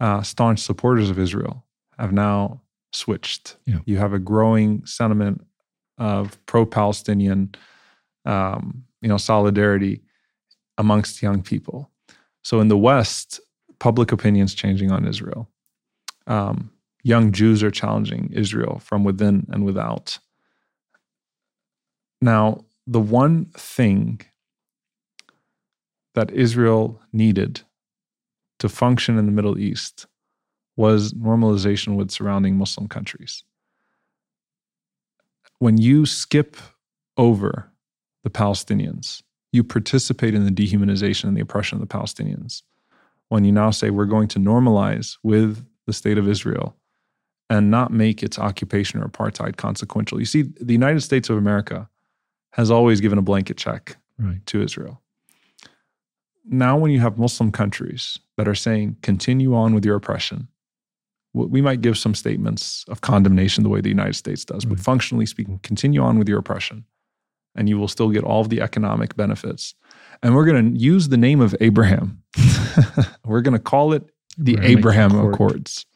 [0.00, 1.64] uh, staunch supporters of Israel
[1.98, 2.60] have now
[2.92, 3.56] switched.
[3.66, 3.78] Yeah.
[3.84, 5.46] You have a growing sentiment
[5.98, 7.54] of pro-Palestinian,
[8.24, 10.02] um, you know, solidarity
[10.78, 11.90] amongst young people.
[12.42, 13.40] So in the West,
[13.78, 15.48] public opinion's changing on Israel.
[16.26, 16.70] Um,
[17.02, 20.18] young Jews are challenging Israel from within and without.
[22.20, 24.20] Now, the one thing
[26.14, 27.62] that Israel needed
[28.58, 30.06] to function in the Middle East
[30.76, 33.44] was normalization with surrounding Muslim countries.
[35.58, 36.56] When you skip
[37.16, 37.69] over
[38.24, 39.22] the Palestinians,
[39.52, 42.62] you participate in the dehumanization and the oppression of the Palestinians.
[43.28, 46.76] When you now say we're going to normalize with the state of Israel
[47.48, 50.20] and not make its occupation or apartheid consequential.
[50.20, 51.88] You see, the United States of America
[52.52, 54.44] has always given a blanket check Right.
[54.46, 55.00] to Israel.
[56.44, 60.48] Now, when you have Muslim countries that are saying, continue on with your oppression,
[61.32, 65.26] we might give some statements of condemnation the way the United States does, but functionally
[65.26, 66.84] speaking, continue on with your oppression,
[67.54, 69.74] and you will still get all of the economic benefits.
[70.22, 72.22] And we're going to use the name of Abraham.
[73.24, 75.34] we're going to call it the Abraham Accord.
[75.34, 75.86] Accords.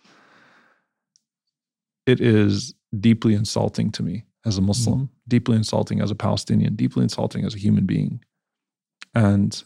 [2.07, 7.03] It is deeply insulting to me as a Muslim, deeply insulting as a Palestinian, deeply
[7.03, 8.23] insulting as a human being,
[9.15, 9.63] and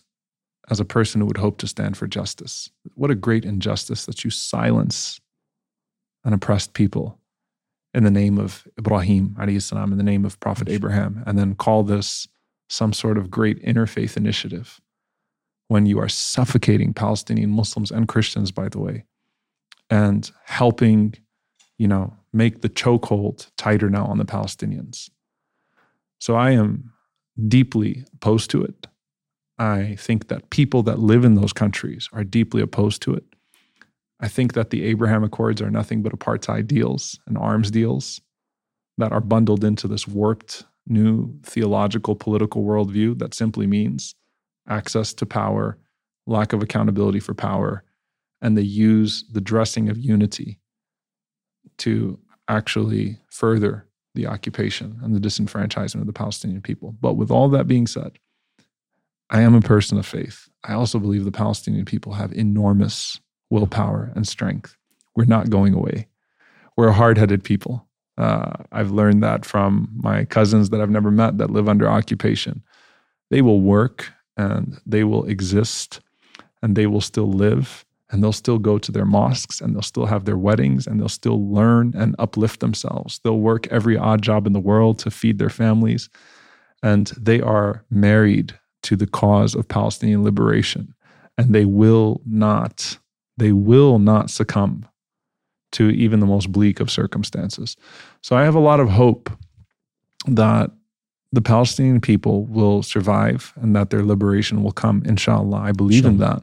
[0.70, 2.70] as a person who would hope to stand for justice.
[2.94, 5.20] What a great injustice that you silence
[6.24, 7.17] an oppressed people
[7.94, 11.82] in the name of Ibrahim, salam, in the name of Prophet Abraham, and then call
[11.82, 12.28] this
[12.68, 14.80] some sort of great interfaith initiative
[15.68, 19.04] when you are suffocating Palestinian Muslims and Christians, by the way,
[19.90, 21.14] and helping,
[21.78, 25.10] you know, make the chokehold tighter now on the Palestinians.
[26.18, 26.92] So I am
[27.46, 28.86] deeply opposed to it.
[29.58, 33.24] I think that people that live in those countries are deeply opposed to it.
[34.20, 38.20] I think that the Abraham Accords are nothing but apartheid deals and arms deals
[38.96, 44.14] that are bundled into this warped new theological political worldview that simply means
[44.68, 45.78] access to power,
[46.26, 47.84] lack of accountability for power,
[48.40, 50.58] and they use the dressing of unity
[51.78, 52.18] to
[52.48, 56.94] actually further the occupation and the disenfranchisement of the Palestinian people.
[57.00, 58.18] But with all that being said,
[59.30, 60.48] I am a person of faith.
[60.64, 63.20] I also believe the Palestinian people have enormous
[63.50, 64.76] willpower and strength.
[65.16, 66.06] We're not going away.
[66.76, 67.86] We're hard headed people.
[68.16, 72.62] Uh, I've learned that from my cousins that I've never met that live under occupation.
[73.30, 76.00] They will work and they will exist
[76.62, 80.06] and they will still live and they'll still go to their mosques and they'll still
[80.06, 83.20] have their weddings and they'll still learn and uplift themselves.
[83.22, 86.08] They'll work every odd job in the world to feed their families.
[86.82, 90.94] And they are married to the cause of Palestinian liberation.
[91.36, 92.98] And they will not,
[93.38, 94.86] they will not succumb
[95.72, 97.76] to even the most bleak of circumstances.
[98.22, 99.30] So I have a lot of hope
[100.26, 100.70] that
[101.30, 105.58] the Palestinian people will survive and that their liberation will come, inshallah.
[105.58, 106.42] I believe in that.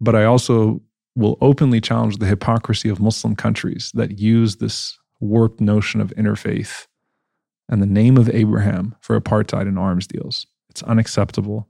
[0.00, 0.82] But I also
[1.14, 6.86] will openly challenge the hypocrisy of Muslim countries that use this warped notion of interfaith
[7.68, 10.46] and the name of Abraham for apartheid and arms deals.
[10.70, 11.68] It's unacceptable.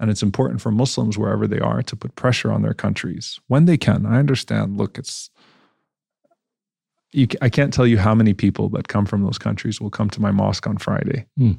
[0.00, 3.66] And it's important for Muslims, wherever they are, to put pressure on their countries when
[3.66, 4.06] they can.
[4.06, 5.28] I understand, look, it's,
[7.12, 10.08] you, I can't tell you how many people that come from those countries will come
[10.10, 11.26] to my mosque on Friday.
[11.36, 11.52] Hmm.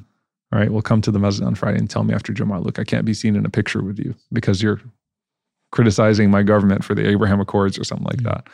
[0.52, 2.78] All right, will come to the masjid on Friday and tell me after Jummah, look,
[2.78, 4.80] I can't be seen in a picture with you because you're
[5.70, 8.32] criticizing my government for the Abraham Accords or something like Yeah.
[8.34, 8.48] that.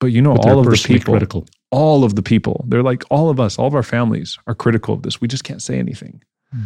[0.00, 1.46] But you know, But all of the people, critical.
[1.70, 4.94] all of the people, they're like all of us, all of our families are critical
[4.94, 5.20] of this.
[5.20, 6.22] We just can't say anything.
[6.52, 6.62] Hmm.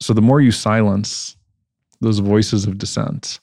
[0.00, 1.36] So the more you silence
[2.00, 3.40] those voices of dissent,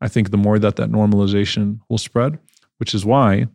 [0.00, 2.38] I think the more that that normalization will spread,
[2.78, 3.46] which is why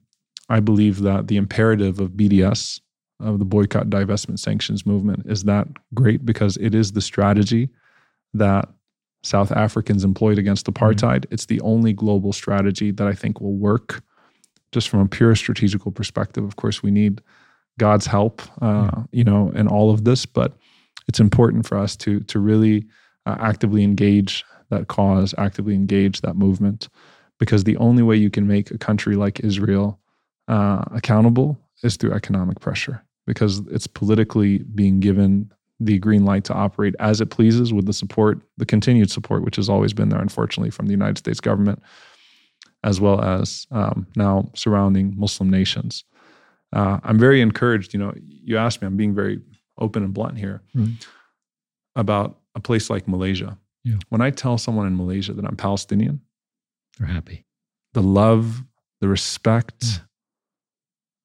[0.49, 2.80] I believe that the imperative of BDS,
[3.20, 7.70] of the boycott, divestment, sanctions movement, is that great because it is the strategy
[8.34, 8.70] that
[9.24, 11.26] South Africans employed against apartheid.
[11.32, 14.03] It's the only global strategy that I think will work
[14.72, 16.44] just from a pure strategical perspective.
[16.44, 17.22] Of course, we need
[17.80, 20.53] God's help, uh, you know, in all of this, but
[21.07, 22.86] it's important for us to to really
[23.26, 26.89] uh, actively engage that cause, actively engage that movement,
[27.39, 29.99] because the only way you can make a country like Israel
[30.47, 36.53] uh, accountable is through economic pressure, because it's politically being given the green light to
[36.53, 40.22] operate as it pleases with the support, the continued support, which has always been there,
[40.22, 41.81] unfortunately, from the United States government,
[42.84, 46.06] as well as um, now surrounding Muslim nations.
[46.72, 47.93] Uh, I'm very encouraged.
[47.93, 49.41] You know, you asked me, I'm being very
[49.77, 51.07] open and blunt here Right.
[51.95, 53.57] about a place like Malaysia.
[53.84, 53.95] Yeah.
[54.10, 56.22] When I tell someone in Malaysia that I'm Palestinian,
[56.98, 57.45] They're happy.
[57.94, 58.64] The love,
[59.02, 60.02] the respect,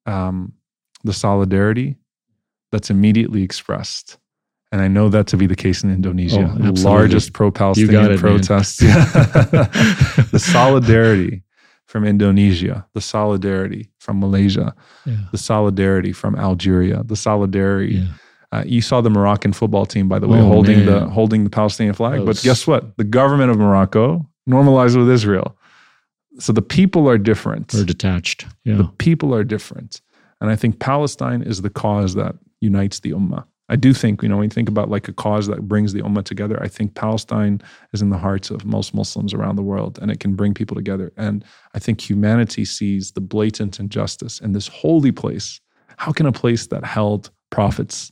[0.07, 0.53] um,
[1.05, 1.97] the solidarity
[2.73, 4.19] that's immediately expressed.
[4.73, 8.19] And I know that to be the case in Indonesia, Oh, the largest pro Palestinian
[8.19, 8.79] protest.
[8.81, 11.43] the solidarity
[11.87, 14.75] from Indonesia, the solidarity from Malaysia,
[15.05, 15.17] Yeah.
[15.33, 18.07] the solidarity from Algeria, the solidarity.
[18.53, 21.51] Uh, you saw the Moroccan football team, by the way, Oh, holding the holding the
[21.51, 22.21] Palestinian flag.
[22.21, 22.97] That But guess what?
[22.97, 25.57] The government of Morocco normalized with Israel.
[26.39, 27.69] So the people are different.
[27.69, 28.47] They're detached.
[28.65, 28.77] Yeah.
[28.77, 30.01] The people are different.
[30.41, 33.45] And I think Palestine is the cause that unites the Ummah.
[33.69, 36.03] I do think, you know, when you think about like a cause that brings the
[36.03, 37.61] Ummah together, I think Palestine
[37.93, 40.75] is in the hearts of most Muslims around the world and it can bring people
[40.75, 41.13] together.
[41.17, 45.61] And I think humanity sees the blatant injustice in this holy place.
[45.99, 48.11] How can a place that held prophets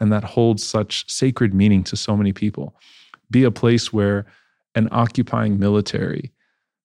[0.00, 2.74] and that holds such sacred meaning to so many people
[3.30, 4.26] be a place where
[4.74, 6.32] an occupying military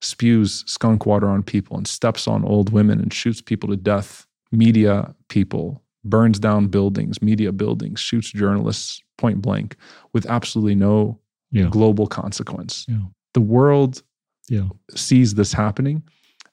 [0.01, 4.27] spews skunk water on people and steps on old women and shoots people to death,
[4.51, 9.75] media people, burns down buildings, media buildings, shoots journalists point blank
[10.13, 11.19] with absolutely no
[11.51, 11.69] Yeah.
[11.69, 12.85] global consequence.
[12.89, 13.03] Yeah.
[13.33, 14.03] The world
[14.49, 14.67] Yeah.
[14.95, 16.03] sees this happening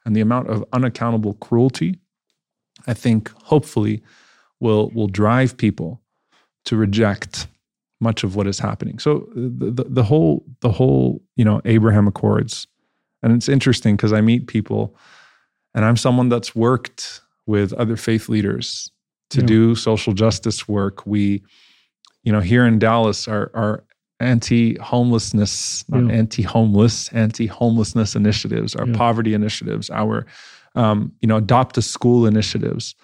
[0.05, 1.99] and the amount of unaccountable cruelty,
[2.87, 4.03] I think hopefully
[4.61, 6.01] will will drive people
[6.65, 7.47] to reject
[8.01, 8.99] much of what is happening.
[8.99, 12.66] So the, the, the whole the whole you know Abraham Accords,
[13.23, 14.97] and it's interesting because I meet people,
[15.74, 18.91] and I'm someone that's worked with other faith leaders
[19.31, 19.47] to Yeah.
[19.47, 21.07] do social justice work.
[21.07, 21.43] We,
[22.24, 23.85] you know, here in Dallas, our our
[24.20, 26.12] anti-homelessness, not Yeah.
[26.12, 28.97] anti-homeless, anti-homelessness initiatives, our Yeah.
[28.97, 30.27] poverty initiatives, our
[30.77, 32.95] um, you know adopt a school initiatives,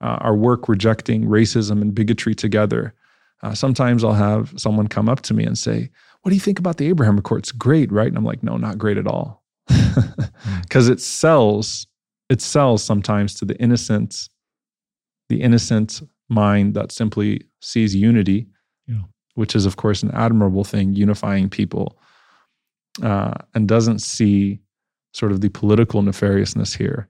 [0.00, 2.94] uh, our work rejecting racism and bigotry together.
[3.42, 5.90] Uh, sometimes I'll have someone come up to me and say,
[6.22, 7.52] "What do you think about the Abraham Accords?
[7.52, 9.44] Great, right?" And I'm like, "No, not great at all,"
[10.62, 11.86] because it sells.
[12.28, 14.28] It sells sometimes to the innocent,
[15.28, 18.46] the innocent mind that simply sees unity,
[18.86, 19.02] Yeah.
[19.34, 21.98] which is of course an admirable thing, unifying people,
[23.02, 24.60] uh, and doesn't see
[25.14, 27.08] sort of the political nefariousness here.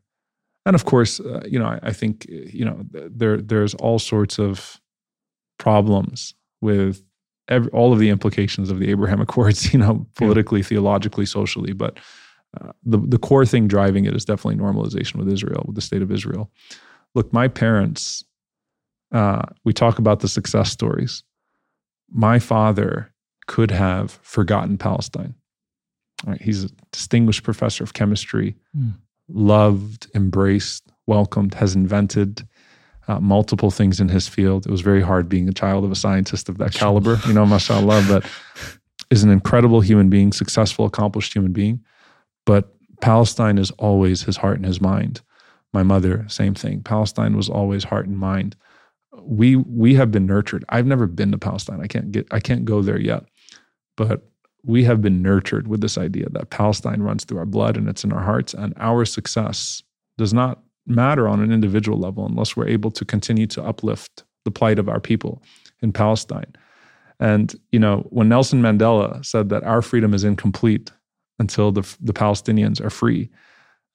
[0.67, 4.39] And of course, uh, you know, I, I think you know there there's all sorts
[4.39, 4.81] of
[5.59, 7.03] problems with
[7.49, 11.73] every, all of the implications of the Abraham Accords, you know, politically, theologically, socially.
[11.73, 11.99] But
[12.61, 16.03] uh, the the core thing driving it is definitely normalization with Israel, with the state
[16.03, 16.51] of Israel.
[17.15, 18.25] Look, my parents,
[19.13, 21.23] uh, we talk about the success stories.
[22.11, 23.13] My father
[23.47, 25.35] could have forgotten Palestine.
[26.27, 28.95] Right, he's a distinguished professor of chemistry, Mm.
[29.29, 32.47] loved, embraced, welcomed, has invented
[33.09, 34.67] uh, multiple things in his field.
[34.67, 37.47] It was very hard being a child of a scientist of that caliber, you know,
[37.47, 38.31] mashallah, but
[39.11, 41.83] is an incredible human being, successful, accomplished human being.
[42.45, 45.23] But Palestine is always his heart and his mind.
[45.73, 46.83] My mother, same thing.
[46.83, 48.57] Palestine was always heart and mind.
[49.21, 50.65] We we have been nurtured.
[50.69, 51.81] I've never been to Palestine.
[51.81, 53.25] I can't get I can't go there yet.
[53.97, 54.23] But
[54.65, 58.05] we have been nurtured with this idea that Palestine runs through our blood and it's
[58.05, 59.83] in our hearts and our success
[60.17, 64.51] does not matter on an individual level unless we're able to continue to uplift the
[64.51, 65.43] plight of our people
[65.83, 66.53] in Palestine.
[67.21, 70.91] And you know, when Nelson Mandela said that our freedom is incomplete
[71.39, 73.29] until the the Palestinians are free,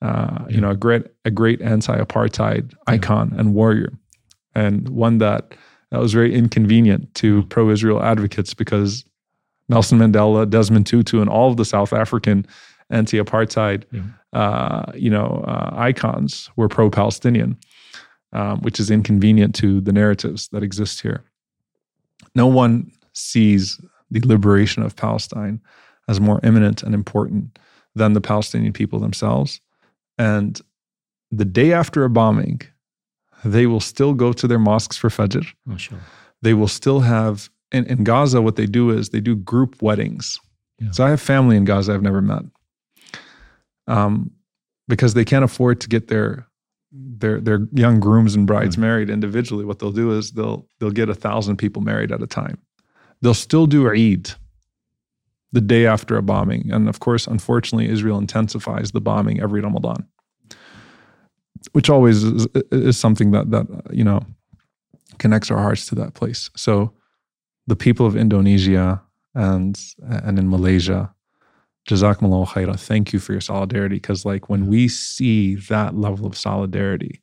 [0.02, 3.92] uh, you know, a great a great anti-apartheid icon and warrior,
[4.54, 5.54] and one that
[5.90, 9.04] that was very inconvenient to pro-Israel advocates because
[9.68, 12.46] Nelson Mandela, Desmond Tutu, and all of the South African
[12.90, 14.02] anti-apartheid, Yeah.
[14.32, 17.56] uh, you know, uh, icons were pro-Palestinian,
[18.32, 21.24] um, which is inconvenient to the narratives that exist here.
[22.34, 23.80] No one sees
[24.10, 25.60] the liberation of Palestine
[26.08, 27.58] as more imminent and important
[27.94, 29.60] than the Palestinian people themselves.
[30.18, 30.60] And
[31.30, 32.60] the day after a bombing,
[33.44, 36.00] they will still go to their mosques for Fajr Mashallah.
[36.42, 40.38] they will still have in, in Gaza what they do is they do group weddings.
[40.80, 40.90] Yeah.
[40.92, 42.42] So I have family in Gaza I've never met.
[43.86, 44.30] Um,
[44.88, 46.46] because they can't afford to get their
[46.92, 48.82] their their young grooms and brides Right.
[48.86, 49.64] married individually.
[49.64, 52.58] What they'll do is they'll they'll get a thousand people married at a time.
[53.20, 54.30] They'll still do Eid
[55.52, 56.70] the day after a bombing.
[56.70, 60.06] And of course, unfortunately, Israel intensifies the bombing every Ramadan.
[61.72, 64.20] Which always is, is something that that you know
[65.18, 66.50] connects our hearts to that place.
[66.56, 66.92] So
[67.66, 69.02] the people of Indonesia
[69.34, 71.13] and and in Malaysia,
[71.88, 73.96] Jazakumullah khairah, thank you for your solidarity.
[73.96, 77.22] Because like when we see that level of solidarity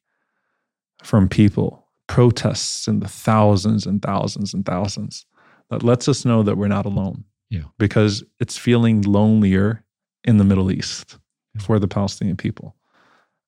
[1.04, 5.26] from people, protests in the thousands and thousands and thousands,
[5.70, 7.24] that lets us know that we're not alone.
[7.50, 7.64] Yeah.
[7.80, 9.84] Because it's feeling lonelier
[10.24, 11.18] in the Middle East.
[11.60, 12.76] for the Palestinian people.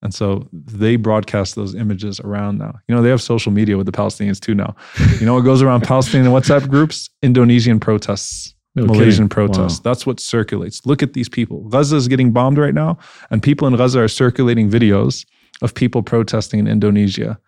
[0.02, 2.74] And so they broadcast those images around now.
[2.88, 4.76] You know, they have social media with the Palestinians too now.
[5.20, 7.10] You know what goes around Palestinian WhatsApp groups?
[7.22, 9.30] Indonesian protests, No Malaysian kidding.
[9.30, 9.80] protests.
[9.80, 9.82] Wow.
[9.92, 10.86] That's what circulates.
[10.86, 11.62] Look at these people.
[11.70, 12.98] Gaza is getting bombed right now,
[13.30, 15.26] and people in Gaza are circulating videos
[15.62, 17.40] of people protesting in Indonesia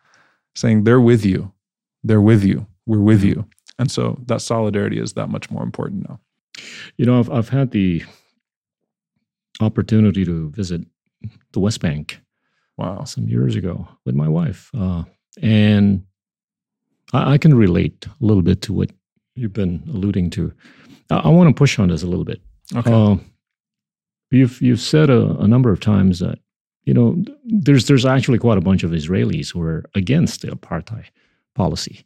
[0.56, 1.52] saying, They're with you.
[2.04, 2.68] They're with you.
[2.86, 3.46] We're with you.
[3.80, 6.20] And so that solidarity is that much more important now.
[6.98, 8.04] You know, I've, I've had the
[9.62, 10.82] opportunity to visit
[11.54, 12.20] the West Bank
[12.78, 13.06] Wow.
[13.06, 14.70] some years ago with my wife.
[14.78, 15.04] Uh,
[15.42, 16.04] and
[17.14, 18.92] I, I can relate a little bit to what
[19.36, 20.54] you've been alluding to.
[21.10, 22.42] I, I want to push on this a little bit.
[22.76, 22.92] Okay.
[22.92, 23.18] Uh,
[24.32, 26.40] you've you've said a, a number of times that
[26.84, 31.06] you know there's there's actually quite a bunch of Israelis who are against the apartheid
[31.56, 32.06] policy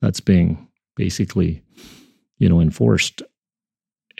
[0.00, 1.62] that's being basically
[2.38, 3.22] you know enforced.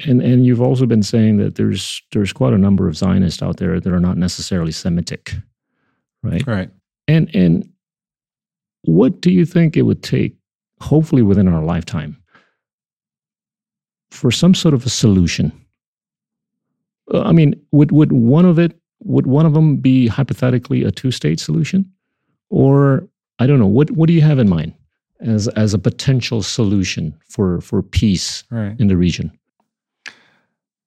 [0.07, 3.57] And and you've also been saying that there's there's quite a number of Zionists out
[3.57, 5.35] there that are not necessarily Semitic,
[6.23, 6.47] right?
[6.47, 6.71] right.
[7.09, 7.69] And and
[8.83, 10.37] what do you think it would take,
[10.81, 12.18] hopefully within our lifetime,
[14.11, 15.53] for some sort of a solution?
[17.13, 20.91] Uh, I mean, would would one of it would one of them be hypothetically a
[20.91, 21.91] two state solution,
[22.51, 23.09] or
[23.39, 24.75] I don't know what what do you have in mind
[25.21, 28.79] as as a potential solution for for peace Right.
[28.81, 29.33] in the region?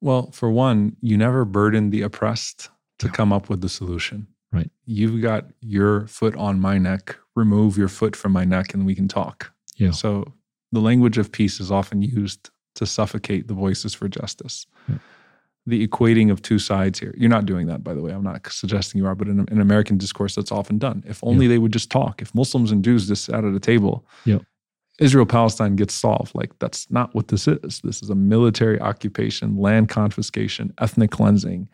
[0.02, 2.69] Well, for one, you never burden the oppressed
[2.99, 4.27] to come up with the solution.
[4.52, 4.69] Right.
[4.85, 7.15] You've got your foot on my neck.
[7.35, 9.52] Remove your foot from my neck and we can talk.
[9.77, 9.91] Yeah.
[9.91, 10.26] So
[10.72, 14.65] the language of peace is often used to suffocate the voices for justice.
[14.88, 14.95] Yeah.
[15.68, 17.14] The equating of two sides here.
[17.15, 18.11] You're not doing that, by the way.
[18.11, 21.03] I'm not suggesting you are, but in, in American discourse, that's often done.
[21.06, 22.22] If only they would just talk.
[22.22, 24.39] If Muslims and Jews just sat at a table, Yeah.
[24.99, 26.35] Israel Palestine gets solved.
[26.35, 27.81] Like that's not what this is.
[27.84, 31.69] This is a military occupation, land confiscation, ethnic cleansing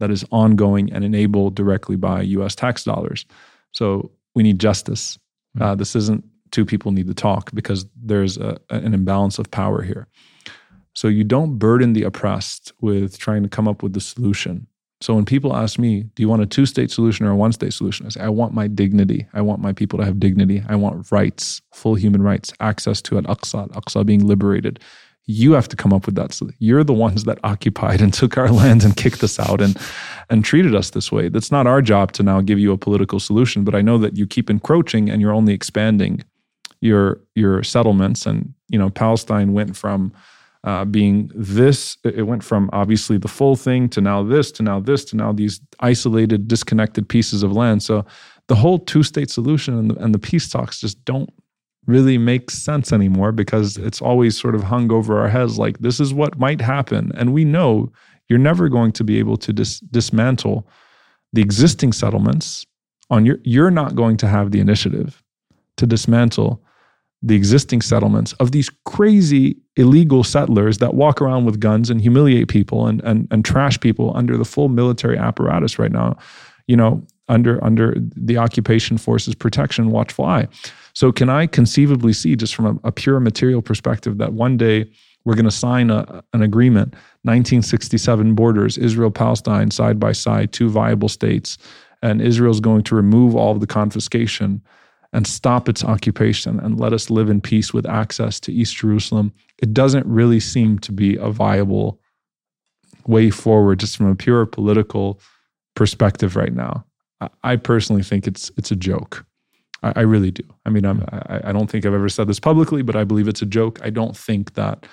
[0.00, 3.26] that is ongoing and enabled directly by US tax dollars.
[3.72, 5.18] So we need justice.
[5.60, 9.82] Uh, this isn't two people need to talk because there's a, an imbalance of power
[9.82, 10.06] here.
[10.94, 14.66] So you don't burden the oppressed with trying to come up with the solution.
[15.00, 17.52] So when people ask me, do you want a two state solution or a one
[17.52, 18.06] state solution?
[18.06, 19.26] I say, I want my dignity.
[19.34, 20.62] I want my people to have dignity.
[20.68, 24.78] I want rights, full human rights, access to Al Aqsa, Al Aqsa being liberated.
[25.24, 26.32] You have to come up with that.
[26.32, 29.76] So you're the ones that occupied and took our land and kicked us out and,
[30.30, 31.28] and treated us this way.
[31.28, 33.64] That's not our job to now give you a political solution.
[33.64, 36.22] But I know that you keep encroaching and you're only expanding
[36.82, 38.26] your your settlements.
[38.26, 40.12] And you know, Palestine went from
[40.64, 44.78] uh, being this, it went from obviously the full thing to now this, to now
[44.78, 47.82] this, to now these isolated, disconnected pieces of land.
[47.82, 48.04] So
[48.46, 51.30] the whole two state solution and the, and the peace talks just don't
[51.86, 55.98] really make sense anymore because it's always sort of hung over our heads like this
[55.98, 57.10] is what might happen.
[57.16, 57.90] And we know
[58.28, 60.68] you're never going to be able to dis- dismantle
[61.32, 62.64] the existing settlements
[63.10, 65.22] on your you're not going to have the initiative
[65.76, 66.62] to dismantle
[67.22, 72.48] the existing settlements of these crazy illegal settlers that walk around with guns and humiliate
[72.48, 76.16] people and, and, and trash people under the full military apparatus right now,
[76.66, 80.48] you know, under under the occupation forces protection watchful eye.
[80.94, 84.90] So can I conceivably see just from a, a pure material perspective that one day
[85.24, 90.68] we're going to sign a, an agreement, 1967 borders, Israel, Palestine, side by side, two
[90.68, 91.58] viable states,
[92.02, 94.60] and Israel's going to remove all of the confiscation
[95.12, 99.32] and stop its occupation and let us live in peace with access to East Jerusalem.
[99.58, 102.00] It doesn't really seem to be a viable
[103.06, 105.20] way forward, just from a pure political
[105.74, 106.84] perspective right now.
[107.44, 109.24] I, personally think it's it's a joke.
[109.82, 110.42] I, I really do.
[110.66, 111.14] I mean, I'm, hmm.
[111.14, 113.78] I, I don't think I've ever said this publicly, but I believe it's a joke.
[113.82, 114.86] I don't think that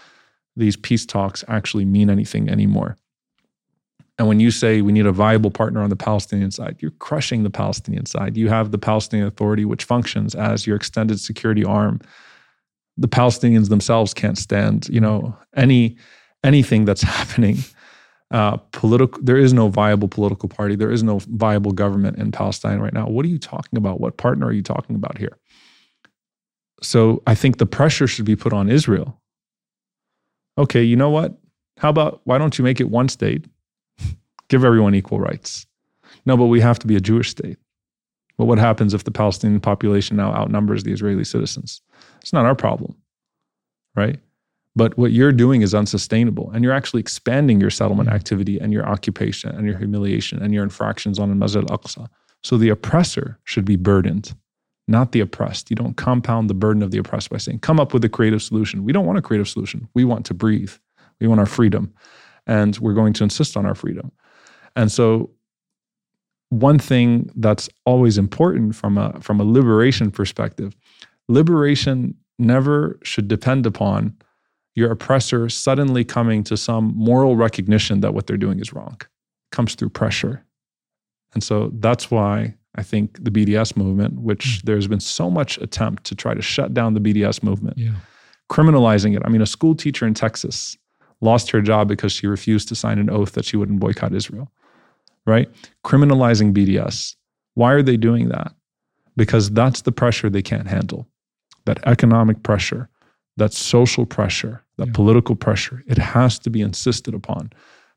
[0.56, 2.98] these peace talks actually mean anything anymore.
[4.20, 7.44] And when you say we need a viable partner on the Palestinian side, you're crushing
[7.44, 8.36] the Palestinian side.
[8.36, 12.02] You have the Palestinian Authority, which functions as your extended security arm.
[12.98, 15.96] The Palestinians themselves can't stand, you know, any
[16.44, 17.60] anything that's happening.
[18.32, 19.24] Uh, political.
[19.24, 20.76] There is no viable political party.
[20.76, 23.08] There is no viable government in Palestine right now.
[23.08, 24.02] What are you talking about?
[24.02, 25.38] What partner are you talking about here?
[26.84, 29.20] So I think the pressure should be put on Israel.
[30.58, 31.40] Okay, you know what?
[31.78, 33.46] How about why don't you make it one state?
[34.50, 35.66] Give everyone equal rights.
[36.26, 37.58] No, but we have to be a Jewish state.
[38.38, 41.82] But what happens if the Palestinian population now outnumbers the Israeli citizens?
[42.22, 42.96] It's not our problem,
[43.96, 44.20] right?
[44.76, 46.52] But what you're doing is unsustainable.
[46.52, 50.64] And you're actually expanding your settlement activity and your occupation and your humiliation and your
[50.64, 52.08] infractions on Masjid al Aqsa.
[52.44, 54.34] So the oppressor should be burdened,
[54.88, 55.70] not the oppressed.
[55.70, 58.42] You don't compound the burden of the oppressed by saying, come up with a creative
[58.42, 58.86] solution.
[58.86, 59.90] We don't want a creative solution.
[59.96, 60.72] We want to breathe,
[61.20, 61.94] we want our freedom.
[62.48, 64.12] And we're going to insist on our freedom.
[64.76, 65.32] And so
[66.50, 70.76] one thing that's always important from a from a liberation perspective,
[71.28, 74.16] liberation never should depend upon
[74.76, 78.96] your oppressor suddenly coming to some moral recognition that what they're doing is wrong.
[79.00, 79.08] It
[79.52, 80.44] comes through pressure.
[81.34, 84.62] And so that's why I think the BDS movement, which mm.
[84.64, 87.96] there's been so much attempt to try to shut down the BDS movement, yeah.
[88.50, 89.22] criminalizing it.
[89.26, 90.78] I mean, a school teacher in Texas
[91.22, 94.52] lost her job because she refused to sign an oath that she wouldn't boycott Israel,
[95.30, 95.50] right?
[95.86, 97.16] Criminalizing BDS.
[97.54, 98.54] Why are they doing that?
[99.16, 101.08] Because that's the pressure they can't handle
[101.66, 102.90] that economic pressure,
[103.38, 104.94] that social pressure, that yeah.
[104.94, 105.84] political pressure.
[105.88, 107.52] It has to be insisted upon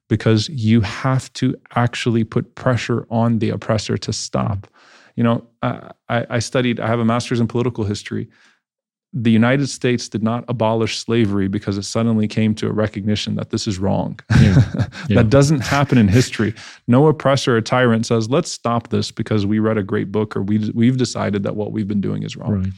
[0.08, 4.58] because you have to actually put pressure on the oppressor to stop.
[4.58, 4.76] Mm-hmm.
[5.16, 8.28] You know, I, I studied, I have a master's in political history
[9.14, 13.50] the United States did not abolish slavery because it suddenly came to a recognition that
[13.50, 14.18] this is wrong.
[14.40, 14.62] Yeah.
[15.08, 15.16] Yeah.
[15.16, 16.54] that doesn't happen in history.
[16.86, 20.42] No oppressor or tyrant says, let's stop this because we read a great book or
[20.42, 22.62] we, we've decided that what we've been doing is wrong.
[22.62, 22.72] Right.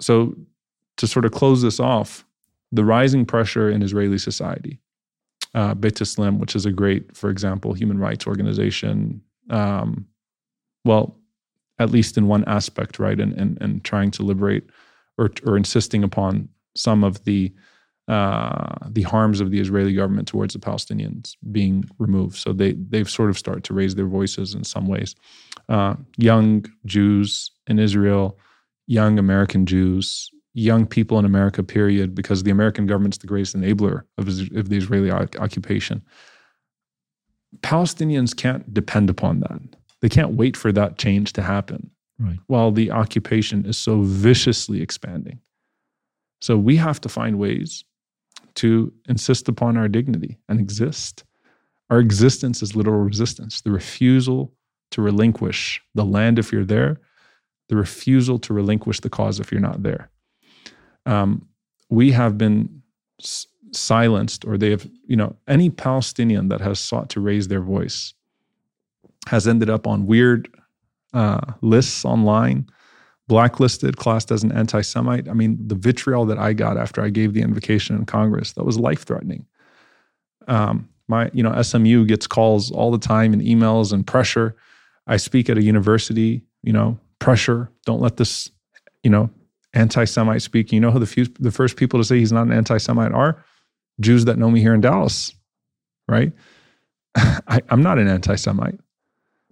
[0.00, 0.34] So,
[0.96, 2.24] to sort of close this off,
[2.72, 4.80] the rising pressure in Israeli society,
[5.54, 9.20] uh, B'Tselem, which is a great, for example, human rights organization,
[9.50, 10.06] um,
[10.84, 11.18] well,
[11.78, 13.20] at least in one aspect, right?
[13.20, 14.64] And and, and trying to liberate
[15.18, 17.52] or or insisting upon some of the
[18.08, 22.36] uh, the harms of the Israeli government towards the Palestinians being removed.
[22.36, 25.14] So they they've sort of started to raise their voices in some ways.
[25.68, 28.38] Uh, young Jews in Israel,
[28.86, 34.02] young American Jews, young people in America, period, because the American government's the greatest enabler
[34.18, 36.02] of, of the Israeli occupation.
[37.60, 39.60] Palestinians can't depend upon that.
[40.06, 42.38] They can't wait for that change to happen right.
[42.46, 45.40] while the occupation is so viciously expanding.
[46.40, 47.82] So we have to find ways
[48.54, 51.24] to insist upon our dignity and exist.
[51.90, 54.54] Our existence is literal resistance, the refusal
[54.92, 57.00] to relinquish the land if you're there,
[57.68, 60.08] the refusal to relinquish the cause if you're not there.
[61.04, 61.48] Um,
[61.90, 62.80] we have been
[63.20, 67.60] s- silenced, or they have, you know, any Palestinian that has sought to raise their
[67.60, 68.14] voice
[69.26, 70.48] has ended up on weird
[71.12, 72.68] uh, lists online,
[73.28, 75.28] blacklisted, classed as an anti Semite.
[75.28, 78.64] I mean, the vitriol that I got after I gave the invocation in Congress, that
[78.64, 79.46] was life threatening.
[80.48, 84.56] Um, my, you know, SMU gets calls all the time and emails and pressure.
[85.06, 87.70] I speak at a university, you know, pressure.
[87.84, 88.50] Don't let this,
[89.02, 89.30] you know,
[89.72, 90.72] anti-Semite speak.
[90.72, 93.44] You know who the few, the first people to say he's not an anti-Semite are?
[94.00, 95.32] Jews that know me here in Dallas,
[96.08, 96.32] right?
[97.16, 98.78] I, am not an anti-Semite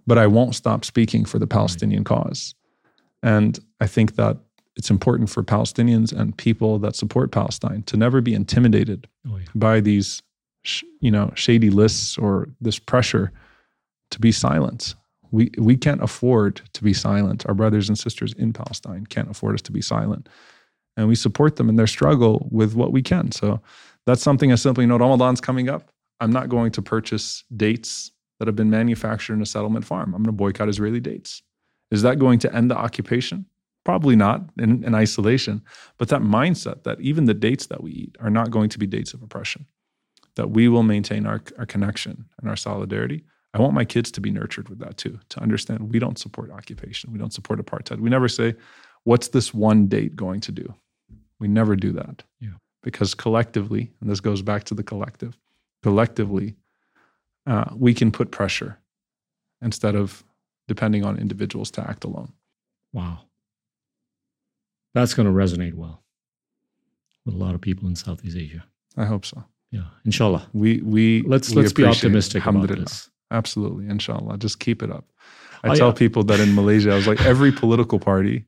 [0.07, 2.55] but I won't stop speaking for the Palestinian cause.
[3.23, 4.37] And I think that
[4.75, 9.45] it's important for Palestinians and people that support Palestine to never be intimidated oh, yeah.
[9.55, 10.21] by these,
[10.63, 13.31] sh- you know, shady lists or this pressure
[14.11, 14.95] to be silent.
[15.31, 17.45] We we can't afford to be silent.
[17.47, 20.29] Our brothers and sisters in Palestine can't afford us to be silent,
[20.95, 23.31] and we support them in their struggle with what we can.
[23.31, 23.59] So
[24.05, 25.01] that's something as simply note.
[25.01, 25.89] Ramadan's coming up.
[26.19, 30.13] I'm not going to purchase dates that have been manufactured in a settlement farm.
[30.13, 31.41] I'm going to boycott Israeli dates.
[31.91, 33.45] Is that going to end the occupation?
[33.83, 35.61] Probably not in, in, isolation,
[35.97, 38.87] but that mindset that even the dates that we eat are not going to be
[38.87, 39.67] dates of oppression,
[40.35, 43.23] that we will maintain our, our connection and our solidarity.
[43.53, 46.49] I want my kids to be nurtured with that too, to understand we don't support
[46.51, 47.99] occupation, we don't support apartheid.
[47.99, 48.55] We never say,
[49.03, 50.73] what's this one date going to do?
[51.39, 52.23] We never do that.
[52.39, 52.57] Yeah.
[52.81, 55.37] Because collectively, and this goes back to the collective,
[55.83, 56.55] collectively,
[57.45, 58.79] uh, we can put pressure
[59.61, 60.23] instead of
[60.67, 62.33] depending on individuals to act alone.
[62.93, 63.19] Wow.
[64.93, 66.03] That's going to resonate well
[67.25, 68.63] with a lot of people in Southeast Asia.
[68.97, 69.43] I hope so.
[69.71, 70.47] Yeah, inshallah.
[70.53, 73.09] We we let's we let's be optimistic about this.
[73.31, 74.37] Absolutely, inshallah.
[74.37, 75.05] Just keep it up.
[75.63, 75.95] I oh, tell yeah.
[75.95, 78.45] people that in Malaysia, I was like, every political party,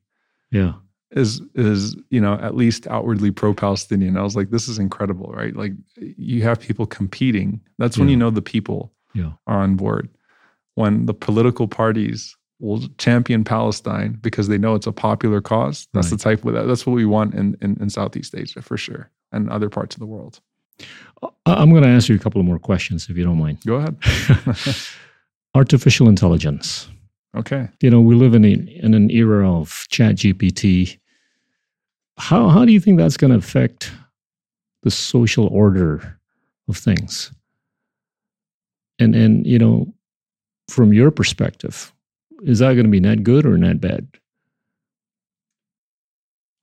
[0.50, 0.74] yeah,
[1.10, 4.16] is is you know at least outwardly pro-Palestinian.
[4.16, 5.54] I was like, this is incredible, right?
[5.54, 7.60] Like you have people competing.
[7.78, 8.02] That's yeah.
[8.02, 9.32] when you know the people yeah.
[9.46, 10.08] are on board.
[10.74, 15.88] When the political parties will champion Palestine because they know it's a popular cause.
[15.92, 16.18] That's right.
[16.18, 16.66] the type of that.
[16.66, 20.00] That's what we want in, in in Southeast Asia for sure, and other parts of
[20.00, 20.40] the world.
[21.46, 23.58] I'm going to ask you a couple more questions if you don't mind.
[23.66, 23.96] Go ahead.
[25.54, 26.88] Artificial intelligence
[27.36, 27.68] Okay.
[27.80, 30.98] You know, we live in, a, in an era of chat GPT.
[32.16, 33.92] How, how do you think that's going to affect
[34.82, 36.18] the social order
[36.68, 37.32] of things?
[38.98, 39.92] And, and, you know,
[40.68, 41.92] from your perspective,
[42.42, 44.08] is that going to be net good or net bad?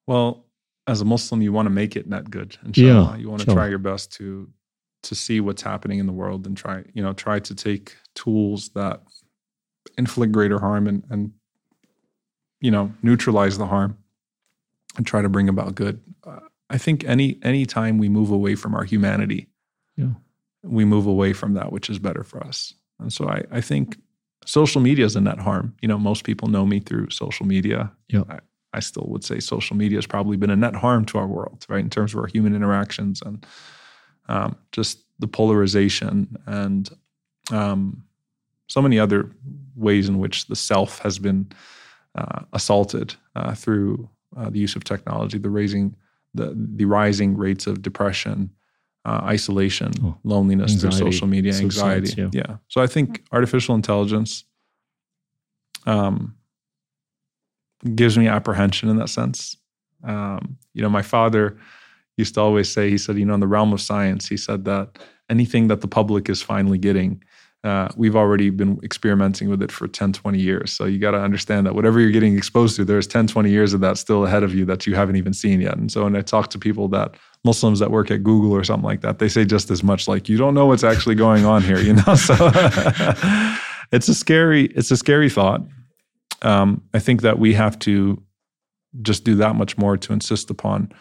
[0.07, 0.45] Well,
[0.87, 2.57] as a Muslim, you want to make it net good.
[2.65, 3.15] Inshallah.
[3.15, 4.49] Yeah, you want to try your best to
[5.03, 8.69] to see what's happening in the world and try, you know, try to take tools
[8.69, 9.03] that
[9.97, 11.31] inflict greater harm and and
[12.61, 13.97] you know neutralize the harm
[14.97, 15.99] and try to bring about good.
[16.25, 16.39] Uh,
[16.69, 19.47] I think any any time we move away from our humanity,
[19.97, 20.13] Yeah.
[20.63, 22.73] we move away from that which is better for us.
[22.99, 23.97] And so I, I think
[24.45, 25.75] social media is a net harm.
[25.81, 27.91] You know, most people know me through social media.
[28.07, 28.23] Yeah.
[28.29, 28.39] I,
[28.73, 31.65] I still would say social media has probably been a net harm to our world,
[31.69, 31.83] right?
[31.83, 33.45] In terms of our human interactions and
[34.27, 36.89] um, just the polarization and
[37.51, 38.03] um,
[38.67, 39.29] so many other
[39.75, 41.47] ways in which the self has been
[42.15, 45.95] uh, assaulted uh, through uh, the use of technology, the raising,
[46.33, 48.49] the the rising rates of depression,
[49.05, 52.37] uh, isolation, Oh, loneliness through social media, suicides, anxiety.
[52.37, 52.57] yeah.
[52.67, 54.43] So I think artificial intelligence
[55.85, 56.35] um,
[57.95, 59.55] gives me apprehension in that sense.
[60.03, 61.57] Um, you know, my father
[62.17, 64.65] used to always say, he said, you know, in the realm of science, he said
[64.65, 64.97] that
[65.29, 67.23] anything that the public is finally getting,
[67.65, 70.71] uh, we've already been experimenting with it for 10, 20 years.
[70.71, 73.73] So you got to understand that whatever you're getting exposed to, there's 10, 20 years
[73.73, 75.75] of that still ahead of you that you haven't even seen yet.
[75.75, 78.85] And so when I talk to people that Muslims that work at Google or something
[78.85, 81.63] like that, they say just as much like, you don't know what's actually going on
[81.63, 82.03] here, you know?
[82.15, 82.35] So
[83.91, 85.61] it's a scary, it's a scary thought.
[86.43, 88.21] Um, I think that we have to
[89.01, 90.91] just do that much more to insist upon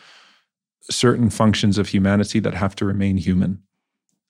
[0.90, 3.62] certain functions of humanity that have to remain human.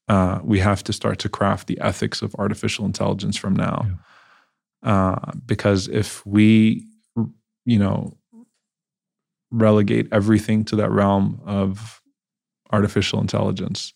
[0.09, 3.86] Uh, we have to start to craft the ethics of artificial intelligence from now.
[4.82, 6.86] Uh, because if we,
[7.64, 8.16] you know,
[9.51, 12.02] relegate everything to that realm of
[12.70, 13.94] artificial intelligence,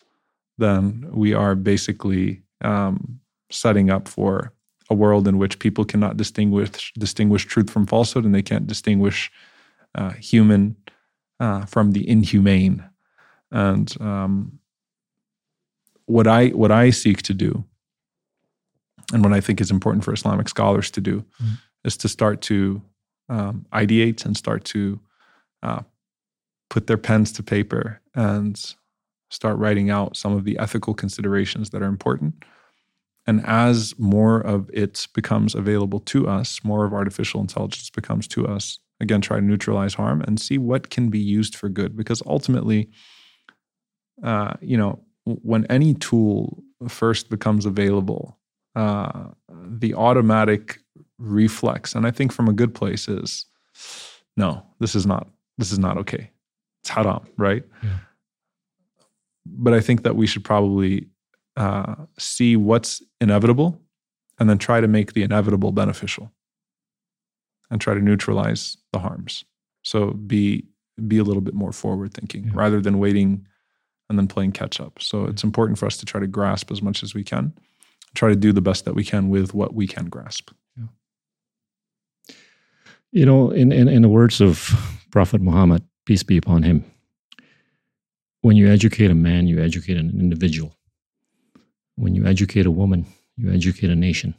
[0.56, 3.20] then we are basically um,
[3.50, 4.52] setting up for
[4.90, 9.30] a world in which people cannot distinguish distinguish truth from falsehood, and they can't distinguish
[9.94, 10.76] uh, human
[11.40, 12.84] uh, from the inhumane.
[13.50, 14.57] And um,
[16.08, 17.64] what I what I seek to do,
[19.12, 21.58] and what I think is important for Islamic scholars to do, Mm.
[21.84, 22.82] is to start to
[23.28, 25.00] um, ideate and start to
[25.62, 25.82] uh,
[26.70, 28.74] put their pens to paper and
[29.30, 32.34] start writing out some of the ethical considerations that are important.
[33.26, 38.46] And as more of it becomes available to us, more of artificial intelligence becomes to
[38.46, 41.94] us, again, try to neutralize harm and see what can be used for good.
[41.94, 42.88] Because ultimately,
[44.22, 45.04] uh, you know,
[45.42, 48.38] when any tool first becomes available,
[48.76, 50.78] uh, the automatic
[51.18, 53.44] reflex, and I think from a good place, is
[54.36, 55.28] no, this is not,
[55.58, 56.30] this is not okay.
[56.82, 57.64] It's haram, right?
[57.82, 57.98] Yeah.
[59.46, 61.08] But I think that we should probably
[61.56, 63.80] uh, see what's inevitable
[64.38, 66.30] and then try to make the inevitable beneficial
[67.70, 69.44] and try to neutralize the harms.
[69.82, 70.66] So be
[71.06, 72.52] be a little bit more forward thinking Yeah.
[72.54, 73.46] rather than waiting
[74.08, 75.00] and then playing catch up.
[75.00, 75.30] So hmm.
[75.30, 77.52] it's important for us to try to grasp as much as we can,
[78.14, 80.50] try to do the best that we can with what we can grasp.
[83.10, 84.70] You know, in, in, in the words of
[85.10, 86.84] Prophet Muhammad, peace be upon him,
[88.42, 90.76] when you educate a man, you educate an individual.
[91.96, 93.06] When you educate a woman,
[93.36, 94.34] you educate a nation.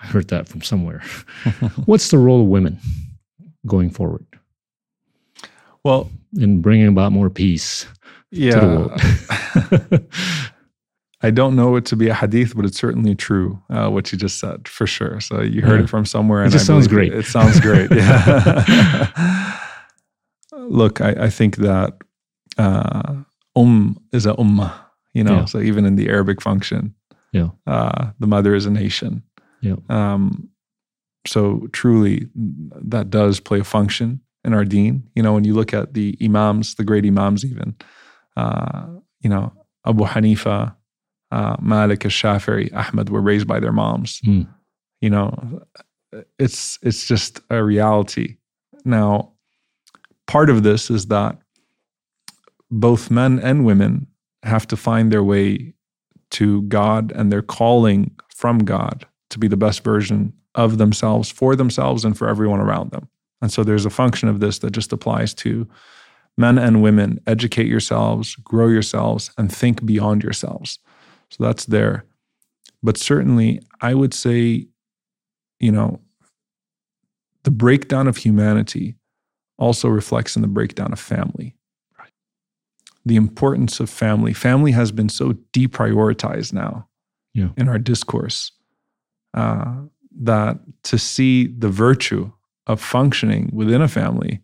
[0.00, 1.00] I heard that from somewhere.
[1.86, 2.78] What's the role of women
[3.66, 4.26] going forward
[5.88, 7.86] Well, in bringing about more peace
[8.30, 8.60] yeah.
[8.60, 10.04] to the world?
[11.22, 14.18] I don't know it to be a hadith, but it's certainly true uh, what you
[14.18, 15.18] just said for sure.
[15.20, 15.84] So you heard Yeah.
[15.84, 17.12] it from somewhere, It and just I sounds great.
[17.14, 17.90] It, it sounds great.
[17.90, 19.58] Yeah.
[20.52, 21.94] Look, I, I think that
[22.58, 23.14] uh,
[23.56, 24.74] um is a ummah.
[25.14, 25.44] You know, Yeah.
[25.46, 26.94] so even in the Arabic function,
[27.32, 27.48] Yeah.
[27.66, 29.22] uh, the mother is a nation.
[29.62, 29.76] Yeah.
[29.88, 30.50] Um,
[31.26, 35.08] so truly, that does play a function in our deen.
[35.14, 37.76] You know, when you look at the imams, the great imams, even,
[38.36, 38.86] uh,
[39.20, 39.52] you know,
[39.86, 40.74] Abu Hanifa,
[41.30, 44.20] uh, Malik, al-Shafi'i, Ahmed were raised by their moms.
[44.22, 44.48] Mm.
[45.00, 45.62] You know,
[46.38, 48.36] it's it's just a reality.
[48.84, 49.32] Now,
[50.26, 51.38] part of this is that
[52.70, 54.06] both men and women
[54.42, 55.74] have to find their way
[56.30, 61.54] to God and their calling from God to be the best version of themselves for
[61.54, 63.08] themselves and for everyone around them.
[63.40, 65.68] And so there's a function of this that just applies to
[66.36, 67.20] men and women.
[67.26, 70.78] Educate yourselves, grow yourselves, and think beyond yourselves.
[71.30, 72.04] So that's there.
[72.82, 74.66] But certainly, I would say,
[75.60, 76.00] you know,
[77.44, 78.94] the breakdown of humanity
[79.58, 81.54] also reflects in the breakdown of family.
[83.04, 84.32] The importance of family.
[84.32, 86.88] Family has been so deprioritized now
[87.34, 87.48] Yeah.
[87.56, 88.52] in our discourse
[89.34, 89.76] uh,
[90.20, 92.32] that to see the virtue
[92.68, 94.40] of functioning within a family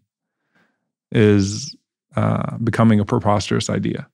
[1.12, 1.76] is
[2.16, 4.09] uh, becoming a preposterous idea.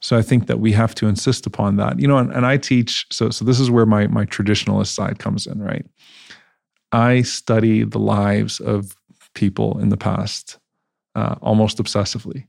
[0.00, 2.00] So I think that we have to insist upon that.
[2.00, 5.18] You know, and, and I teach, so so this is where my my traditionalist side
[5.18, 5.86] comes in, right?
[6.92, 8.96] I study the lives of
[9.34, 10.58] people in the past
[11.14, 12.46] uh, almost obsessively.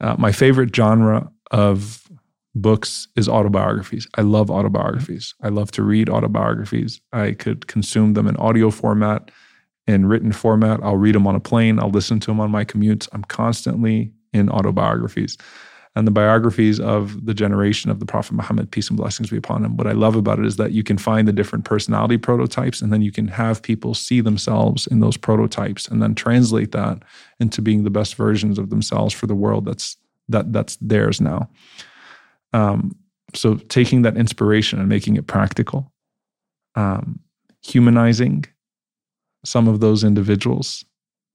[0.00, 2.08] Uh, my favorite genre of
[2.54, 4.08] books is autobiographies.
[4.16, 5.34] I love autobiographies.
[5.42, 7.00] I love to read autobiographies.
[7.12, 9.30] I could consume them in audio format,
[9.86, 10.80] in written format.
[10.82, 11.78] I'll read them on a plane.
[11.78, 13.08] I'll listen to them on my commutes.
[13.12, 15.36] I'm constantly in autobiographies
[15.96, 19.64] and the biographies of the generation of the Prophet Muhammad, peace and blessings be upon
[19.64, 19.76] him.
[19.76, 22.92] What I love about it is that you can find the different personality prototypes and
[22.92, 27.02] then you can have people see themselves in those prototypes and then translate that
[27.38, 29.96] into being the best versions of themselves for the world that's
[30.28, 31.48] that that's theirs now.
[32.52, 32.96] Um,
[33.34, 35.92] so taking that inspiration and making it practical,
[36.74, 37.20] um,
[37.62, 38.46] humanizing
[39.44, 40.84] some of those individuals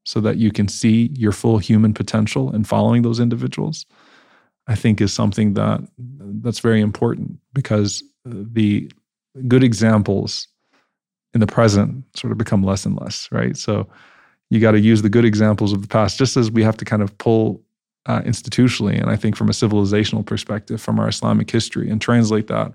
[0.06, 3.86] so that you can see your full human potential and following those individuals
[4.70, 8.90] I think is something that that's very important because the
[9.48, 10.48] good examples
[11.34, 13.58] in the present sort of become less and less, right?
[13.58, 13.90] So
[14.52, 16.86] you got to use the good examples of the past, just as we have to
[16.86, 17.64] kind of pull
[18.06, 22.48] uh, institutionally, and I think from a civilizational perspective, from our Islamic history, and translate
[22.48, 22.74] that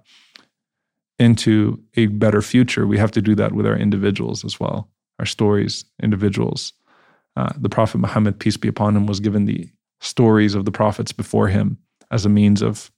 [1.21, 2.89] into a better future.
[2.89, 4.89] We have to do that with our individuals as well,
[5.19, 6.73] our stories, individuals.
[7.37, 9.69] Uh, the Prophet Muhammad, peace be upon him, was given the
[10.01, 11.79] stories of the prophets before him
[12.11, 12.91] as a means of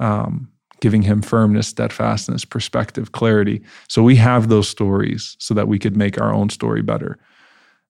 [0.00, 0.48] um,
[0.80, 3.62] giving him firmness, steadfastness, perspective, clarity.
[3.88, 7.18] So we have those stories so that we could make our own story better.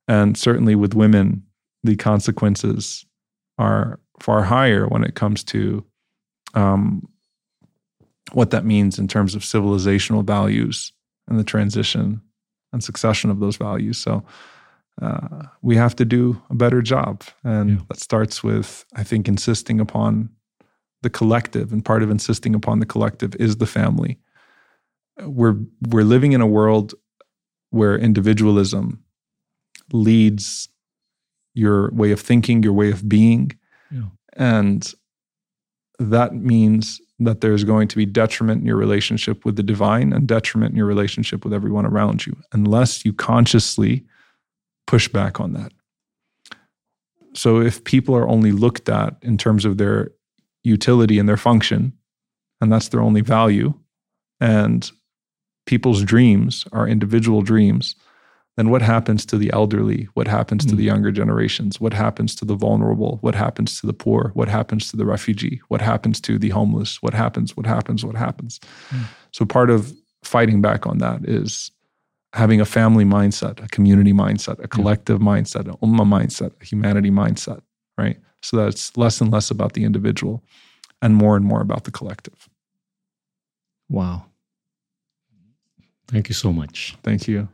[0.07, 1.43] And certainly with women,
[1.83, 3.05] the consequences
[3.59, 5.85] are far higher when it comes to
[6.55, 7.09] um,
[8.33, 10.93] what that means in terms of civilizational values
[11.29, 12.21] and the transition
[12.75, 13.97] and succession of those values.
[13.97, 14.23] So
[15.01, 17.25] uh, we have to do a better job.
[17.43, 17.77] And yeah.
[17.89, 20.29] that starts with, I think, insisting upon
[21.03, 24.19] the collective, and part of insisting upon the collective is the family.
[25.21, 25.57] We're
[25.91, 26.95] we're living in a world
[27.71, 29.05] where individualism
[29.93, 30.69] leads
[31.53, 33.53] your way of thinking, your way of being,
[33.91, 34.09] yeah.
[34.37, 34.95] and
[35.99, 40.27] that means that there's going to be detriment in your relationship with the divine and
[40.27, 44.05] detriment in your relationship with everyone around you, unless you consciously
[44.87, 45.73] push back on that.
[47.35, 50.11] So if people are only looked at in terms of their
[50.63, 51.93] utility and their function,
[52.61, 53.75] and that's their only value,
[54.41, 54.91] and
[55.67, 57.97] people's dreams are individual dreams,
[58.57, 60.09] then what happens to the elderly?
[60.15, 60.71] What happens mm.
[60.71, 61.81] to the younger generations?
[61.81, 63.19] What happens to the vulnerable?
[63.21, 64.31] What happens to the poor?
[64.35, 65.61] What happens to the refugee?
[65.69, 67.03] What happens to the homeless?
[67.03, 67.57] What happens?
[67.57, 68.05] What happens?
[68.05, 68.61] What happens?
[68.91, 69.05] Mm.
[69.33, 71.71] So part of fighting back on that is
[72.33, 75.27] having a family mindset, a community mindset, a collective yeah.
[75.27, 77.61] mindset, an ummah mindset, a humanity mindset,
[77.99, 78.19] right?
[78.45, 80.45] so that it's less and less about the individual
[81.01, 82.49] and more and more about the collective.
[83.89, 84.27] Wow.
[86.09, 86.95] Thank you so much.
[87.03, 87.49] Thank you.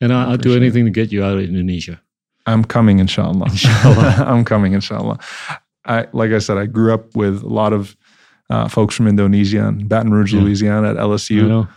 [0.00, 2.00] And I, will do anything to get you out of Indonesia.
[2.46, 3.46] I'm coming, inshallah.
[3.46, 4.24] inshallah.
[4.26, 5.18] I'm coming, inshallah.
[5.84, 7.96] I, like I said, I grew up with a lot of
[8.50, 10.40] uh, folks from Indonesia and Baton Rouge, yeah.
[10.40, 11.48] Louisiana at LSU.
[11.48, 11.68] Know.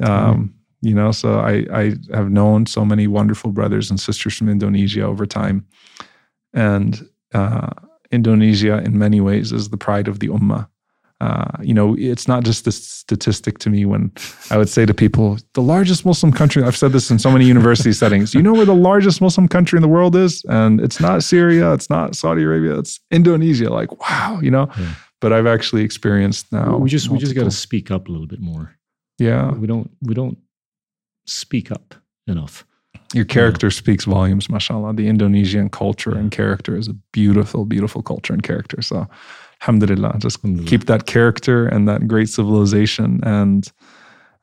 [0.00, 4.50] Um, you know, so I, I have known so many wonderful brothers and sisters from
[4.50, 5.66] Indonesia over time.
[6.52, 7.70] And uh,
[8.10, 10.68] Indonesia, in many ways, is the pride of the ummah.
[11.24, 14.12] Uh, you know, it's not just a statistic to me when
[14.50, 17.46] I would say to people, the largest Muslim country, I've said this in so many
[17.46, 20.44] university settings, you know where the largest Muslim country in the world is?
[20.50, 23.70] And it's not Syria, it's not Saudi Arabia, it's Indonesia.
[23.70, 24.68] Like, wow, you know?
[24.78, 24.94] Yeah.
[25.22, 26.76] But I've actually experienced now.
[26.76, 27.16] We just multiple.
[27.16, 28.76] we just got to speak up a little bit more.
[29.18, 29.52] Yeah.
[29.52, 30.36] We don't we don't
[31.24, 31.94] speak up
[32.26, 32.66] enough.
[33.14, 33.78] Your character yeah.
[33.78, 34.92] speaks volumes, mashallah.
[34.92, 36.18] The Indonesian culture yeah.
[36.18, 38.82] and character is a beautiful, beautiful culture and character.
[38.82, 39.06] So,
[39.60, 40.68] alhamdulillah, just alhamdulillah.
[40.68, 43.20] keep that character and that great civilization.
[43.22, 43.70] And,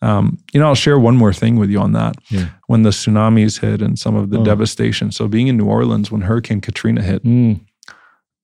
[0.01, 2.15] um, you know, I'll share one more thing with you on that.
[2.29, 2.49] Yeah.
[2.67, 4.43] When the tsunamis hit and some of the oh.
[4.43, 5.11] devastation.
[5.11, 7.59] So, being in New Orleans when Hurricane Katrina hit, mm.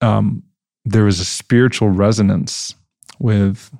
[0.01, 0.43] um,
[0.85, 2.75] there was a spiritual resonance
[3.19, 3.71] with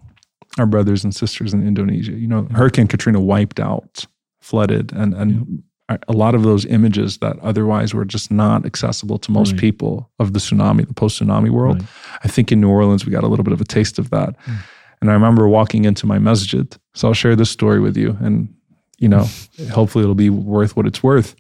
[0.58, 2.14] our brothers and sisters in Indonesia.
[2.14, 4.06] You know, Hurricane Katrina wiped out,
[4.42, 9.32] flooded, and and a lot of those images that otherwise were just not accessible to
[9.32, 9.62] most right.
[9.62, 11.80] people of the tsunami, the post tsunami world.
[11.80, 11.90] Right.
[12.24, 14.38] I think in New Orleans, we got a little bit of a taste of that.
[14.46, 14.58] Mm.
[15.00, 16.76] And I remember walking into my masjid.
[16.94, 18.18] So I'll share this story with you.
[18.20, 18.54] And,
[18.98, 19.28] you know,
[19.72, 21.36] hopefully it'll be worth what it's worth.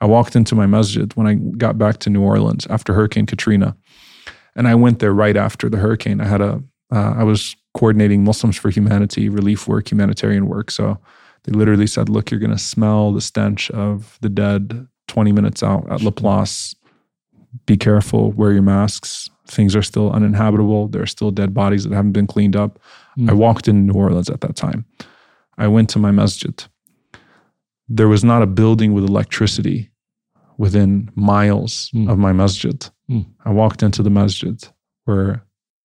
[0.00, 3.76] I walked into my masjid when I got back to New Orleans after Hurricane Katrina.
[4.54, 6.20] And I went there right after the hurricane.
[6.20, 6.62] I had a,
[6.92, 10.70] uh, I was coordinating Muslims for Humanity relief work, humanitarian work.
[10.70, 10.98] So
[11.44, 15.62] they literally said, look, you're going to smell the stench of the dead 20 minutes
[15.62, 16.74] out at Laplace.
[17.66, 20.88] Be careful, wear your masks, things are still uninhabitable.
[20.88, 22.78] There are still dead bodies that haven't been cleaned up.
[23.18, 23.30] Mm.
[23.30, 24.84] I walked in New Orleans at that time.
[25.56, 26.62] I went to my masjid.
[27.88, 29.90] There was not a building with electricity
[30.58, 32.10] within miles Mm.
[32.10, 32.78] of my masjid.
[33.10, 33.26] Mm.
[33.46, 34.62] I walked into the masjid
[35.06, 35.42] where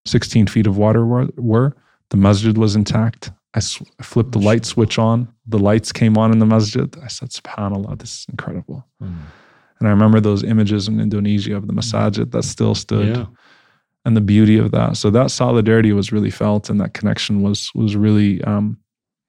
[0.07, 1.29] 16 feet of water were.
[1.37, 1.77] were.
[2.11, 3.31] The masjid was intact.
[3.55, 5.29] I flipped the light switch on.
[5.47, 6.89] The lights came on in the masjid.
[7.03, 8.87] I said, SubhanAllah, this is incredible.
[9.03, 9.15] Mm.
[9.79, 13.27] And I remember those images in Indonesia of the masajid that still stood Yeah.
[14.07, 14.97] and the beauty of that.
[14.97, 18.79] So that solidarity was really felt, and that connection was was really, um,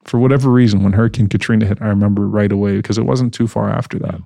[0.06, 3.48] for whatever reason, when Hurricane Katrina hit, I remember right away because it wasn't too
[3.48, 4.22] far after that.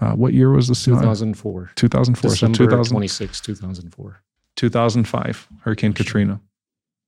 [0.00, 1.00] Uh, what year was the tsunami?
[1.00, 1.70] 2004.
[1.76, 2.30] 2004.
[2.30, 4.20] So December 2000, 26, 2004.
[4.56, 5.92] 2005, Hurricane.
[5.92, 6.40] Katrina.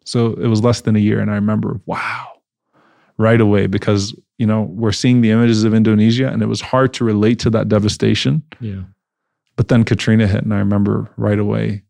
[0.06, 2.28] So it was less than a year, and I remember, wow,
[3.18, 6.94] right away because you know we're seeing the images of Indonesia, and it was hard
[6.94, 8.42] to relate to that devastation.
[8.60, 8.82] Yeah.
[9.56, 11.82] But then Katrina hit, and I remember right away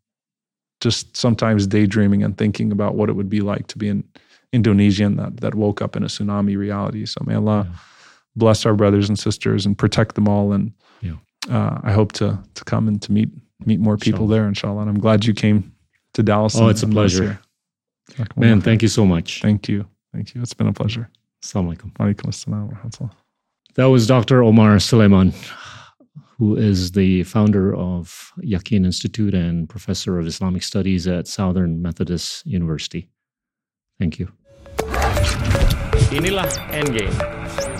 [0.79, 4.03] just sometimes daydreaming and thinking about what it would be like to be an
[4.53, 7.05] Indonesian that, that woke up in a tsunami reality.
[7.05, 7.75] So may Allah Yeah.
[8.35, 10.53] bless our brothers and sisters and protect them all.
[10.53, 10.71] And
[11.01, 11.13] Yeah.
[11.49, 13.29] uh, I hope to to come and to meet
[13.65, 14.35] meet more people Inshallah.
[14.39, 14.81] there, inshallah.
[14.81, 15.71] And I'm glad you came
[16.13, 16.55] to Dallas.
[16.55, 17.39] Oh, it's a and let us pleasure.
[18.15, 18.27] Here.
[18.35, 19.41] Man, thank you so much.
[19.41, 19.85] Thank you.
[20.13, 20.41] Thank you.
[20.41, 21.09] It's been a pleasure.
[21.43, 21.93] Assalamu alaikum.
[21.93, 23.09] Walaikum assalam wa.
[23.75, 24.43] That was Dr.
[24.43, 25.33] Omar Suleiman,
[26.37, 32.45] who is the founder of Yaqeen Institute and professor of Islamic Studies at Southern Methodist
[32.45, 33.09] University.
[33.99, 34.31] Thank you.
[36.09, 37.76] Inilah Endgame.